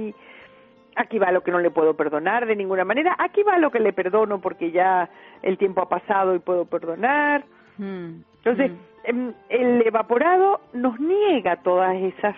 [0.96, 3.16] Aquí va lo que no le puedo perdonar de ninguna manera.
[3.18, 5.08] Aquí va lo que le perdono porque ya
[5.42, 7.44] el tiempo ha pasado y puedo perdonar.
[7.78, 8.22] Mm.
[8.44, 8.72] Entonces,
[9.04, 12.36] em, el evaporado nos niega todas esas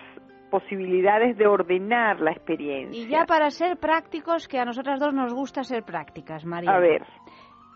[0.49, 2.99] posibilidades de ordenar la experiencia.
[2.99, 6.71] Y ya para ser prácticos, que a nosotras dos nos gusta ser prácticas, María.
[6.71, 7.03] A ver.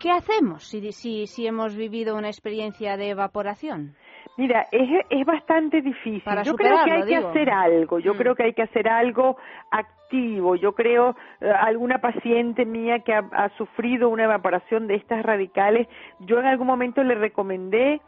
[0.00, 3.94] ¿Qué hacemos si, si, si hemos vivido una experiencia de evaporación?
[4.36, 6.22] Mira, es, es bastante difícil.
[6.24, 7.98] Para yo creo que hay que hacer algo.
[7.98, 8.16] Yo Mm.
[8.16, 9.36] creo que hay que hacer algo
[9.70, 10.56] activo.
[10.56, 15.86] Yo creo eh, alguna paciente mía que ha, ha sufrido una evaporación de estas radicales,
[16.20, 18.00] yo en algún momento le recomendé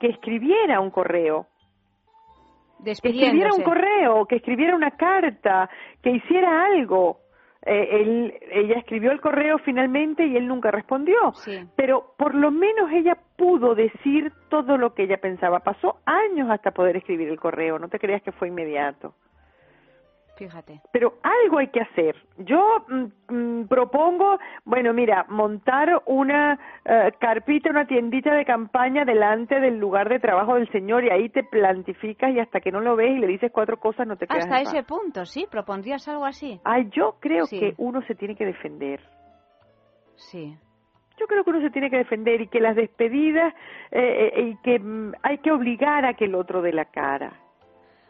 [0.00, 1.46] que escribiera un correo.
[2.84, 5.70] Que escribiera un correo, que escribiera una carta,
[6.02, 7.18] que hiciera algo.
[7.66, 11.32] Eh, él, ella escribió el correo finalmente y él nunca respondió.
[11.76, 15.60] Pero por lo menos ella pudo decir todo lo que ella pensaba.
[15.60, 19.14] Pasó años hasta poder escribir el correo, no te creas que fue inmediato.
[20.36, 20.80] Fíjate.
[20.92, 22.16] Pero algo hay que hacer.
[22.38, 23.04] Yo mm,
[23.34, 30.08] mm, propongo, bueno, mira, montar una eh, carpita, una tiendita de campaña delante del lugar
[30.08, 33.18] de trabajo del señor y ahí te plantificas y hasta que no lo ves y
[33.20, 34.74] le dices cuatro cosas no te quedas Hasta paz.
[34.74, 35.46] ese punto, ¿sí?
[35.48, 36.60] ¿Propondrías algo así?
[36.64, 37.60] Ay, yo creo Sí.
[37.60, 39.00] que uno se tiene que defender.
[40.16, 40.56] Sí.
[41.18, 43.54] Yo creo que uno se tiene que defender y que las despedidas
[43.92, 47.32] eh, eh, y que mm, hay que obligar a que el otro dé la cara.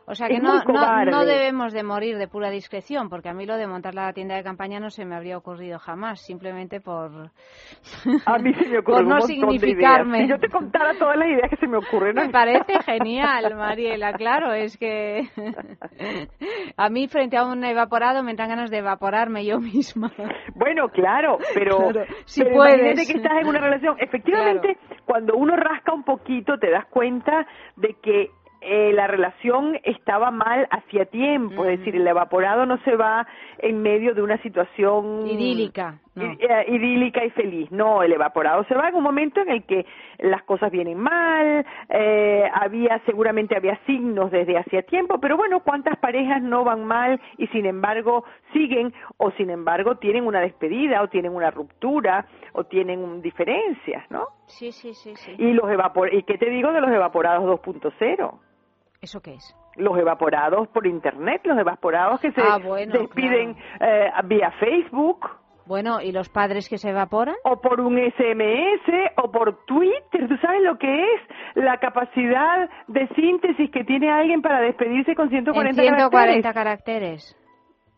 [0.07, 3.47] O sea que no, no, no debemos de morir de pura discreción, porque a mí
[3.47, 7.11] lo de montar la tienda de campaña no se me habría ocurrido jamás, simplemente por...
[8.27, 10.23] A mí se me ocurre por no significarme.
[10.25, 12.15] Si yo te contara todas las ideas que se me ocurren.
[12.17, 15.29] Me parece genial, Mariela, claro, es que
[16.77, 20.13] a mí frente a un evaporado me dan ganas de evaporarme yo misma.
[20.55, 23.07] Bueno, claro, pero, Claro, si pero puedes.
[23.11, 23.97] que estás en una relación.
[23.99, 28.31] Efectivamente, cuando uno rasca un poquito te das cuenta de que
[28.65, 33.27] eh, la relación estaba mal hacía tiempo, es decir, el evaporado no se va
[33.59, 36.25] en medio de una situación Idílica, no.
[36.25, 37.71] eh, idílica y feliz.
[37.71, 39.85] No, el evaporado se va en un momento en el que
[40.19, 45.97] las cosas vienen mal, eh, había seguramente había signos desde hacía tiempo, pero bueno, cuántas
[45.99, 51.09] parejas no van mal y sin embargo siguen o sin embargo tienen una despedida o
[51.09, 54.27] tienen una ruptura o tienen un- diferencias, ¿no?
[54.47, 55.35] Sí, sí, sí, sí.
[55.39, 58.39] Y los evapor y qué te digo de los evaporados 2.0?
[59.05, 59.55] ¿Eso qué es?
[59.77, 65.29] Los evaporados por internet, los evaporados que se Ah, bueno, despiden eh, vía Facebook.
[65.67, 67.35] Bueno, ¿y los padres que se evaporan?
[67.45, 70.27] O por un SMS o por Twitter.
[70.27, 71.21] ¿Tú sabes lo que es
[71.55, 77.37] la capacidad de síntesis que tiene alguien para despedirse con 140 en 140 caracteres?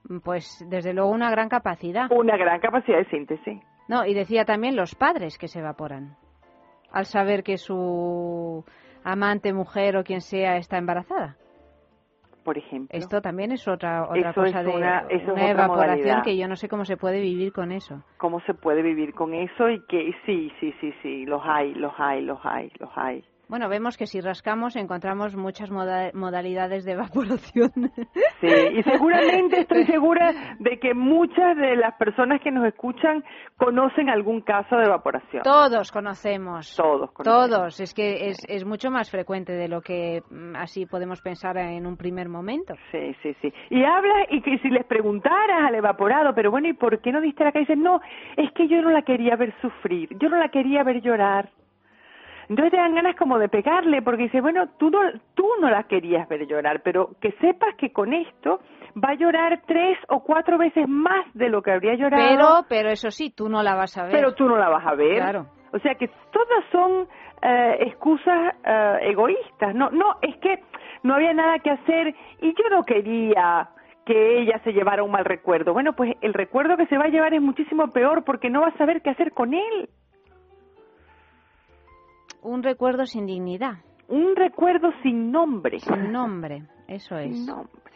[0.09, 0.23] caracteres.
[0.24, 2.11] Pues desde luego una gran capacidad.
[2.11, 3.62] Una gran capacidad de síntesis.
[3.89, 6.16] No, y decía también los padres que se evaporan
[6.91, 8.65] al saber que su
[9.07, 11.37] amante, mujer o quien sea está embarazada.
[12.45, 12.97] Por ejemplo.
[12.97, 16.23] Esto también es otra otra Eso cosa es de una- eso es una evaporación modalidad.
[16.24, 18.03] que yo no sé cómo se puede vivir con eso.
[18.19, 19.69] ¿Cómo se puede vivir con eso?
[19.69, 23.24] Y que sí, sí, sí, sí, los hay, los hay, los hay, los hay.
[23.48, 27.70] Bueno, vemos que si rascamos encontramos muchas moda- modalidades de evaporación.
[28.39, 33.24] Sí, y seguramente estoy segura de que muchas de las personas que nos escuchan
[33.56, 35.43] conocen algún caso de evaporación.
[35.43, 36.77] Todos conocemos.
[36.77, 37.48] Todos conocemos.
[37.51, 37.81] Todos.
[37.81, 41.86] Es que es, es mucho más frecuente de lo que mm, así podemos pensar en
[41.86, 42.74] un primer momento.
[42.93, 43.51] Sí, sí, sí.
[43.70, 47.23] Y hablas y que si les preguntaras al evaporado, pero bueno, ¿y por qué no
[47.23, 47.60] diste la cara?
[47.60, 48.01] Dices, no,
[48.36, 51.48] es que yo no la quería ver sufrir, yo no la quería ver llorar.
[52.48, 54.98] Entonces te dan ganas como de pegarle, porque dices, bueno, tú no,
[55.35, 58.60] tú no la querías ver llorar, pero que sepas que con esto
[58.97, 62.28] va a llorar tres o cuatro veces más de lo que habría llorado.
[62.28, 64.12] Pero, pero eso sí, tú no la vas a ver.
[64.12, 65.16] Pero tú no la vas a ver.
[65.16, 65.47] Claro.
[65.73, 67.09] O sea que todas son
[67.43, 69.74] eh, excusas eh, egoístas.
[69.74, 70.62] No, no, es que
[71.02, 73.68] no había nada que hacer y yo no quería
[74.06, 75.73] que ella se llevara un mal recuerdo.
[75.73, 78.68] Bueno, pues el recuerdo que se va a llevar es muchísimo peor porque no va
[78.68, 79.90] a saber qué hacer con él.
[82.42, 83.74] Un recuerdo sin dignidad.
[84.08, 85.80] Un recuerdo sin nombre.
[85.80, 87.36] Sin nombre, eso es.
[87.36, 87.92] Sin nombre,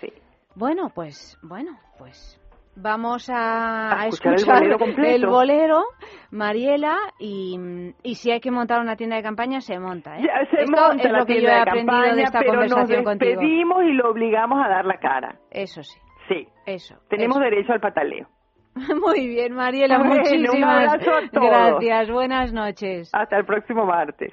[0.00, 0.08] sí.
[0.54, 2.40] Bueno, pues, bueno, pues
[2.76, 5.14] vamos a, escuchar el bolero completo.
[5.14, 5.84] el bolero,
[6.30, 7.56] Mariela, y,
[8.02, 10.18] y si hay que montar una tienda de campaña, se monta.
[10.18, 10.22] ¿eh?
[10.26, 12.22] Ya se Esto monta es la lo que yo tienda he de aprendido campaña, de
[12.22, 13.30] esta pero conversación nos contigo.
[13.40, 15.38] despedimos y lo obligamos a dar la cara.
[15.50, 15.98] Eso sí,
[16.28, 16.96] Sí, eso.
[17.08, 17.44] tenemos eso.
[17.44, 18.28] derecho al pataleo.
[19.06, 20.98] Muy bien, Mariela, Bueno, muchísimas
[21.32, 22.10] gracias.
[22.10, 23.10] Buenas noches.
[23.12, 24.32] Hasta el próximo martes.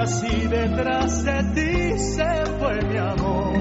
[0.00, 3.52] así detrás de ti se fue mi amor,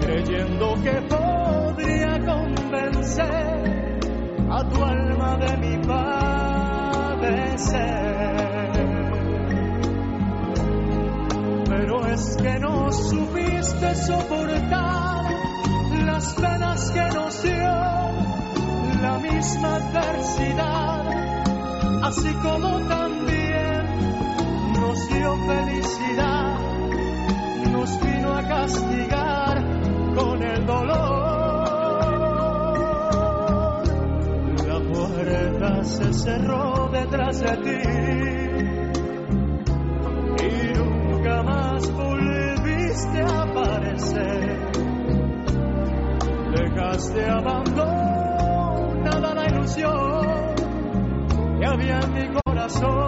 [0.00, 4.00] creyendo que podría convencer
[4.50, 6.18] a tu alma de mi padecer.
[11.70, 15.24] Pero es que no supiste soportar
[16.04, 17.72] las penas que nos dio
[19.02, 21.00] la misma adversidad,
[22.02, 23.17] así como también
[24.88, 26.58] nos dio felicidad,
[27.72, 29.62] nos vino a castigar
[30.16, 31.28] con el dolor.
[34.66, 37.82] La puerta se cerró detrás de ti
[40.42, 44.70] y nunca más volviste a aparecer.
[46.56, 50.54] Dejaste abandonada la ilusión
[51.60, 53.07] que había en mi corazón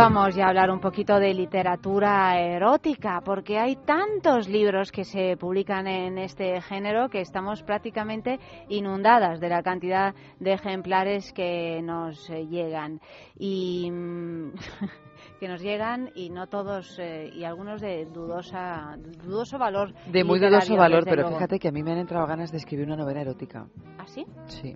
[0.00, 5.36] vamos ya a hablar un poquito de literatura erótica, porque hay tantos libros que se
[5.36, 8.40] publican en este género que estamos prácticamente
[8.70, 13.00] inundadas de la cantidad de ejemplares que nos eh, llegan.
[13.38, 13.90] Y.
[13.90, 14.52] mm,
[15.38, 20.38] que nos llegan y no todos eh, y algunos de dudosa dudoso valor De muy
[20.38, 21.36] dudoso valor, pero luego.
[21.36, 23.66] fíjate que a mí me han entrado ganas de escribir una novela erótica.
[23.98, 24.24] ¿Ah, sí?
[24.46, 24.74] Sí.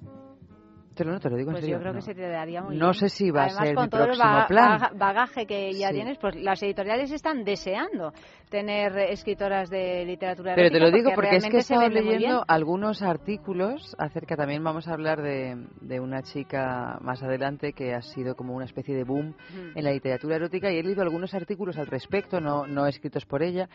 [0.95, 1.77] Te lo, no, te lo digo en Pues serio.
[1.77, 1.99] yo creo no.
[1.99, 2.95] que se te daría muy No bien.
[2.95, 4.81] sé si va a ser con mi todo el próximo plan.
[4.97, 5.95] bagaje que ya Sí.
[5.95, 8.13] tienes, pues las editoriales están deseando
[8.51, 13.03] tener escritoras de literatura Pero te lo digo porque es que he estado leyendo algunos
[13.03, 18.37] artículos acerca, también vamos a hablar de, de una chica más adelante que ha sido
[18.37, 19.35] como una especie de boom
[19.75, 23.43] en la literatura erótica y he leído algunos artículos al respecto, no, no escritos por
[23.43, 23.69] ella,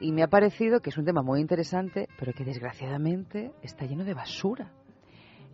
[0.00, 4.04] y me ha parecido que es un tema muy interesante, pero que desgraciadamente está lleno
[4.04, 4.72] de basura.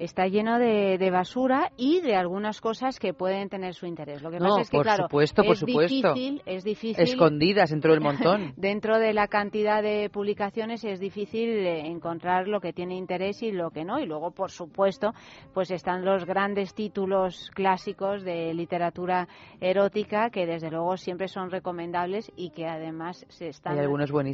[0.00, 4.22] Está lleno de, de basura y de algunas cosas que pueden tener su interés.
[4.22, 6.14] Lo que No, pasa es que, por claro, supuesto, por es supuesto.
[6.14, 8.54] difícil, es difícil Escondidas dentro del montón.
[8.56, 13.52] Dentro de la cantidad de publicaciones es difícil eh, encontrar lo que tiene interés y
[13.52, 14.00] lo que no.
[14.00, 15.12] Y luego, por supuesto,
[15.52, 19.28] pues están los grandes títulos clásicos de literatura
[19.60, 23.76] erótica que desde luego siempre son recomendables y que además se están,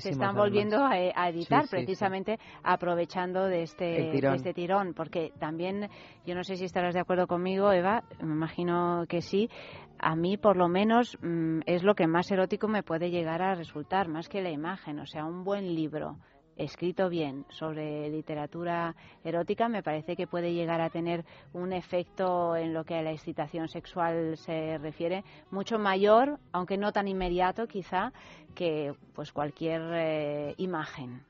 [0.00, 1.76] se están volviendo a, a editar Sí, sí, sí.
[1.84, 4.94] precisamente aprovechando de este, de este tirón.
[4.94, 9.50] Porque también, yo no sé si estarás de acuerdo conmigo, Eva, me imagino que sí,
[9.98, 13.54] a mí por lo menos mm, es lo que más erótico me puede llegar a
[13.54, 15.00] resultar, más que la imagen.
[15.00, 16.16] O sea, un buen libro
[16.56, 22.72] escrito bien sobre literatura erótica me parece que puede llegar a tener un efecto en
[22.72, 28.12] lo que a la excitación sexual se refiere mucho mayor, aunque no tan inmediato quizá,
[28.54, 31.22] que pues cualquier eh, imagen.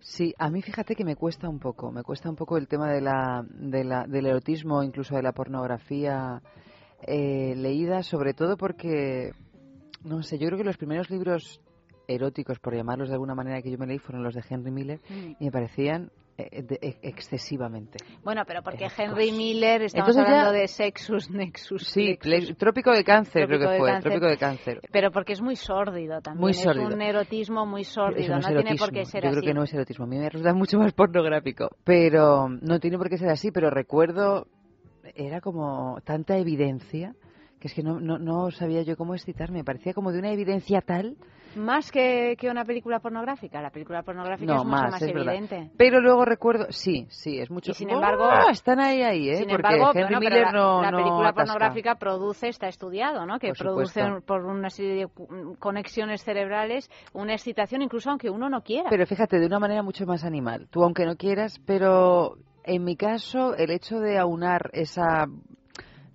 [0.00, 2.90] Sí, a mí fíjate que me cuesta un poco, me cuesta un poco el tema
[2.90, 6.42] de la, de la, del erotismo, incluso de la pornografía
[7.02, 9.32] eh, leída, sobre todo porque,
[10.04, 11.60] no sé, yo creo que los primeros libros
[12.08, 15.00] eróticos, por llamarlos de alguna manera, que yo me leí fueron los de Henry Miller
[15.08, 15.32] Mm.
[15.38, 16.10] y me parecían
[17.02, 17.98] excesivamente.
[18.22, 18.88] Bueno, pero porque.
[18.96, 21.86] Henry Miller, estamos Entonces ya- hablando de Sexus Nexus.
[21.88, 22.56] Sí, Nexus.
[22.56, 24.00] Trópico de Cáncer Trópico creo que fue.
[24.00, 24.80] Trópico de Cáncer.
[24.90, 26.40] Pero porque es muy sórdido también.
[26.40, 26.86] Muy es sórdido.
[26.86, 28.36] un erotismo muy sórdido.
[28.36, 29.38] No, no tiene por qué ser Yo así.
[29.38, 30.04] creo que no es erotismo.
[30.04, 31.70] A mí me resulta mucho más pornográfico.
[31.84, 33.50] Pero no tiene por qué ser así.
[33.50, 34.46] Pero recuerdo,
[35.14, 37.14] era como tanta evidencia
[37.60, 39.58] que es que no, no, no sabía yo cómo excitarme.
[39.58, 41.16] Me parecía como de una evidencia tal.
[41.56, 43.60] Más que, que una película pornográfica.
[43.60, 45.34] La película pornográfica No, es mucho más, más, es verdad.
[45.34, 45.70] evidente.
[45.76, 47.72] Pero luego recuerdo, sí, sí, es mucho.
[47.72, 47.94] Y sin ¡Oh!
[47.94, 49.36] embargo, están ahí, ahí, ¿eh?
[49.38, 51.44] sin Porque embargo, Henry Miller la, no, la no película atasca.
[51.52, 53.38] pornográfica produce, está estudiado, ¿no?
[53.40, 54.26] Que Por produce supuesto.
[54.26, 58.88] por una serie de cu- conexiones cerebrales una excitación, incluso aunque uno no quiera.
[58.88, 60.68] Pero fíjate, de una manera mucho más animal.
[60.70, 65.26] Tú, aunque no quieras, pero en mi caso, el hecho de aunar esa.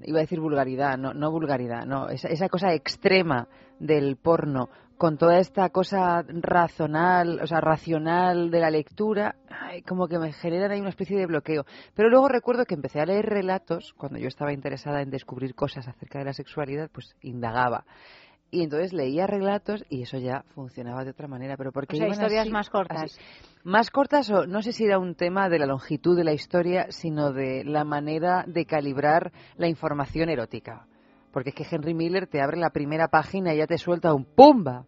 [0.06, 3.48] Iba a decir vulgaridad, no, no vulgaridad, no, esa, esa cosa extrema
[3.80, 10.07] del porno con toda esta cosa razonal, o sea, racional de la lectura, ay, como
[10.07, 11.65] que me generan ahí una especie de bloqueo.
[11.94, 15.88] Pero luego recuerdo que empecé a leer relatos, cuando yo estaba interesada en descubrir cosas
[15.88, 17.86] acerca de la sexualidad, pues indagaba.
[18.51, 21.57] Y entonces leía relatos y eso ya funcionaba de otra manera.
[21.57, 23.03] Pero porque O sea, historias así, más cortas.
[23.03, 23.19] así.
[23.63, 26.88] Más cortas o no sé si era un tema de la longitud de la historia,
[26.89, 30.88] sino de la manera de calibrar la información erótica.
[31.34, 34.23] Porque es que Henry Miller te abre la primera página y ya te suelta un
[34.23, 34.85] ¡pumba!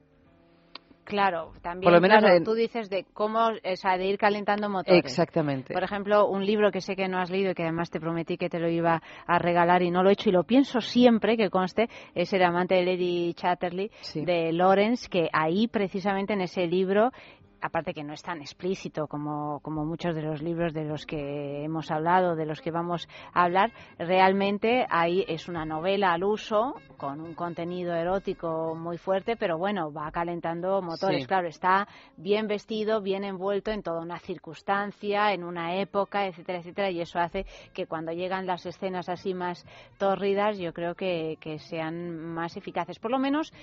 [1.07, 4.17] Claro, también Por lo menos claro, en- tú dices de cómo, o sea, de ir
[4.17, 5.05] calentando motores.
[5.05, 5.73] Exactamente.
[5.73, 8.35] Por ejemplo, un libro que sé que no has leído y que además te prometí
[8.35, 11.37] que te lo iba a regalar y no lo he hecho y lo pienso siempre,
[11.37, 14.25] que conste, es El amante de Lady Chatterley Sí.
[14.25, 17.11] de Lawrence, que ahí precisamente en ese libro
[17.61, 21.63] aparte que no es tan explícito como, como muchos de los libros de los que
[21.63, 26.75] hemos hablado, de los que vamos a hablar, realmente ahí es una novela al uso,
[26.97, 31.21] con un contenido erótico muy fuerte, pero bueno, va calentando motores.
[31.21, 31.27] Sí.
[31.27, 36.91] Claro, está bien vestido, bien envuelto en toda una circunstancia, en una época, etcétera, etcétera,
[36.91, 39.65] y eso hace que cuando llegan las escenas así más
[39.97, 42.99] tórridas, yo creo que, que sean más eficaces.
[42.99, 43.53] Por lo menos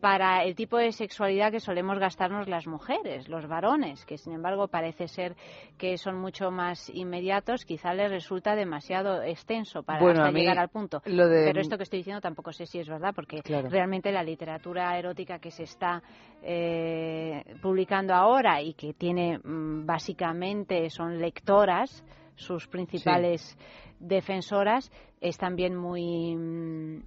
[0.00, 4.68] para el tipo de sexualidad que solemos gastarnos las mujeres, los varones, que sin embargo
[4.68, 5.34] parece ser
[5.78, 10.68] que son mucho más inmediatos, quizá les resulta demasiado extenso para Bueno, hasta llegar al
[10.68, 11.00] punto.
[11.06, 13.68] lo de- Pero esto que estoy diciendo tampoco sé si es verdad, porque Claro.
[13.70, 16.02] realmente la literatura erótica que se está
[16.42, 22.04] eh, publicando ahora y que tiene mm, básicamente son lectoras,
[22.34, 23.56] sus principales
[23.98, 24.90] defensoras,
[25.20, 27.02] es también muy mm,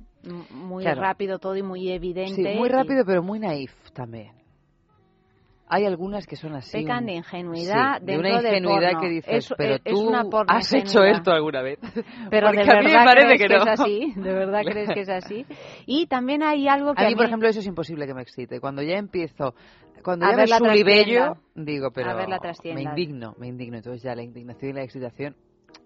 [0.52, 1.02] muy Claro.
[1.02, 2.34] rápido todo y muy evidente.
[2.36, 4.32] Sí, muy y- rápido, pero muy naif también.
[5.72, 6.80] Hay algunas que son así.
[6.80, 9.02] Pecan de ingenuidad sí, de una ingenuidad porno.
[9.02, 11.78] que dices, Es- pero es- es tú porno has hecho esto alguna vez.
[12.32, 13.72] Pero Porque de a mí me verdad parece crees que que, es no.
[13.72, 15.46] así, de verdad crees que es así.
[15.86, 18.60] Y también hay algo que A mí, por ejemplo, eso es imposible que me excite.
[18.60, 19.54] Cuando ya empiezo,
[20.04, 22.40] cuando A ya ver libello, digo, pero A ver la
[22.74, 23.78] me indigno, me indigno.
[23.78, 25.36] Entonces ya la indignación y la excitación,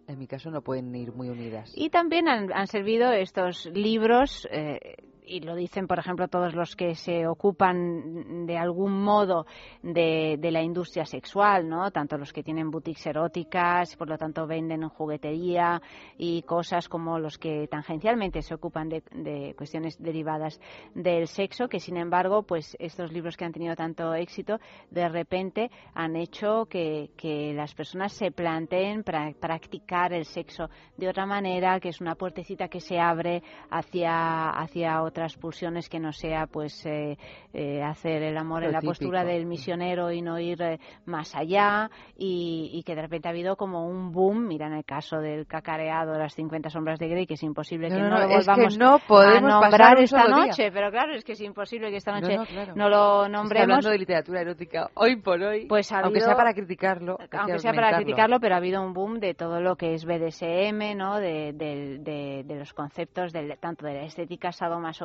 [0.07, 1.71] en mi caso, no pueden ir muy unidas.
[1.75, 6.95] Y también han, servido estos libros, eh, y lo dicen, por ejemplo, todos los que
[6.95, 9.45] se ocupan de algún modo
[9.82, 11.91] de, de la industria sexual, ¿no?
[11.91, 15.82] Tanto los que tienen boutiques eróticas, por lo tanto venden en juguetería
[16.18, 20.60] y cosas como los que tangencialmente se ocupan de, de cuestiones derivadas
[20.94, 24.60] del sexo, que sin embargo, pues estos libros que han tenido tanto éxito,
[24.91, 31.08] de repente han hecho que, que las personas se planteen pra- practicar el sexo de
[31.08, 36.11] otra manera, que es una puertecita que se abre hacia, hacia otras pulsiones que no
[36.11, 37.18] sea pues eh,
[37.53, 38.91] eh, hacer el amor Lo en la típico.
[38.91, 43.31] postura del misionero y no ir eh, más allá y, y que de repente ha
[43.31, 47.10] habido como un boom, mira en el caso del cacareado de las 50 sombras de
[47.10, 49.99] Grey, que es imposible No, que no, lo es que volvamos no podemos a nombrar
[49.99, 50.35] esta día.
[50.35, 52.73] noche, pero claro, es que es imposible que esta No, noche no, claro.
[52.76, 53.64] lo Está nombremos.
[53.64, 57.60] hablando de literatura erótica hoy por hoy, Pues ha aunque habido- sea para criticarlo, aunque
[57.60, 61.19] sea para criticarlo, pero ha habido un boom de todo lo que es BDSM, ¿no?
[61.19, 65.02] De, de- de- de los conceptos del- tanto de la estética sadomasoquista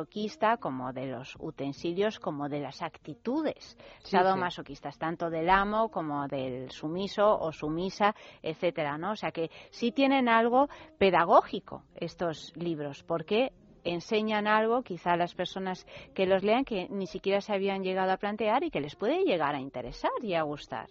[0.59, 6.69] como de los utensilios, como de las actitudes Sí, sadomasoquistas, tanto del amo como del
[6.71, 9.11] sumiso o sumisa, etcétera, ¿no?
[9.11, 10.67] O sea que sí tienen algo
[10.97, 13.51] pedagógico estos libros, porque
[13.83, 18.11] enseñan algo quizá a las personas que los lean que ni siquiera se habían llegado
[18.11, 20.89] a plantear y que les puede llegar a interesar y a gustar.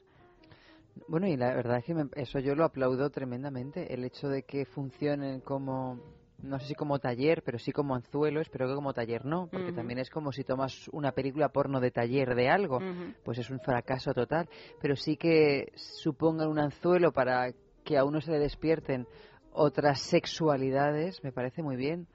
[1.07, 4.43] Bueno, y la verdad es que me- eso yo lo aplaudo tremendamente, el hecho de
[4.43, 6.01] que funcionen como,
[6.43, 9.73] no sé si como taller, pero sí como anzuelo, espero que como taller no, porque
[9.73, 12.81] también es como si tomas una película porno de taller de algo,
[13.25, 14.49] pues es un fracaso total,
[14.81, 17.53] pero sí que supongan un anzuelo para
[17.85, 19.07] que a uno se le despierten
[19.53, 22.07] otras sexualidades, me parece muy bien.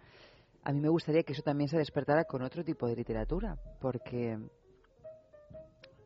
[0.63, 4.37] A mí me gustaría que eso también se despertara con otro tipo de literatura, porque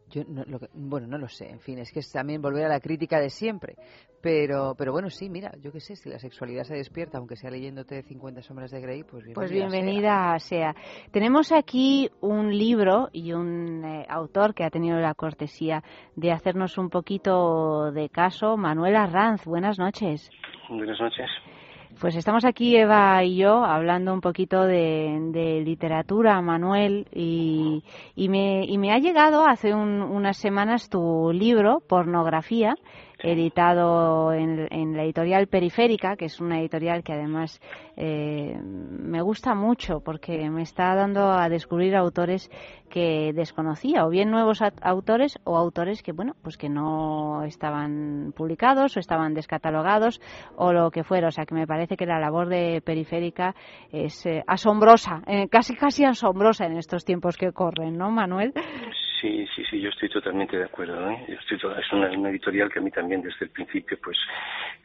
[0.09, 2.65] yo no, lo que- bueno, no lo sé, en fin, es que es también volver
[2.65, 3.75] a la crítica de siempre.
[4.21, 7.51] Pero, pero bueno, sí, mira, yo qué sé, si la sexualidad se despierta, aunque sea
[7.51, 9.35] leyéndote 50 sombras de Grey, pues bienvenida.
[9.35, 9.67] Pues sea.
[9.69, 10.75] bienvenida sea.
[11.11, 15.83] Tenemos aquí un libro y un eh, autor que ha tenido la cortesía
[16.15, 19.45] de hacernos un poquito de caso, Manuel Arranz.
[19.45, 20.29] Buenas noches.
[20.69, 21.29] Buenas noches.
[21.99, 25.17] Pues estamos aquí, Eva y yo, hablando un poquito de,
[25.65, 27.83] literatura, Manuel, y,
[28.15, 32.75] y, me, y me ha llegado hace un- unas semanas tu libro, Pornografía,
[33.19, 37.59] editado en, en la editorial Periférica, que es una editorial que además
[37.95, 42.49] eh, me gusta mucho porque me está dando a descubrir autores
[42.89, 48.33] que desconocía, o bien nuevos a- autores o autores que, bueno, pues que no estaban
[48.35, 50.21] publicados o estaban descatalogados
[50.55, 51.27] o lo que fuera.
[51.27, 53.55] O sea, que me parece que la labor de Periférica
[53.91, 58.53] es eh, asombrosa, eh, casi casi asombrosa en estos tiempos que corren, ¿no, Manuel?
[59.21, 61.09] Sí, sí, sí, yo estoy totalmente de acuerdo.
[61.09, 61.25] ¿eh?
[61.27, 64.17] Yo estoy to- es una, una editorial que a mí también desde el principio pues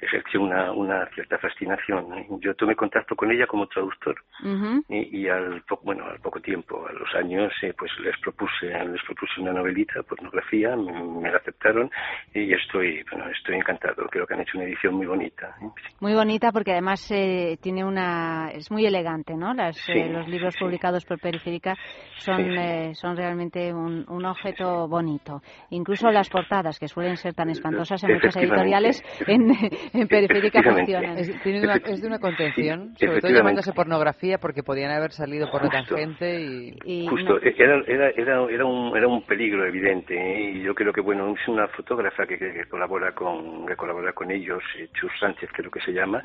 [0.01, 2.13] ejerció una, una cierta fascinación.
[2.19, 2.27] ¿eh?
[2.41, 4.83] Yo tomé contacto con ella como traductor Ujú.
[4.89, 8.67] y, y al poco bueno al poco tiempo, a los años, eh, pues les propuse
[8.67, 11.91] les propuse una novelita, pornografía, me, me la aceptaron
[12.35, 14.07] y estoy bueno estoy encantado.
[14.11, 15.55] Creo que han hecho una edición muy bonita.
[15.61, 15.67] ¿eh?
[16.01, 19.53] Muy bonita porque además eh, tiene una es muy elegante, ¿no?
[19.55, 20.65] Las, Sí, eh, los libros sí, sí.
[20.65, 21.75] publicados por Periférica
[22.17, 22.95] son Sí, sí.
[22.95, 25.41] son realmente un, un objeto bonito.
[25.71, 29.51] Incluso las portadas que suelen ser tan espantosas en muchas editoriales en,
[29.93, 31.19] en Periférica funcionan.
[31.19, 35.13] Es, tiene una- es de una contención, Sí, sobre todo llamándose pornografía, porque podían haber
[35.13, 35.95] salido por la Justo.
[35.97, 36.41] tangente
[36.85, 37.07] y...
[37.07, 40.51] Justo, era, era, era, era, un, era un peligro evidente ¿eh?
[40.57, 44.13] y yo creo que bueno es una fotógrafa que, que- que colabora con que colabora
[44.13, 46.23] con ellos, eh, Chus Sánchez creo que se llama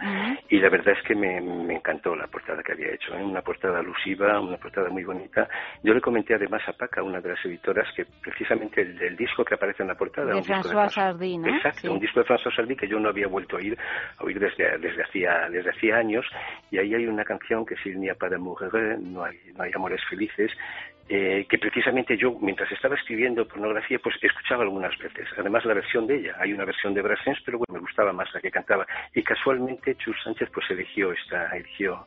[0.49, 3.23] y la verdad es que me, me encantó la portada que había hecho, ¿eh?
[3.23, 5.47] una portada alusiva, una portada muy bonita.
[5.83, 9.43] Yo le comenté además a Paca, una de las editoras, que precisamente el, el disco
[9.43, 10.89] que aparece en la portada, De un disco François.
[11.55, 11.87] Exacto, Sí.
[11.87, 13.77] un disco de François Sardy que yo no había vuelto a oír,
[14.17, 16.25] a oír desde, desde hacía desde hacía años
[16.71, 18.57] y ahí hay una canción que es Il n'y a pas d'amour
[18.99, 20.51] no hay, no hay amores felices,
[21.09, 25.25] eh, que precisamente yo, mientras estaba escribiendo pornografía, pues escuchaba algunas veces.
[25.37, 26.35] Además, la versión de ella.
[26.37, 28.85] Hay una versión de Brassens, pero bueno, me gustaba más la que cantaba.
[29.13, 32.05] Y casualmente, Chus Sánchez, pues eligió esta, eligió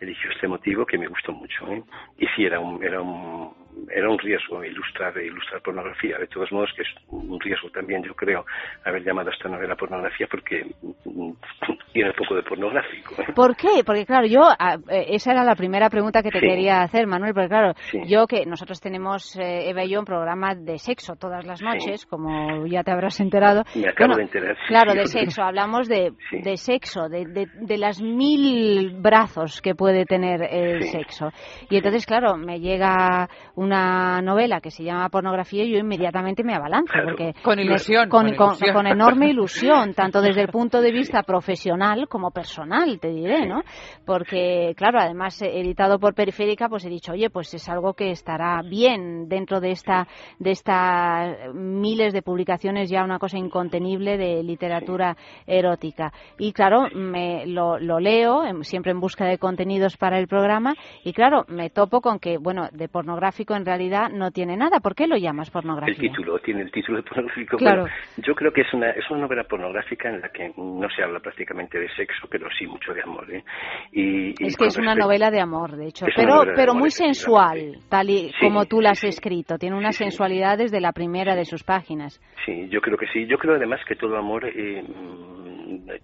[0.00, 1.66] eligió este motivo que me gustó mucho.
[1.68, 1.82] ¿eh?
[2.18, 3.52] Y sí, era un, era un,
[3.94, 6.18] era un riesgo ilustrar, ilustrar pornografía.
[6.18, 8.44] De todos modos, que es un riesgo también, yo creo,
[8.84, 10.62] haber llamado a esta novela pornografía porque
[11.92, 13.14] tiene un poco de pornográfico.
[13.22, 13.26] ¿eh?
[13.34, 13.82] ¿Por qué?
[13.84, 16.46] Porque claro, yo ah, eh, esa era la primera pregunta que te Sí.
[16.46, 18.00] quería hacer, Manuel, porque claro, Sí.
[18.06, 22.04] yo que nosotros tenemos eh, Eva y yo un programa de sexo todas las noches,
[22.06, 23.62] como ya te habrás enterado.
[23.74, 24.56] Me acabo Bueno, de enterar.
[24.56, 24.98] sí, Claro, sí.
[24.98, 30.42] de sexo, hablamos de, de sexo, de, de, de las mil brazos que puede tener
[30.42, 30.88] el Sí.
[30.88, 31.30] sexo.
[31.70, 36.54] Y entonces, claro, me llega una novela que se llama Pornografía y yo inmediatamente me
[36.56, 36.92] abalanzo.
[37.04, 38.74] Porque Con ilusión, con, con con- ilusión.
[38.74, 43.62] con enorme ilusión, tanto desde el punto de vista profesional como personal, te diré, ¿no?
[44.04, 48.60] Porque, claro, además editado por Periférica, pues he dicho, oye, pues es algo que estará
[48.68, 50.08] bien dentro de esta
[50.40, 56.12] de estas miles de publicaciones, ya una cosa incontenible de literatura erótica.
[56.38, 59.38] Y claro, me lo, lo leo, em, siempre en busca de
[59.76, 60.74] contenidos para el programa,
[61.04, 64.80] y claro, me topo con que, bueno, de pornográfico en realidad no tiene nada.
[64.80, 65.94] ¿Por qué lo llamas pornografía?
[65.94, 67.56] El título, tiene el título de pornográfico.
[67.58, 67.86] Claro.
[68.18, 71.20] Yo creo que es una, es una novela pornográfica en la que no se habla
[71.20, 73.30] prácticamente de sexo, pero sí mucho de amor.
[73.32, 73.44] ¿eh?
[73.92, 76.52] Y, y Es que es una respecto- novela de amor, de hecho, Es una pero,
[76.56, 79.58] pero amor, muy sensual, tal y Sí, como tú la has escrito.
[79.58, 82.20] Tiene una sensualidad desde la primera de sus páginas.
[82.44, 83.26] Sí, yo creo que sí.
[83.26, 84.82] Yo creo además que todo amor eh,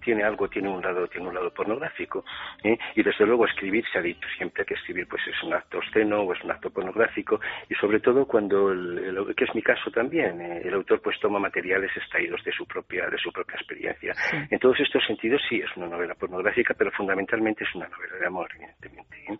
[0.03, 2.23] tiene algo, tiene un lado, tiene un lado pornográfico.
[2.63, 2.77] ¿eh?
[2.95, 6.21] Y desde luego escribir se ha dicho siempre que escribir pues es un acto obsceno
[6.21, 7.39] o es un acto pornográfico
[7.69, 11.19] y sobre todo cuando el, el- que es mi caso también eh, el autor pues
[11.19, 14.13] toma materiales extraídos de su propia de su propia experiencia.
[14.49, 18.25] En todos estos sentidos sí es una novela pornográfica, pero fundamentalmente es una novela de
[18.25, 19.17] amor, evidentemente.
[19.29, 19.37] ¿eh?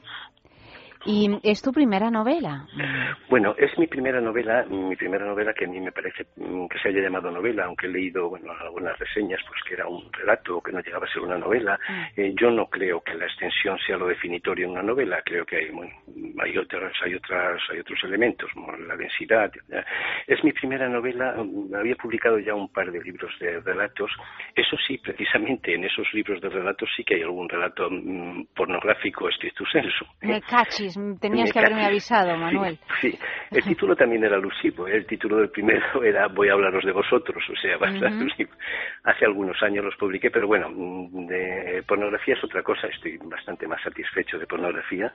[1.06, 2.66] ¿Y es tu primera novela?
[3.30, 6.90] Bueno, es mi primera novela, mi primera novela que a mí me parece que se
[6.90, 10.72] haya llamado novela, aunque he leído bueno algunas reseñas, pues que era un relato, que
[10.72, 11.80] no llegaba a ser una novela.
[12.16, 15.58] Eh, yo no creo que la extensión sea lo definitorio en una novela, creo que
[15.58, 15.94] hay bueno,
[16.42, 19.52] hay otras, hay otras, hay otros elementos, como la densidad.
[20.28, 21.36] Es mi primera novela,
[21.76, 24.12] había publicado ya un par de libros de relatos.
[24.56, 29.30] Eso sí, precisamente en esos libros de relatos sí que hay algún relato mm, pornográfico
[29.30, 30.06] estricto sensu.
[30.22, 32.78] Me cachis, tenías que haberme avisado, Manuel.
[33.02, 33.18] Sí,
[33.52, 34.88] el título también era alusivo.
[34.88, 34.98] ¿eh?
[34.98, 38.22] El título del primero era Voy a hablaros de vosotros, o sea, bastante Ujú.
[38.24, 38.52] alusivo.
[39.04, 42.88] Hace algunos años los publiqué, pero bueno, mm, de pornografía es otra cosa.
[42.88, 45.12] Estoy bastante más satisfecho de pornografía.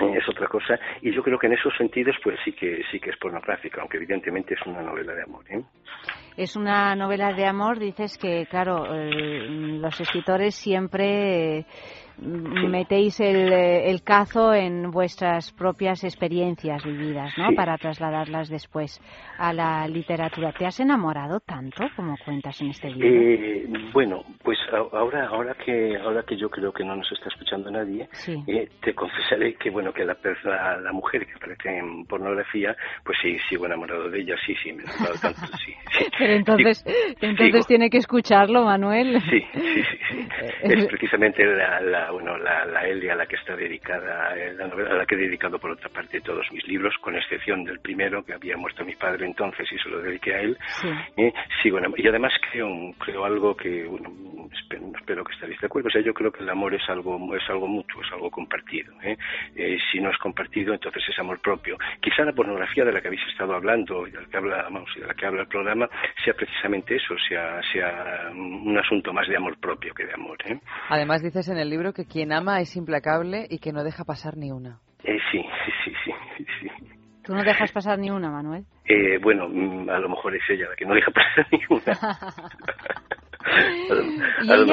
[0.00, 3.00] Eh, Es otra cosa y yo creo que en esos sentidos pues sí que sí
[3.00, 5.42] que es pornográfica, aunque evidentemente es una novela de amor.
[5.48, 5.62] ¿eh?
[6.36, 11.64] Es una novela de amor, dices que, claro, los escritores siempre eh,
[12.18, 17.50] metéis el, eh, el cazo en vuestras propias experiencias vividas, ¿no?
[17.50, 17.54] Sí.
[17.56, 19.00] Para trasladarlas después
[19.38, 20.52] a la literatura.
[20.52, 23.08] ¿Te has enamorado tanto como cuentas en este libro?
[23.08, 24.58] Eh, bueno, pues
[24.92, 28.42] ahora ahora que ahora que yo creo que no nos está escuchando nadie, Sí.
[28.46, 32.76] eh, te confesaré que bueno que la, per- la, la mujer que aparece en pornografía,
[33.04, 35.72] pues sí sigo enamorado de ella, sí sí me he enamorado tanto, sí.
[35.98, 36.04] sí.
[36.26, 36.84] Pero entonces,
[37.20, 37.66] entonces Sigo.
[37.66, 39.20] tiene que escucharlo, Manuel.
[39.30, 40.28] Sí, sí, sí, sí.
[40.62, 44.66] Es precisamente la, la, bueno, la, la Elia a la que está dedicada, eh, la
[44.66, 47.80] novela a la que he dedicado por otra parte todos mis libros, con excepción del
[47.80, 50.56] primero que había muerto mi padre entonces y se lo dediqué a él.
[50.80, 50.88] Sí.
[51.16, 51.32] Eh,
[51.62, 54.10] sí, bueno, y además creo, creo algo que, bueno,
[54.52, 55.88] espero, espero que estaréis de acuerdo.
[55.88, 58.92] O sea, yo creo que el amor es algo, es algo mutuo, es algo compartido.
[59.02, 59.16] ¿eh?
[59.54, 61.76] Eh, si no es compartido, entonces es amor propio.
[62.00, 64.90] Quizá la pornografía de la que habéis estado hablando y de la que habla, vamos,
[64.96, 65.88] y de la que habla el programa
[66.24, 70.38] sea precisamente eso, sea, sea un asunto más de amor propio que de amor.
[70.46, 70.58] ¿eh?
[70.88, 74.36] Además dices en el libro que quien ama es implacable y que no deja pasar
[74.36, 74.78] ni una.
[75.04, 75.44] Eh, sí,
[75.84, 76.68] sí, sí, sí, sí.
[77.22, 78.64] Tú no dejas pasar ni una, Manuel.
[78.84, 81.92] Eh, bueno, mm, a lo mejor es ella la que no deja pasar ninguna.
[81.92, 83.25] A lo-
[84.42, 84.64] ¿Y a lo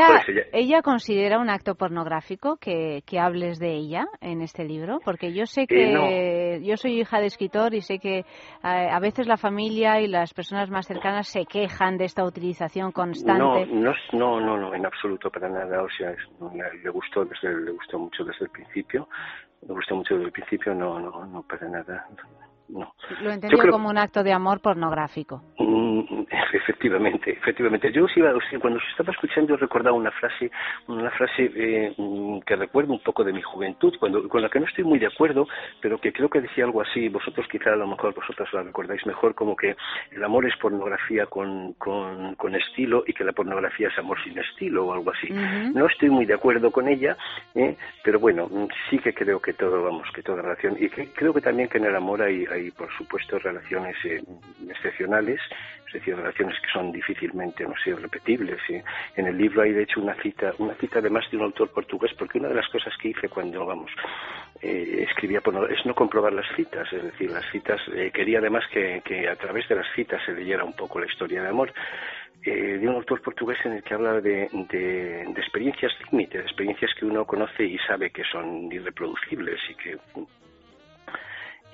[0.51, 4.99] ella, considera un acto pornográfico que, que hables de ella en este libro?
[5.03, 8.25] Porque yo sé que yo soy hija de escritor y sé que eh,
[8.63, 13.65] a veces la familia y las personas más cercanas se quejan de esta utilización constante.
[13.67, 15.83] no, no, no, no, en absoluto para nada.
[15.83, 19.07] O sea, le gustó, desde, le gustó mucho desde el principio.
[19.67, 20.73] Le gustó mucho desde el principio.
[20.73, 22.05] No, no, no para nada.
[22.69, 22.93] No.
[23.21, 25.41] Lo entendió creo- como un acto de amor pornográfico.
[25.59, 25.92] Mm,
[26.53, 27.91] Efectivamente, efectivamente.
[27.91, 30.51] Yo os iba, os- cuando os estaba escuchando recordaba una frase,
[30.87, 34.59] una frase eh, mm, que recuerdo un poco de mi juventud, cuando, con la que
[34.59, 35.47] no estoy muy de acuerdo,
[35.81, 37.09] pero que creo que decía algo así.
[37.09, 39.75] Vosotros quizá a lo mejor vosotras la recordáis mejor, como que
[40.11, 44.37] el amor es pornografía con, con, con estilo y que la pornografía es amor sin
[44.37, 45.27] estilo o algo así.
[45.73, 47.17] No estoy muy de acuerdo con ella,
[47.55, 47.75] ¿eh?
[48.03, 48.49] pero bueno,
[48.89, 51.77] sí que creo que todo, vamos, que toda relación, y que creo que también que
[51.77, 54.21] en el amor hay, hay por supuesto, relaciones eh,
[54.69, 55.39] excepcionales,
[55.93, 58.59] es decir, relaciones que son difícilmente, no sé, repetibles.
[58.65, 58.81] ¿sí?
[59.15, 62.11] En el libro hay, de hecho, una cita, una cita además de un autor portugués,
[62.17, 63.91] porque una de las cosas que hice cuando, vamos,
[64.61, 68.63] eh, escribía por, es no comprobar las citas, es decir, las citas, eh, quería además
[68.71, 71.71] que, que a través de las citas se leyera un poco la historia de amor
[72.45, 76.43] eh, de un autor portugués en el que habla de, de, de experiencias límite, de
[76.43, 79.97] experiencias que uno conoce y sabe que son irreproducibles y que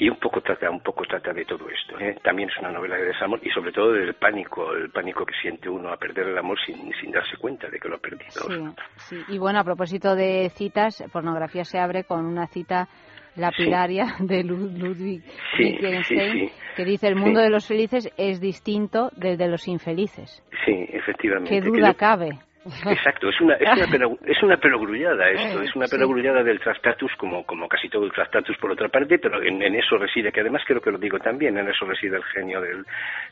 [0.02, 2.18] y un poco trata un poco trata de todo esto ¿eh?
[2.24, 5.68] también es una novela de desamor y sobre todo del pánico el pánico que siente
[5.70, 8.64] uno a perder el amor sin, sin darse cuenta de que lo ha perdido Sí,
[8.98, 9.16] sí.
[9.28, 12.88] Y bueno, a propósito de citas, pornografía se abre con una cita
[13.36, 15.22] lapidaria de Lu- Ludwig
[15.58, 16.54] Sí, Wittgenstein sí, sí.
[16.76, 20.44] que dice el mundo de los felices es distinto del de los infelices.
[20.66, 22.30] sí efectivamente ¿Qué que duda yo- cabe?
[22.66, 27.12] Exacto, es una, es una, pero- es una perogrullada esto, es una perogrullada del Tractatus
[27.18, 30.42] como, como casi todo el Tractatus por otra parte, pero en, en eso reside, que
[30.42, 32.86] además creo que lo digo también, en eso reside el genio del,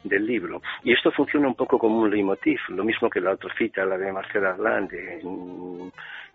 [0.03, 0.61] del libro.
[0.83, 3.97] Y esto funciona un poco como un leitmotiv, lo mismo que la otra cita, la
[3.97, 5.89] de Marcel Arland, de, mm,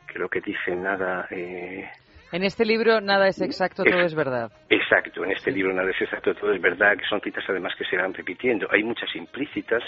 [0.06, 1.26] que lo que dice nada...
[1.30, 1.88] Eh,
[2.32, 4.50] En este libro nada es exacto, todo es verdad.
[4.70, 7.84] Exacto, en este libro nada es exacto, todo es verdad, que son citas además que
[7.84, 8.66] se van repitiendo.
[8.70, 9.82] Hay muchas implícitas,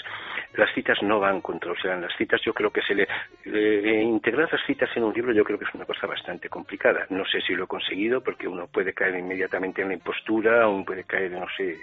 [0.53, 3.07] las citas no van contra, o sea, las citas yo creo que se le...
[3.45, 7.07] eh, integrar las citas en un libro yo creo que es una cosa bastante complicada.
[7.09, 10.85] No sé si lo he conseguido porque uno puede caer inmediatamente en la impostura, uno
[10.85, 11.75] puede caer, no sé,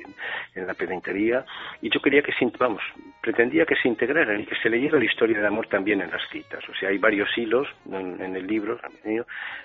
[0.54, 1.44] en, la pedantería.
[1.80, 2.82] Y yo quería que se, vamos,
[3.20, 6.22] pretendía que se integrara y que se leyera la historia del amor también en las
[6.30, 6.62] citas.
[6.68, 8.78] O sea, hay varios hilos en, en el libro,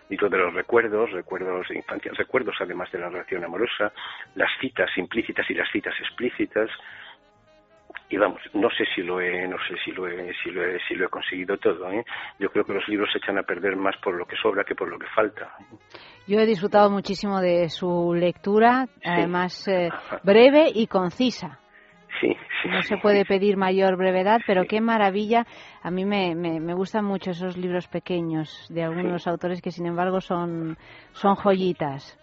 [0.10, 3.92] libro de los recuerdos, recuerdos de infancia, recuerdos además de la relación amorosa,
[4.36, 6.70] las citas implícitas y las citas explícitas.
[8.10, 10.80] Y vamos, no sé si lo he, no sé si lo he, si lo he,
[10.88, 11.92] si lo he conseguido todo.
[11.92, 12.06] ¿eh?
[12.40, 14.76] Yo creo que los libros se echan a perder más por lo que sobra que
[14.76, 15.52] por lo que falta.
[16.26, 19.90] Yo he disfrutado muchísimo de su lectura, además eh,
[20.24, 21.60] breve y concisa.
[22.22, 22.70] Sí, sí.
[22.70, 25.46] No se puede pedir mayor brevedad, pero qué maravilla.
[25.84, 29.86] A mí me, me, me gustan mucho esos libros pequeños de algunos autores que, sin
[29.86, 30.78] embargo, son,
[31.12, 32.18] son joyitas.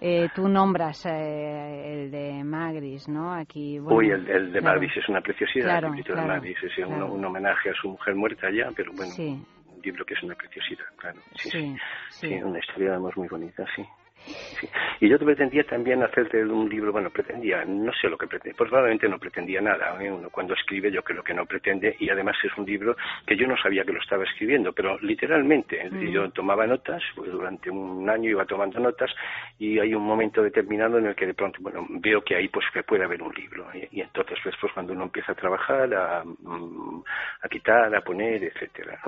[0.00, 3.32] Eh, tú nombras eh, el de Magris, ¿no?
[3.32, 4.76] Aquí, bueno, Uy, el, el de claro.
[4.76, 7.74] Magris es una preciosidad, Claro, el librito claro, de Magris es un, un homenaje a
[7.74, 9.28] su mujer muerta ya, pero bueno, Sí.
[9.74, 11.18] un libro que es una preciosidad, claro.
[11.34, 11.76] Sí, Sí,
[12.10, 13.84] sí, Sí, una historia además muy bonita, sí.
[14.26, 14.68] Sí.
[15.00, 18.68] Y yo pretendía también hacerte un libro, bueno, pretendía, no sé lo que pretendía, pues
[18.68, 19.96] probablemente no pretendía nada.
[20.02, 20.10] ¿eh?
[20.10, 23.46] Uno cuando escribe yo creo que no pretende y además es un libro que yo
[23.46, 27.70] no sabía que lo estaba escribiendo, pero literalmente es decir, yo tomaba notas, pues durante
[27.70, 29.10] un año iba tomando notas
[29.58, 32.66] y hay un momento determinado en el que de pronto, bueno, veo que ahí pues
[32.72, 36.24] que puede haber un libro y, y entonces después cuando uno empieza a trabajar, a,
[36.24, 37.02] mm,
[37.42, 39.00] a quitar, a poner, etcétera.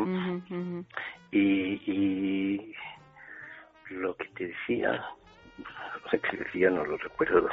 [1.30, 1.40] y,
[1.86, 2.74] y
[3.90, 5.04] lo que te decía,
[5.56, 7.48] lo que te decía no lo recuerdo.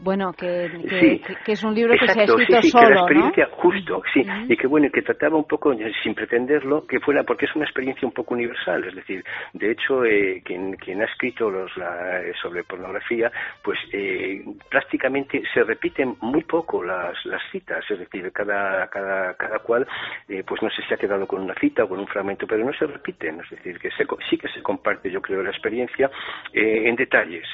[0.00, 1.18] Bueno, que, que, Sí.
[1.26, 2.94] que- que es un libro que se ha Exacto, sí, escrito sí, que la solo,
[2.94, 3.00] ¿no?
[3.00, 7.00] experiencia, justo, sí, y que bueno, y que trataba un poco, eh, sin pretenderlo, que
[7.00, 11.02] fuera, porque es una experiencia un poco universal, es decir, de hecho, eh, quien, quien
[11.02, 17.16] ha escrito los, la- eh, sobre pornografía, pues eh, prácticamente se repiten muy poco las,
[17.26, 19.84] las citas, es decir, cada, cada, cada cual,
[20.28, 22.64] eh, pues no sé si ha quedado con una cita o con un fragmento, pero
[22.64, 26.08] no se repiten, es decir, que se sí que se comparte, yo creo, la experiencia
[26.52, 27.46] eh, en detalles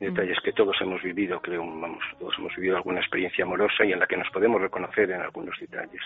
[0.00, 3.98] detalles que todos hemos vivido, creo, vamos, todos hemos vivido alguna experiencia amorosa y en
[4.00, 6.00] la que nos podemos reconocer en algunos detalles.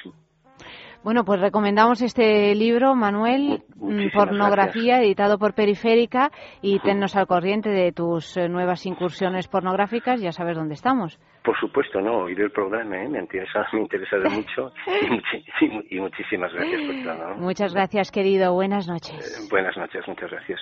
[1.03, 7.27] Bueno, pues recomendamos este libro, Manuel, mm, muchísimas Pornografía, editado por Periférica, y tennos al
[7.27, 11.19] corriente de tus eh, nuevas incursiones pornográficas, ya sabes dónde estamos.
[11.43, 13.09] Por supuesto, no, oír el programa, ¿eh?
[13.09, 15.45] me interesa, me interesa de mucho y, muchi-
[15.91, 17.29] y- y muchísimas gracias por todo.
[17.31, 17.37] ¿no?
[17.39, 18.53] Muchas gracias, querido.
[18.55, 19.41] Buenas noches.
[19.45, 20.61] Eh, Buenas noches, muchas gracias.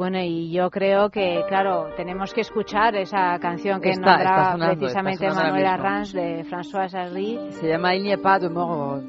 [0.00, 4.78] Bueno, y yo creo que, claro, tenemos que escuchar esa canción que Está- está sonando,
[4.78, 5.66] precisamente Manuel.
[5.66, 7.38] Arranz de François Hardy.
[7.60, 9.02] Se llama Il n'y a pas de mort,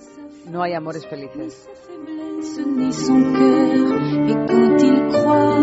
[0.50, 1.66] no hay amores felices.
[2.76, 5.60] ni son cœur et quand il croit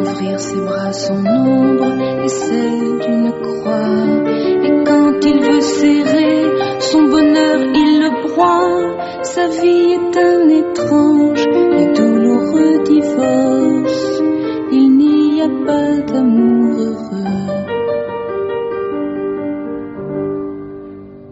[0.00, 1.92] ouvrir ses bras son ombre
[2.24, 4.00] est celle d'une croix
[4.66, 11.44] et quand il veut serrer son bonheur il le broie sa vie est un étrange
[11.46, 13.83] et douloureux divorce il n'y
[15.48, 17.64] pas d'amour heureux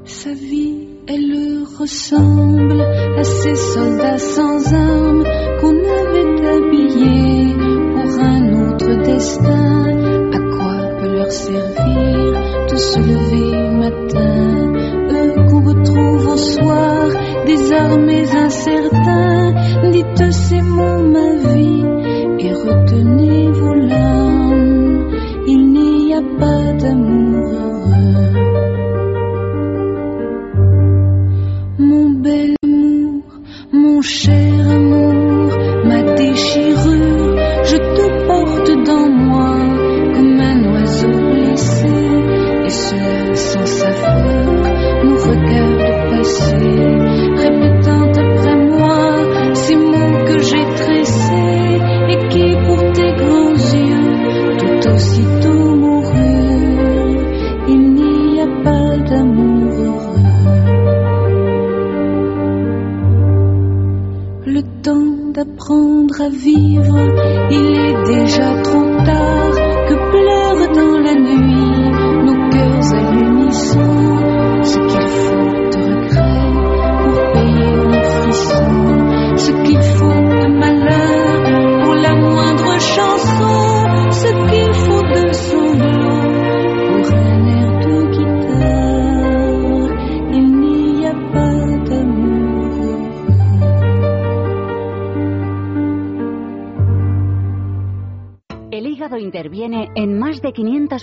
[0.05, 5.25] sa vie elle ressemble à ces soldats sans armes
[5.61, 7.55] qu'on avait habillés
[7.93, 9.85] pour un autre destin.
[10.33, 12.41] À quoi peut leur servir
[12.71, 14.73] de se lever matin,
[15.11, 17.09] eux qu'on retrouve au soir,
[17.47, 19.55] désarmés incertains.
[19.91, 21.85] Dites ces mots ma vie
[22.39, 23.32] et retenez
[34.03, 35.53] mon cher amour,
[35.85, 39.32] ma déchirure, je te porte dans mon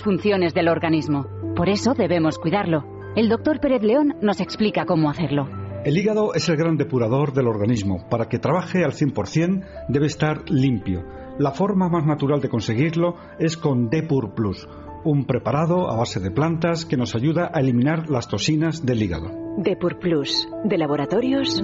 [0.00, 1.26] 500 funciones del organismo.
[1.54, 2.84] Por eso debemos cuidarlo.
[3.16, 5.48] El doctor Pérez León nos explica cómo hacerlo.
[5.84, 8.06] El hígado es el gran depurador del organismo.
[8.08, 11.04] Para que trabaje al 100% debe estar limpio.
[11.38, 14.68] La forma más natural de conseguirlo es con Depur Plus,
[15.04, 19.30] un preparado a base de plantas que nos ayuda a eliminar las toxinas del hígado.
[19.56, 21.62] Depur Plus, de laboratorios.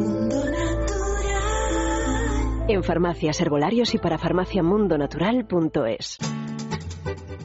[2.69, 6.19] En farmacias, herbolarios y para farmaciamundonatural.es.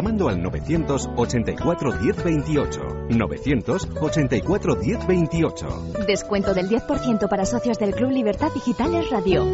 [0.00, 2.80] llamando al 984 1028.
[3.10, 5.66] 984 1028.
[6.06, 9.44] Descuento del 10% para socios del Club Libertad Digitales Radio.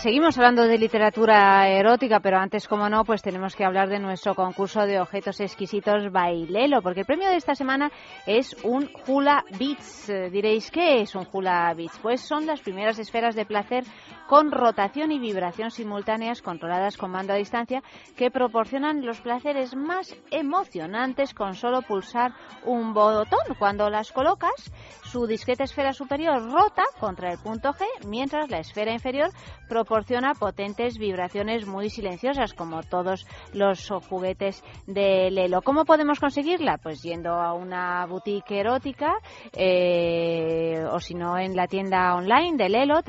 [0.00, 4.34] Seguimos hablando de literatura erótica, pero antes, como no, pues tenemos que hablar de nuestro
[4.34, 7.90] concurso de objetos exquisitos Bailelo, porque el premio de esta semana
[8.26, 10.08] es un Hula Beats.
[10.08, 11.98] Eh, Diréis, ¿qué es un Hula Beats?
[11.98, 13.84] Pues son las primeras esferas de placer
[14.30, 17.82] con rotación y vibración simultáneas controladas con mando a distancia
[18.16, 22.32] que proporcionan los placeres más emocionantes con solo pulsar
[22.64, 23.40] un botón.
[23.58, 24.70] Cuando las colocas,
[25.02, 29.30] su discreta esfera superior rota contra el punto G, mientras la esfera inferior
[29.68, 35.60] proporciona potentes vibraciones muy silenciosas, como todos los juguetes de Lelo.
[35.62, 36.78] ¿Cómo podemos conseguirla?
[36.80, 39.14] Pues yendo a una boutique erótica
[39.52, 43.02] eh, o si no en la tienda online de Lelo,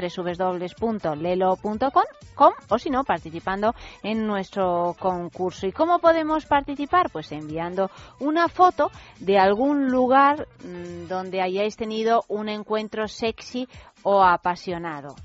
[1.15, 3.73] www.lelo.com o si no participando
[4.03, 5.67] en nuestro concurso.
[5.67, 7.09] ¿Y cómo podemos participar?
[7.11, 7.89] Pues enviando
[8.19, 8.89] una foto
[9.19, 13.67] de algún lugar mm, donde hayáis tenido un encuentro sexy
[14.03, 15.15] o apasionado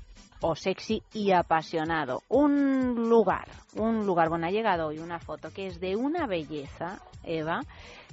[0.41, 2.21] o sexy y apasionado.
[2.29, 6.99] Un lugar, un lugar, bueno, ha llegado hoy una foto que es de una belleza,
[7.23, 7.61] Eva,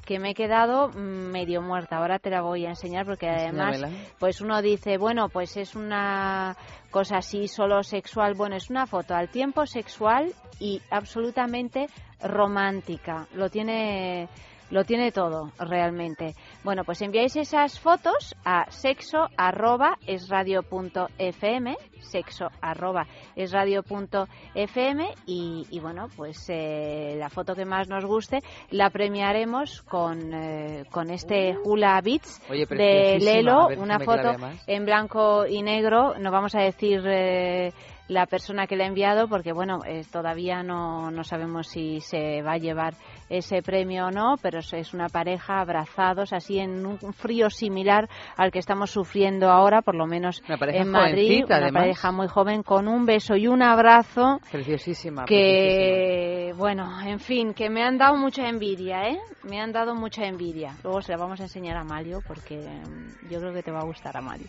[0.04, 1.96] que me he quedado mm, medio muerta.
[1.96, 3.82] Ahora te la voy a enseñar porque además,
[4.18, 6.56] pues uno dice, bueno, pues es una
[6.90, 8.34] cosa así solo sexual.
[8.34, 11.86] Bueno, es una foto al tiempo sexual y absolutamente
[12.20, 13.26] romántica.
[13.34, 14.28] Lo tiene
[14.70, 16.34] lo tiene todo realmente.
[16.64, 23.52] Bueno, pues enviáis esas fotos a sexo arroba es radio punto fm, sexo arroba es
[23.52, 28.38] radio punto fm y, y bueno, pues eh, la foto que más nos guste
[28.70, 33.18] la premiaremos con, eh, con este Hula Beats Oye, de.
[33.20, 34.34] Lelo, ver, una foto
[34.66, 36.14] en blanco y negro.
[36.18, 37.74] No vamos a decir eh,
[38.08, 42.42] la persona que la ha enviado porque, bueno, eh, todavía no, no sabemos si se
[42.42, 42.94] va a llevar
[43.30, 48.08] ese premio o no, pero es- es una pareja abrazados así en un frío similar
[48.36, 51.44] al que estamos sufriendo ahora, por lo menos en Madrid.
[51.46, 51.82] Una además.
[51.82, 55.24] pareja muy joven con un beso y un abrazo Preciosísima.
[55.24, 55.24] preciosísima.
[55.26, 59.18] que bueno, en fin, que me han dado mucha envidia, ¿eh?
[59.44, 60.76] Me han dado mucha envidia.
[60.82, 63.80] Luego se la vamos a enseñar a Mario porque mm, yo creo que te va
[63.80, 64.46] a gustar a Mario.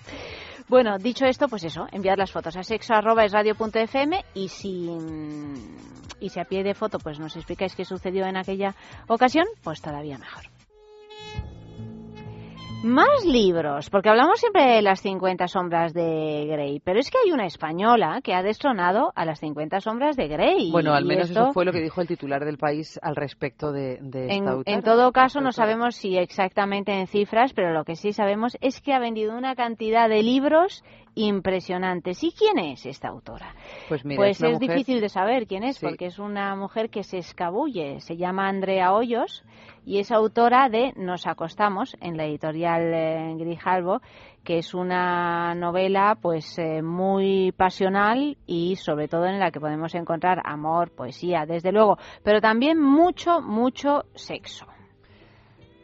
[0.68, 2.64] Bueno, dicho esto, pues eso, enviar las fotos a
[3.46, 4.90] sexo@esradio.fm y si
[6.20, 8.76] y si a pie de foto pues nos explicáis qué sucedió en aquella
[9.08, 10.55] ocasión, pues todavía mejor.
[12.86, 17.32] Más libros, porque hablamos siempre de las 50 sombras de Grey, pero es que hay
[17.32, 20.72] una española que ha destronado a las 50 sombras de Grey.
[20.72, 23.72] Bueno, al menos esto- eso fue lo que dijo el titular del país al respecto
[23.72, 24.78] de, de esta en, autora.
[24.78, 28.80] en todo caso, no sabemos si exactamente en cifras, pero lo que sí sabemos es
[28.82, 30.84] que ha vendido una cantidad de libros
[31.16, 32.24] impresionantes.
[32.24, 33.56] ¿Y quién es esta autora?
[33.88, 35.86] Pues mira, pues es una es mujer- difícil de saber quién es, Sí.
[35.86, 38.00] porque es una mujer que se escabulle.
[38.02, 39.44] Se llama Andrea Hoyos
[39.86, 44.02] y es autora de Nos acostamos en la editorial eh, Grijalbo,
[44.44, 49.94] que es una novela pues eh, muy pasional y sobre todo en la que podemos
[49.96, 54.66] encontrar amor, poesía, desde luego, pero también mucho, mucho sexo.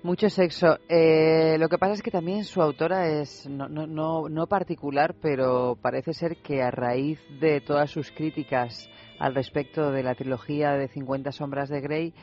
[0.03, 0.79] Mucho sexo.
[0.89, 5.77] Eh, lo que pasa es que también su autora es no, no, no, particular, pero
[5.79, 10.87] parece ser que a raíz de todas sus críticas al respecto de la trilogía de
[10.87, 12.13] 50 sombras de Grey,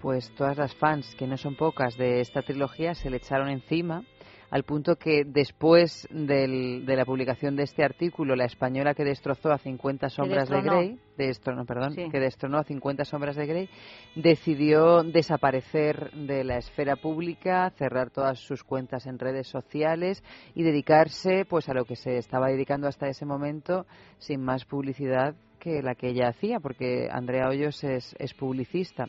[0.00, 4.02] pues todas las fans, que no son pocas, de esta trilogía se le echaron encima
[4.50, 9.52] al punto que después del- de la publicación de este artículo, la española que destrozó
[9.52, 10.62] a 50 sombras de.
[10.62, 12.08] Grey, destronó, perdón, Sí.
[12.10, 13.68] que destronó a 50 sombras de Grey,
[14.14, 21.44] decidió desaparecer de la esfera pública, cerrar todas sus cuentas en redes sociales y dedicarse
[21.44, 23.84] pues a lo que se estaba dedicando hasta ese momento
[24.16, 29.06] sin más publicidad que la que ella hacía, porque Andrea Hoyos es, es publicista.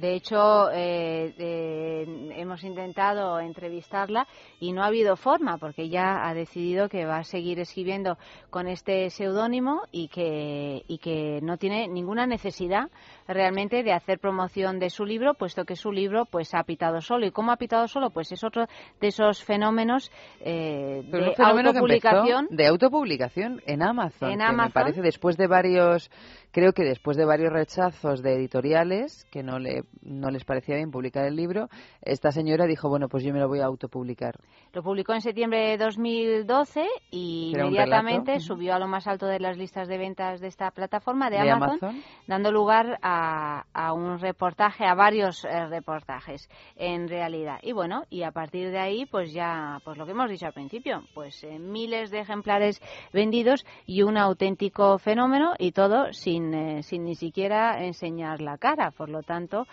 [0.00, 4.26] De hecho, eh, eh, hemos intentado entrevistarla
[4.60, 8.18] y no ha habido forma porque ella ha decidido que va a seguir escribiendo
[8.50, 12.90] con este seudónimo y que, y que no tiene ninguna necesidad
[13.26, 17.24] realmente de hacer promoción de su libro, puesto que su libro pues ha pitado solo.
[17.26, 18.10] ¿Y cómo ha pitado solo?
[18.10, 18.66] Pues es otro
[19.00, 20.10] de esos fenómenos
[20.40, 22.48] eh, de fenómeno autopublicación.
[22.50, 24.30] de autopublicación en Amazon.
[24.30, 24.66] En que Amazon.
[24.66, 26.10] Me parece después de varios,
[26.52, 30.90] creo que después de varios rechazos de editoriales que no le no les parecía bien
[30.90, 31.68] publicar el libro,
[32.02, 34.38] esta señora dijo bueno pues yo me lo voy a autopublicar.
[34.72, 39.56] Lo publicó en septiembre de 2012 y inmediatamente subió a lo más alto de las
[39.56, 42.02] listas de ventas de esta plataforma de, De Amazon, Amazon.
[42.26, 47.58] dando lugar a, a un reportaje, a varios eh, reportajes en realidad.
[47.62, 50.52] Y bueno, y a partir de ahí, pues ya, pues lo que hemos dicho al
[50.52, 52.80] principio, pues eh, miles de ejemplares
[53.12, 58.90] vendidos y un auténtico fenómeno y todo sin, eh, sin ni siquiera enseñar la cara.
[58.90, 59.66] Por lo tanto,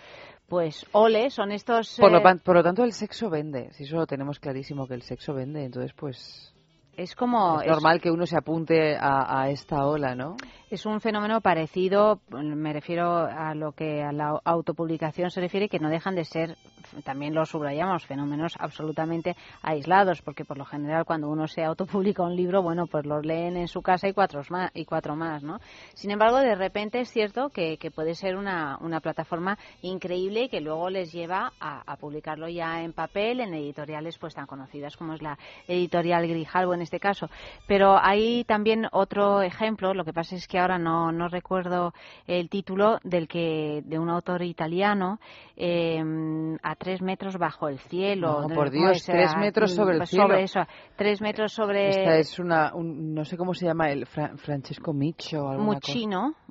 [0.47, 1.97] pues ole, son estos...
[1.99, 4.93] Por lo, eh, por lo tanto el sexo vende, si eso lo tenemos clarísimo que
[4.93, 6.52] el sexo vende, entonces pues
[6.97, 7.61] es como...
[7.61, 10.35] es normal que uno se apunte a, a esta ola, ¿no?
[10.69, 15.77] Es un fenómeno parecido, me refiero a lo que a la autopublicación se refiere, que
[15.77, 16.57] no dejan de ser,
[17.03, 22.35] también lo subrayamos, fenómenos absolutamente aislados, porque por lo general cuando uno se autopublica un
[22.35, 25.59] libro, bueno, pues lo leen en su casa y cuatro más, y cuatro más ¿no?
[25.93, 30.59] Sin embargo, de repente es cierto que, que puede ser una, una plataforma increíble que
[30.59, 35.13] luego les lleva a, a publicarlo ya en papel, en editoriales pues tan conocidas como
[35.13, 35.37] es la
[35.67, 37.27] editorial Grijalbo en este caso.
[37.67, 41.93] Pero hay también otro ejemplo, lo que pasa es que ahora no, no recuerdo
[42.27, 45.19] el título del que de un autor italiano
[45.57, 46.01] eh,
[46.61, 48.41] a tres metros bajo el cielo.
[48.53, 49.05] Por ¿Cómo Dios, es?
[49.05, 50.27] tres metros sobre el cielo.
[50.27, 50.59] Sobre eso,
[50.95, 54.93] tres metros sobre Esta es una, un- no sé cómo se llama, el Fra- Francesco
[54.93, 55.91] Micho o alguna cosa.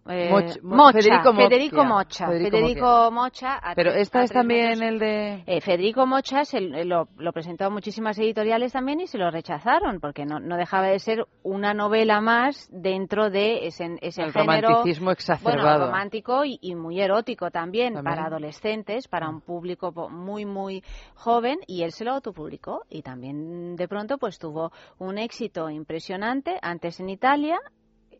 [0.09, 3.55] Eh, Moch- Mo- Mocha, Federico Mocha, Federico Federico Mocha.
[3.63, 5.45] a Pero esta es también el de...
[5.47, 9.31] Eh, Federico Mocha se- eh, lo, lo presentó a muchísimas editoriales también y se lo
[9.31, 14.33] rechazaron porque no, no dejaba de ser una novela más dentro de ese, ese El
[14.33, 15.69] género romanticismo exacerbado.
[15.79, 18.17] bueno, romántico y, y muy erótico también, También.
[18.17, 20.83] para adolescentes, para un público muy muy
[21.15, 26.59] joven y él se lo autopublicó y también de pronto pues tuvo un éxito impresionante
[26.61, 27.61] antes en Italia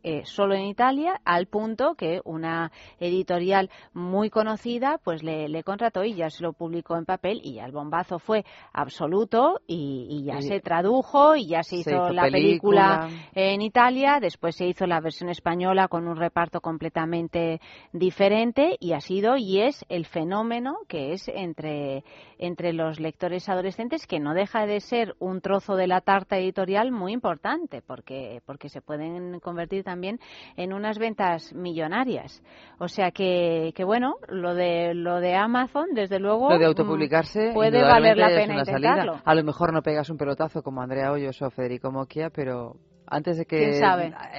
[0.03, 6.03] eh, solo en Italia, al punto que una editorial muy conocida pues le, le contrató
[6.03, 8.43] y ya se lo publicó en papel y ya el bombazo fue
[8.73, 13.29] absoluto y, y ya se tradujo y ya se hizo, se hizo la película, película.
[13.33, 17.61] en Italia, después se hizo la versión española con un reparto completamente
[17.93, 22.03] diferente y ha sido y es el fenómeno que es entre,
[22.39, 26.91] entre los lectores adolescentes que no deja de ser un trozo de la tarta editorial
[26.91, 32.43] muy importante porque, porque se pueden convertir también en unas ventas millonarias.
[32.79, 36.67] O sea que, que bueno, lo de, lo de Amazon, desde luego, Lo de mm,
[36.67, 39.21] autopublicarse puede valer la pena salida.
[39.23, 42.75] A lo mejor no pegas un pelotazo como Andrea Hoyos o Federico Mocchia, pero
[43.07, 43.81] antes de que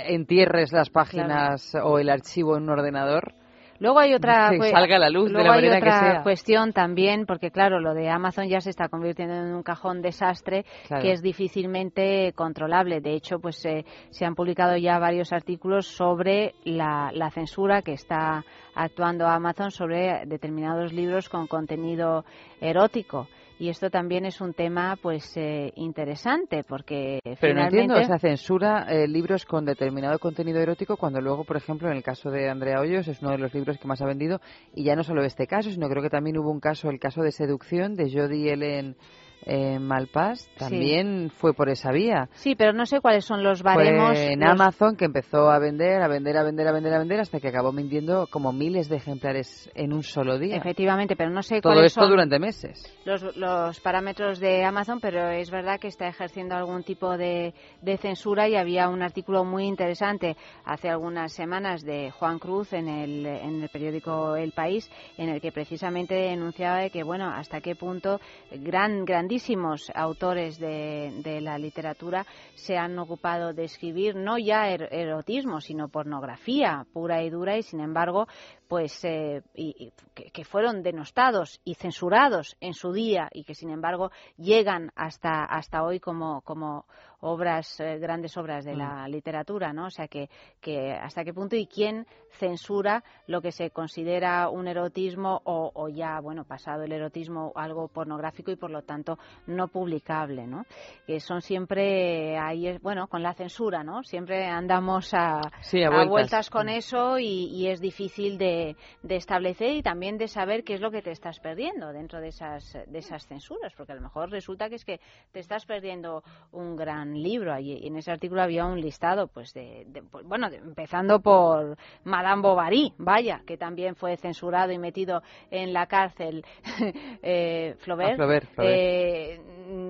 [0.07, 3.35] entierres las páginas o el archivo en un ordenador,
[3.81, 6.23] Luego hay otra que salga la luz de luego la hay que otra sea.
[6.23, 10.65] cuestión también, porque claro, lo de Amazon ya se está convirtiendo en un cajón desastre
[10.87, 11.03] Claro.
[11.03, 13.01] que es difícilmente controlable.
[13.01, 17.93] De hecho, pues eh, se han publicado ya varios artículos sobre la, la censura que
[17.93, 18.45] está
[18.75, 22.25] actuando Amazon sobre determinados libros con contenido
[22.61, 23.29] erótico.
[23.59, 28.05] Y esto también es un tema pues eh, interesante porque Pero no finalmente entiendo, o
[28.05, 32.31] sea, censura eh, libros con determinado contenido erótico cuando luego, por ejemplo, en el caso
[32.31, 34.41] de Andrea Hoyos es uno de los libros que más ha vendido
[34.75, 37.23] y ya no solo este caso, sino creo que también hubo un caso, el caso
[37.23, 38.97] de seducción de Jodie Ellen
[39.47, 42.29] eh, Malpass también fue por esa vía.
[42.33, 44.13] Sí, pero no sé cuáles son los baremos.
[44.13, 46.99] Fue en los- Amazon que empezó a vender, a vender, a vender, a vender, a
[46.99, 50.57] vender, hasta que acabó vendiendo como miles de ejemplares en un solo día.
[50.57, 52.83] Efectivamente, pero no sé Todo cuáles esto son durante meses.
[53.05, 57.97] los, los parámetros de Amazon, pero es verdad que está ejerciendo algún tipo de, de
[57.99, 63.27] censura y había un artículo muy interesante hace algunas semanas de Juan Cruz en el,
[63.27, 67.75] en el periódico El País, en el que precisamente denunciaba de que, bueno, hasta qué
[67.75, 69.05] punto gran,
[69.35, 72.25] grandísimos autores de, la literatura
[72.55, 77.65] se han ocupado de escribir no ya er- erotismo, sino pornografía pura y dura y,
[77.65, 78.29] sin embargo,
[78.69, 83.55] pues eh, y- y que, que fueron denostados y censurados en su día y que
[83.55, 86.87] sin embargo llegan hasta hasta hoy como como
[87.21, 90.29] obras eh, grandes obras de la literatura no o sea que
[90.61, 92.07] que hasta qué punto y quién
[92.39, 97.89] censura lo que se considera un erotismo o, o ya bueno pasado el erotismo algo
[97.89, 100.65] pornográfico y por lo tanto no publicable no
[101.07, 105.87] que son siempre ahí es- bueno con la censura no siempre andamos a, Sí, a
[105.87, 106.09] a vueltas.
[106.11, 108.54] vueltas con eso y, y es difícil de,
[109.03, 112.29] de establecer y también de saber qué es lo que te estás perdiendo dentro de
[112.29, 115.01] esas, de esas censuras, porque a lo mejor resulta que es que
[115.33, 116.23] te estás perdiendo
[116.53, 117.59] un gran libro.
[117.59, 122.43] Y en ese artículo había un listado, pues, de, de- pues, bueno, empezando por Madame
[122.43, 126.45] Bovary, vaya, que también fue censurado y metido en la cárcel,
[127.23, 128.77] eh, Flaubert, Ah, Flaubert, Flaubert.
[128.79, 129.41] eh,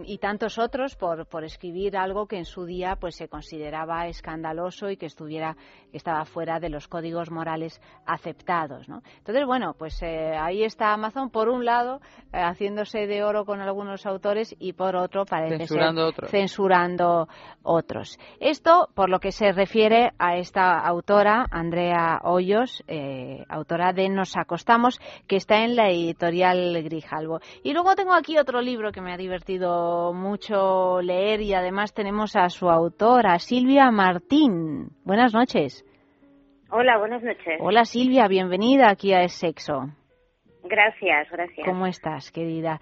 [0.07, 4.91] y tantos otros por, por escribir algo que en su día pues se consideraba escandaloso
[4.91, 5.57] y que estuviera
[5.91, 8.53] que estaba fuera de los códigos morales aceptados
[8.89, 9.02] ¿no?
[9.18, 12.01] entonces bueno pues eh, ahí está Amazon por un lado
[12.32, 16.31] eh, haciéndose de oro con algunos autores y por otro parece Censurando ser otros.
[16.31, 17.28] censurando
[17.62, 24.09] otros esto por lo que se refiere a esta autora Andrea Hoyos eh, autora de
[24.09, 29.01] Nos acostamos que está en la editorial Grijalbo y luego tengo aquí otro libro que
[29.01, 35.85] me ha divertido mucho leer y además tenemos a su autora Silvia Martín buenas noches
[36.70, 37.59] Hola, buenas noches.
[37.61, 39.91] Hola Silvia, bienvenida aquí a Es Sexo.
[40.65, 41.66] Gracias, gracias.
[41.66, 42.81] ¿Cómo estás, querida?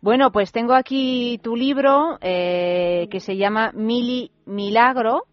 [0.00, 5.24] Bueno, pues tengo aquí tu libro eh, que se llama Mili Milagro.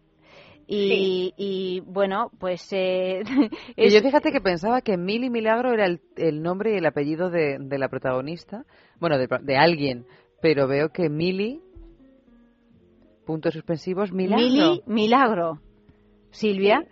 [0.66, 3.22] Y, y, bueno, pues eh,
[3.76, 7.30] Y yo fíjate que pensaba que Mili Milagro era el, el nombre y el apellido
[7.30, 8.64] de, de la protagonista,
[8.98, 10.06] bueno, de, de alguien,
[10.40, 11.60] pero veo que Mili,
[13.26, 14.44] puntos suspensivos, Milagro.
[14.44, 15.58] Mili Milagro.
[16.30, 16.86] Silvia,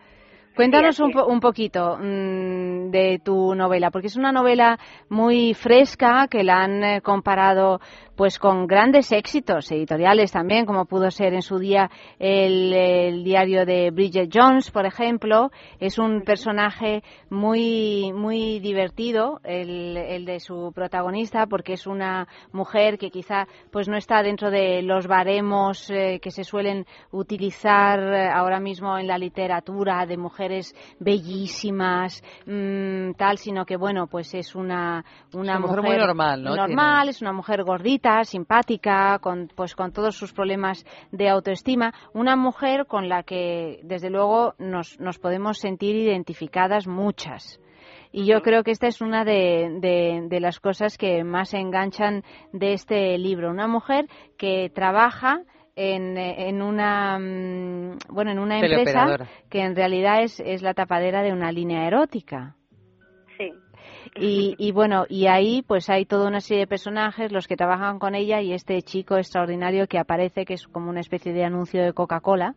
[0.60, 4.78] cuéntanos un, po- un poquito mm, de tu novela, porque es una novela
[5.08, 7.80] muy fresca que la han eh, comparado
[8.20, 13.64] pues con grandes éxitos editoriales también, como pudo ser en su día el, el diario
[13.64, 15.50] de Bridget Jones, por ejemplo.
[15.78, 22.98] Es un personaje muy muy divertido el, el de su protagonista, porque es una mujer
[22.98, 28.28] que quizá pues no está dentro de los baremos eh, que se suelen utilizar eh,
[28.28, 34.54] ahora mismo en la literatura de mujeres bellísimas, mm, tal, sino que bueno, pues es
[34.54, 36.54] una una una mujer muy normal, ¿no?
[36.54, 42.36] Normal, es una mujer gordita, simpática, con pues con todos sus problemas de autoestima, una
[42.36, 47.60] mujer con la que desde luego nos nos podemos sentir identificadas muchas.
[48.12, 52.22] Y yo creo que esta es una de, de- de las cosas que más enganchan
[52.52, 53.50] de este libro.
[53.50, 54.06] Una mujer
[54.36, 55.42] que trabaja
[55.76, 59.04] en, en una mm, bueno en una empresa
[59.48, 62.56] que en realidad es, es la tapadera de una línea erótica.
[64.16, 67.98] Y, y bueno, y ahí pues hay toda una serie de personajes, los que trabajan
[67.98, 71.82] con ella y este chico extraordinario que aparece, que es como una especie de anuncio
[71.82, 72.54] de Coca-Cola,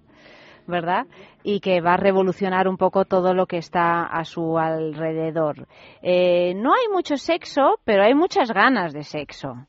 [0.67, 1.05] ¿verdad?
[1.43, 5.67] Y que va a revolucionar un poco todo lo que está a su alrededor.
[6.01, 9.67] Eh, no hay mucho sexo, pero hay muchas ganas de sexo,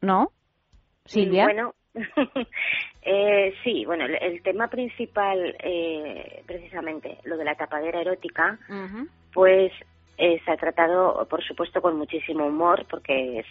[0.00, 0.28] ¿no?
[1.04, 1.44] Silvia.
[1.44, 1.74] Bueno,
[3.02, 8.58] eh, sí, bueno, el, el tema principal, eh, precisamente, lo de la tapadera erótica,
[9.32, 9.72] pues
[10.18, 13.46] eh, se ha tratado, por supuesto, con muchísimo humor, porque es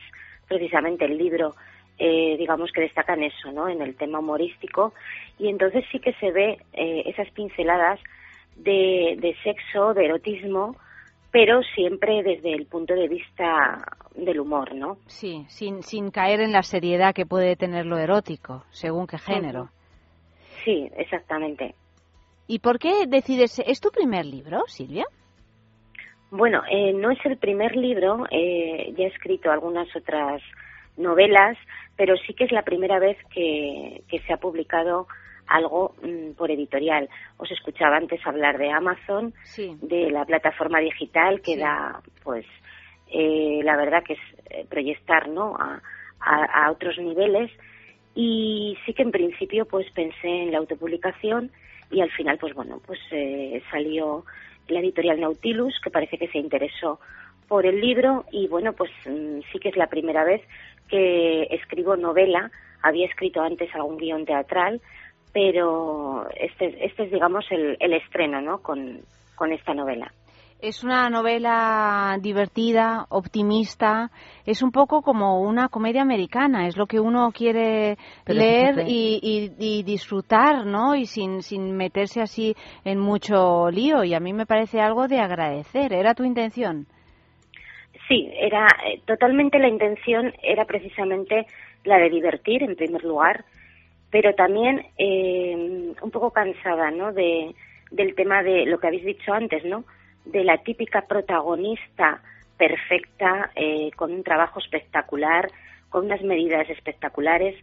[0.47, 1.55] precisamente el libro,
[1.97, 3.67] eh, digamos, que destaca en eso, ¿no?
[3.69, 4.93] En el tema humorístico.
[5.39, 7.99] Y entonces sí que se ve eh, esas pinceladas
[8.55, 10.75] de, de sexo, de erotismo,
[11.31, 13.83] pero siempre desde el punto de vista
[14.15, 14.97] del humor, ¿no?
[15.07, 19.69] Sí, sin, sin caer en la seriedad que puede tener lo erótico, según qué género.
[20.63, 21.73] Sí, exactamente.
[22.47, 23.59] ¿Y por qué decides?
[23.65, 25.05] ¿Es tu primer libro, Silvia?
[26.35, 30.41] Bueno, eh, no es el primer libro, eh, ya he escrito algunas otras
[30.97, 31.55] novelas,
[31.95, 35.05] pero sí que es la primera vez que, que se ha publicado
[35.45, 37.07] algo mm, por editorial.
[37.37, 39.77] Os escuchaba antes hablar de Amazon, Sí.
[39.83, 41.59] de la plataforma digital que Sí.
[41.59, 42.47] da, pues,
[43.11, 44.19] eh, la verdad que es
[44.49, 45.55] eh, proyectar, ¿no?
[45.55, 45.81] A,
[46.19, 47.51] a, otros niveles
[48.15, 51.51] y sí que en principio pues pensé en la autopublicación
[51.91, 54.23] y al final pues bueno pues eh, salió
[54.67, 56.99] la editorial Nautilus que parece que se interesó
[57.47, 60.41] por el libro y bueno pues mm, sí que es la primera vez
[60.87, 62.51] que escribo novela.
[62.81, 64.81] Había escrito antes algún guion teatral
[65.31, 69.01] pero este, este es digamos el, el estreno no con,
[69.35, 70.11] con esta novela
[70.63, 74.09] es una novela divertida, optimista,
[74.45, 80.65] es un poco como una comedia americana, es lo que uno quiere leer y, disfrutar,
[80.65, 80.95] ¿no?
[80.95, 85.19] Y sin, sin meterse así en mucho lío, y a mí me parece algo de
[85.19, 85.91] agradecer.
[85.91, 86.87] ¿Era tu intención?
[88.07, 91.45] Sí, era eh, totalmente la intención era precisamente
[91.83, 93.43] la de divertir en primer lugar,
[94.09, 97.11] pero también eh, un poco cansada, ¿no?
[97.11, 97.53] De,
[97.91, 99.83] del tema de lo que habéis dicho antes, ¿no?
[100.25, 102.21] De la típica protagonista
[102.57, 105.49] perfecta, eh, con un trabajo espectacular,
[105.89, 107.55] con unas medidas espectaculares,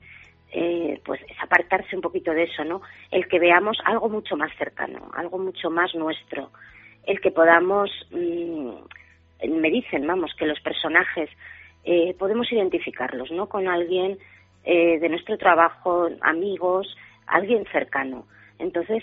[0.53, 2.83] eh, pues es apartarse un poquito de eso, ¿no?
[3.11, 6.51] El que veamos algo mucho más cercano, algo mucho más nuestro,
[7.07, 8.71] el que podamos, mm,
[9.49, 11.31] me dicen, vamos, que los personajes
[11.85, 13.49] eh, podemos identificarlos, ¿no?
[13.49, 14.19] Con alguien
[14.63, 16.95] de nuestro trabajo, amigos,
[17.27, 18.27] alguien cercano.
[18.59, 19.03] Entonces,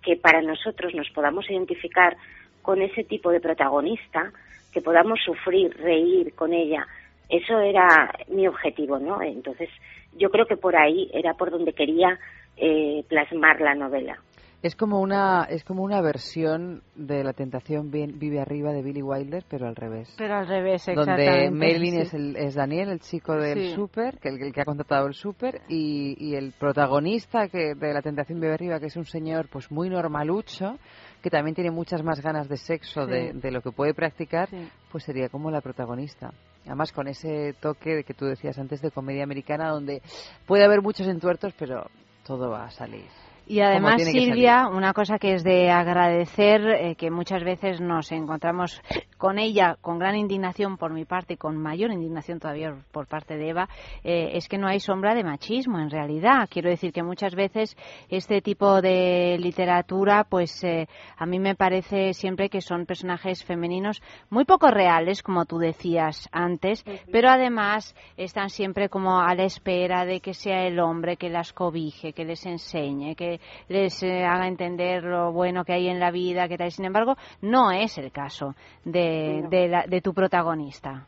[0.00, 2.16] que para nosotros nos podamos identificar
[2.62, 4.32] con ese tipo de protagonista,
[4.72, 6.86] que podamos sufrir, reír con ella.
[7.28, 9.20] Eso era mi objetivo, ¿no?
[9.22, 9.68] Entonces,
[10.16, 12.18] yo creo que por ahí era por donde quería
[12.56, 14.18] eh, plasmar la novela.
[14.62, 19.44] Es como una es como una versión de La tentación vive arriba de Billy Wilder,
[19.48, 20.14] pero al revés.
[20.16, 21.46] Pero al revés, exactamente.
[21.46, 25.08] Donde Marilyn es, el, es Daniel, el chico del súper, que el, que ha contratado
[25.08, 29.04] el súper, y, y, el protagonista que de La tentación vive arriba, que es un
[29.04, 30.78] señor pues muy normalucho,
[31.22, 34.48] que también tiene muchas más ganas de sexo de, lo que puede practicar,
[34.90, 36.32] pues sería como la protagonista.
[36.66, 40.02] Además, con ese toque que tú decías antes de comedia americana, donde
[40.46, 41.86] puede haber muchos entuertos, pero
[42.24, 43.06] todo va a salir.
[43.52, 48.80] Y además, Silvia, una cosa que es de agradecer, eh, que muchas veces nos encontramos
[49.18, 53.36] con ella con gran indignación por mi parte y con mayor indignación todavía por parte
[53.36, 53.68] de Eva,
[54.04, 56.48] eh, es que no hay sombra de machismo en realidad.
[56.50, 57.76] Quiero decir que muchas veces
[58.08, 60.88] este tipo de literatura, pues eh,
[61.18, 64.00] a mí me parece siempre que son personajes femeninos
[64.30, 70.06] muy poco reales, como tú decías antes, pero además están siempre como a la espera
[70.06, 74.46] de que sea el hombre que las cobije, que les enseñe, que les eh, haga
[74.46, 76.70] entender lo bueno que hay en la vida, que tal.
[76.70, 78.54] Sin embargo, no es el caso
[78.84, 79.42] de,
[79.88, 81.06] de, tu protagonista.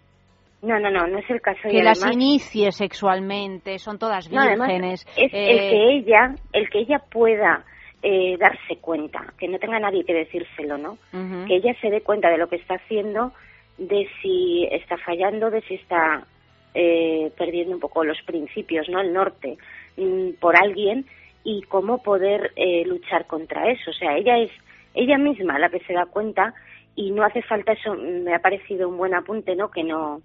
[0.63, 1.69] No, no, no, no es el caso.
[1.71, 5.07] Que las inicie sexualmente, son todas vírgenes.
[5.17, 7.65] es el eh, que ella, el que ella pueda
[8.03, 10.99] eh, darse cuenta, que no tenga nadie que decírselo, ¿no?
[11.47, 13.33] Que ella se dé cuenta de lo que está haciendo,
[13.77, 16.25] de si está fallando, de si está
[16.73, 19.01] perdiendo un poco los principios, ¿no?
[19.01, 19.57] El norte
[19.97, 21.07] mm, por alguien
[21.45, 23.91] y cómo poder eh, luchar contra eso.
[23.91, 24.51] O sea, ella es
[24.95, 26.55] ella misma la que se da cuenta
[26.97, 27.95] y no hace falta eso.
[27.95, 29.71] Me ha parecido un buen apunte, ¿no?
[29.71, 30.23] Que no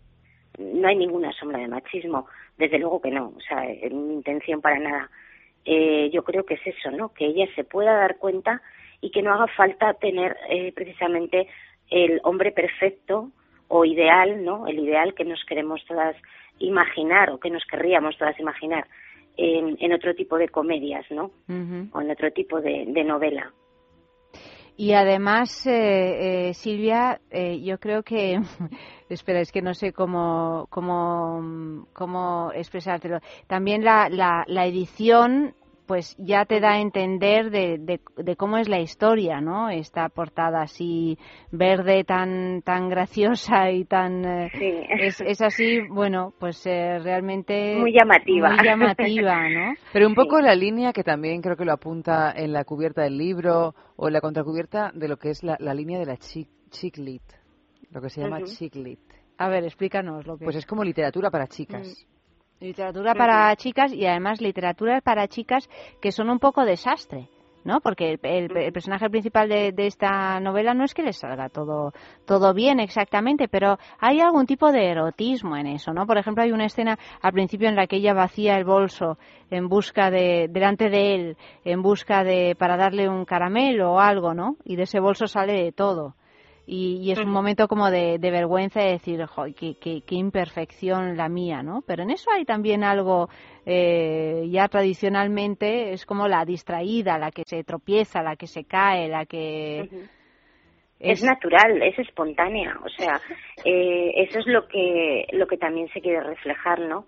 [0.58, 2.28] no hay ninguna sombra de machismo.
[2.58, 3.34] Desde luego que no.
[3.36, 5.10] O sea, mi intención para nada.
[5.66, 7.14] Eh, yo creo que es eso, ¿no?
[7.14, 8.62] Que ella se pueda dar cuenta
[9.02, 11.48] y que no haga falta tener eh, precisamente
[11.90, 13.32] el hombre perfecto
[13.68, 14.68] o ideal, ¿no?
[14.68, 16.16] El ideal que nos queremos todas
[16.60, 18.86] imaginar o que nos querríamos todas imaginar
[19.40, 21.32] en, otro tipo de comedias, ¿no?
[21.94, 23.54] O en otro tipo de, novela.
[24.76, 28.40] Y además, eh, eh, Silvia, eh, yo creo que,
[29.10, 33.20] espera, es que no sé cómo, cómo, cómo expresártelo.
[33.48, 35.54] También la, la, la edición
[35.90, 39.72] pues ya te da a entender de, de, cómo es la historia, ¿no?
[39.72, 41.18] Esta portada así
[41.52, 44.24] verde, tan tan graciosa y tan...
[44.24, 44.52] Eh,
[45.00, 47.76] es, es, así, bueno, pues eh, realmente...
[47.80, 48.52] Muy llamativa.
[48.52, 49.74] Muy llamativa, ¿no?
[49.92, 53.18] Pero un poco la línea que también creo que lo apunta en la cubierta del
[53.18, 56.98] libro o en la contracubierta de lo que es la, la línea de la chick,
[56.98, 57.24] lit,
[57.90, 59.00] lo que se llama chick lit.
[59.40, 61.88] A ver, explícanos lo que Pues es como literatura para chicas.
[61.88, 62.19] Mm.
[62.62, 65.70] Literatura para chicas y además literatura para chicas
[66.02, 67.30] que son un poco desastre.
[67.64, 67.82] ¿no?
[67.82, 71.94] Porque el, personaje principal de, esta novela no es que le salga todo,
[72.26, 76.08] todo bien exactamente, pero hay algún tipo de erotismo en eso, ¿no?
[76.08, 79.18] Por ejemplo, hay una escena al principio en la que ella vacía el bolso
[79.52, 84.34] en busca de, delante de él, en busca de, para darle un caramelo o algo,
[84.34, 84.56] ¿no?
[84.64, 86.16] Y de ese bolso sale de todo
[86.72, 89.26] y, es un momento como de, vergüenza de decir,
[89.58, 91.82] qué, qué, imperfección la mía, ¿no?
[91.88, 93.30] Pero en eso hay también algo,
[93.66, 99.08] eh, ya tradicionalmente, es como la distraída, la que se tropieza, la que se cae,
[99.08, 99.90] la que...
[101.00, 101.24] Es...
[101.24, 103.20] natural, es espontánea, o sea,
[103.66, 107.06] eh, eso es lo que, lo que también se quiere reflejar, ¿no?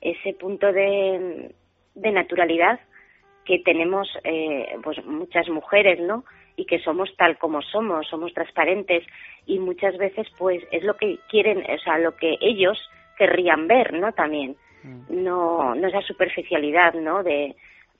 [0.00, 1.54] ese punto de,
[1.94, 2.80] de naturalidad
[3.44, 6.24] que tenemos eh, pues muchas mujeres, ¿no?
[6.56, 9.04] Y que somos tal como somos, somos transparentes
[9.46, 12.78] y muchas veces pues es lo que quieren, o sea, lo que ellos
[13.18, 14.12] querrían ver, ¿no?
[14.12, 15.22] También mm.
[15.24, 17.22] no no esa superficialidad, ¿no?
[17.22, 17.54] De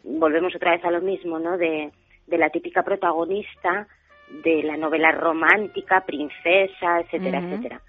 [0.05, 1.59] volvemos otra vez a lo mismo, ¿no?
[1.59, 1.91] De,
[2.27, 3.87] de la típica protagonista
[4.43, 7.81] de la novela romántica, princesa, etcétera, etcétera.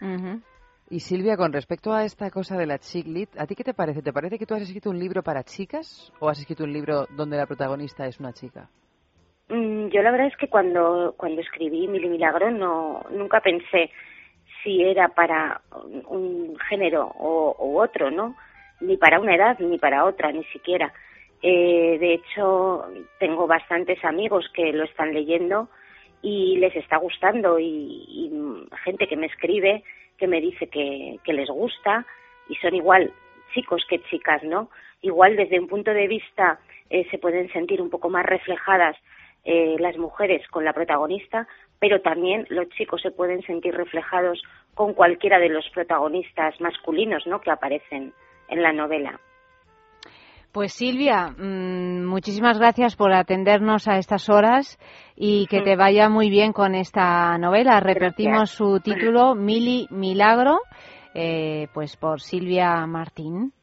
[0.89, 3.73] Y Silvia, con respecto a esta cosa de la chick lit, ¿a ti qué te
[3.73, 4.01] parece?
[4.01, 7.07] ¿Te parece que tú has escrito un libro para chicas o has escrito un libro
[7.15, 8.69] donde la protagonista es una chica?
[9.49, 13.91] Mm, yo la verdad es que cuando, cuando escribí Mil Milagro no, nunca pensé
[14.63, 15.61] si era para
[16.07, 18.35] un género o, u otro, ¿no?
[18.81, 20.93] Ni para una edad, ni para otra, ni siquiera.
[21.41, 22.85] Eh, de hecho,
[23.19, 25.69] tengo bastantes amigos que lo están leyendo
[26.21, 28.31] y les está gustando y, y
[28.83, 29.83] gente que me escribe
[30.17, 32.05] que me dice que, que les gusta
[32.49, 33.13] y son igual
[33.53, 34.69] chicos que chicas, ¿no?
[35.01, 36.59] Igual desde un punto de vista
[36.89, 38.97] eh, se pueden sentir un poco más reflejadas
[39.49, 41.47] eh, las mujeres con la protagonista,
[41.79, 44.41] pero también los chicos se pueden sentir reflejados
[44.75, 47.39] con cualquiera de los protagonistas masculinos, ¿no?
[47.39, 48.13] Que aparecen
[48.49, 49.21] en la novela.
[50.51, 54.77] Pues Silvia, mm, muchísimas gracias por atendernos a estas horas
[55.15, 57.79] y que te vaya muy bien con esta novela.
[57.79, 60.59] Repetimos su título, Mili Milagro,
[61.13, 63.53] eh, pues por Silvia Martín.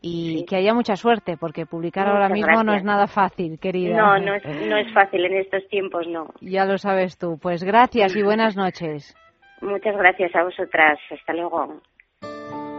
[0.00, 3.96] Y que haya mucha suerte, porque publicar ahora mismo no es nada fácil, querida.
[3.96, 6.28] No, no es, no es fácil en estos tiempos, no.
[6.40, 7.36] Ya lo sabes tú.
[7.40, 9.16] Pues gracias y buenas noches.
[9.60, 10.98] Muchas gracias a vosotras.
[11.10, 11.80] Hasta luego.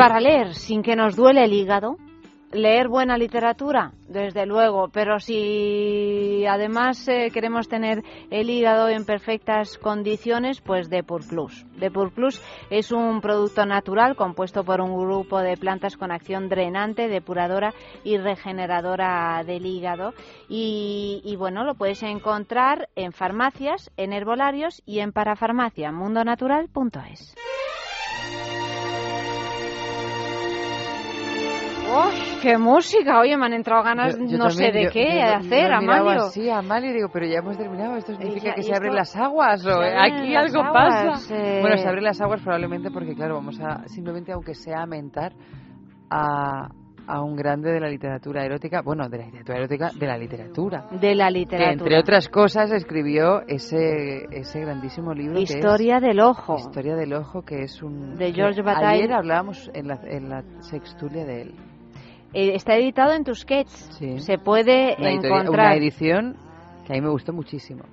[0.00, 1.98] Para leer sin que nos duele el hígado,
[2.52, 9.76] leer buena literatura, desde luego, pero si además eh, queremos tener el hígado en perfectas
[9.76, 11.66] condiciones, pues Depur Plus.
[11.76, 12.40] Depur Plus
[12.70, 18.16] es un producto natural compuesto por un grupo de plantas con acción drenante, depuradora y
[18.16, 20.14] regeneradora del hígado.
[20.48, 27.36] Y, y bueno, lo puedes encontrar en farmacias, en herbolarios y en parafarmacia, mundonatural.es.
[31.90, 33.18] ¡Uy, qué música!
[33.20, 36.20] Oye, me han entrado ganas, no sé de qué hacer, Amalio.
[36.30, 37.96] Sí, Amalio, digo, pero ya hemos terminado.
[37.96, 39.66] ¿Esto significa que se abren las aguas?
[39.66, 41.34] ¿O aquí algo pasa?
[41.34, 41.58] Eh.
[41.60, 45.32] Bueno, se abren las aguas probablemente porque, claro, vamos a simplemente, aunque sea a mentar,
[46.10, 46.68] a,
[47.06, 50.86] a un grande de la literatura erótica, bueno, de la literatura erótica, de la literatura.
[50.92, 51.68] De la literatura.
[51.68, 55.38] Que, entre otras cosas, escribió ese, ese grandísimo libro.
[55.40, 56.56] Historia del Ojo.
[56.56, 58.16] Historia del Ojo, que es un...
[58.16, 59.04] De George Bataille.
[59.04, 61.54] Ayer hablábamos en la, en la sextulia de él.
[62.32, 63.90] Eh, está editado en Tusquets.
[64.18, 65.48] Se puede una encontrar.
[65.48, 66.36] Una edición
[66.86, 67.84] que a mí me gustó muchísimo.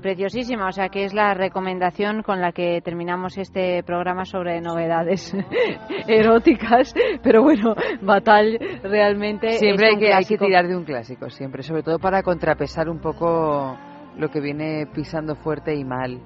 [0.00, 5.34] Preciosísima, o sea que es la recomendación con la que terminamos este programa sobre novedades
[6.08, 6.92] eróticas.
[7.22, 9.52] Pero bueno, Batal realmente.
[9.52, 12.88] Siempre es hay, que, hay que tirar de un clásico, siempre, sobre todo para contrapesar
[12.88, 13.76] un poco
[14.16, 16.20] lo que viene pisando fuerte y mal.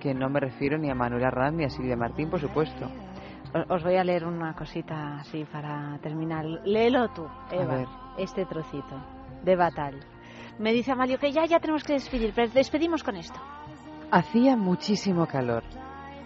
[0.00, 2.88] Que no me refiero ni a Manuel Arranz ni a Silvia Martín, por supuesto.
[3.68, 6.44] Os voy a leer una cosita así para terminar.
[6.64, 9.02] Léelo tú, Eva, este trocito
[9.42, 9.94] de Batal.
[10.58, 13.38] Me dice Amalio que ya, ya tenemos que despedir, pero despedimos con esto.
[14.10, 15.62] Hacía muchísimo calor.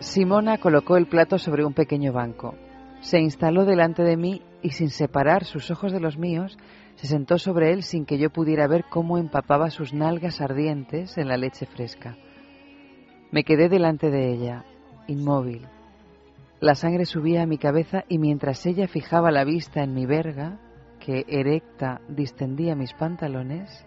[0.01, 2.55] Simona colocó el plato sobre un pequeño banco.
[3.01, 6.59] Se instaló delante de mí y sin separar sus ojos de los míos,
[6.97, 11.29] se sentó sobre él sin que yo pudiera ver cómo empapaba sus nalgas ardientes en
[11.29, 12.17] la leche fresca.
[13.31, 14.65] Me quedé delante de ella,
[15.07, 15.67] inmóvil.
[16.63, 20.61] La sangre subía a mi cabeza y mientras ella fijaba la vista en mi verga,
[21.01, 23.85] que erecta distendía mis pantalones,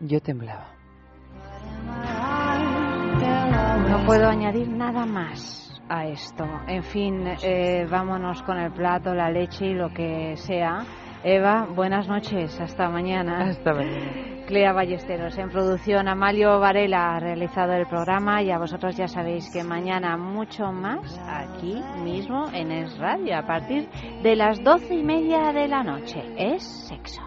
[0.00, 0.74] yo temblaba.
[3.88, 6.44] No puedo añadir nada más a esto.
[6.66, 10.84] En fin, eh, vámonos con el plato, la leche y lo que sea.
[11.22, 12.58] Eva, buenas noches.
[12.60, 13.50] Hasta mañana.
[13.50, 14.26] Hasta mañana.
[14.46, 19.48] Clea Ballesteros en producción, Amalio Varela ha realizado el programa y a vosotros ya sabéis
[19.52, 23.88] que mañana mucho más aquí mismo en Es Radio a partir
[24.24, 26.24] de las doce y media de la noche.
[26.36, 27.22] Es sexo.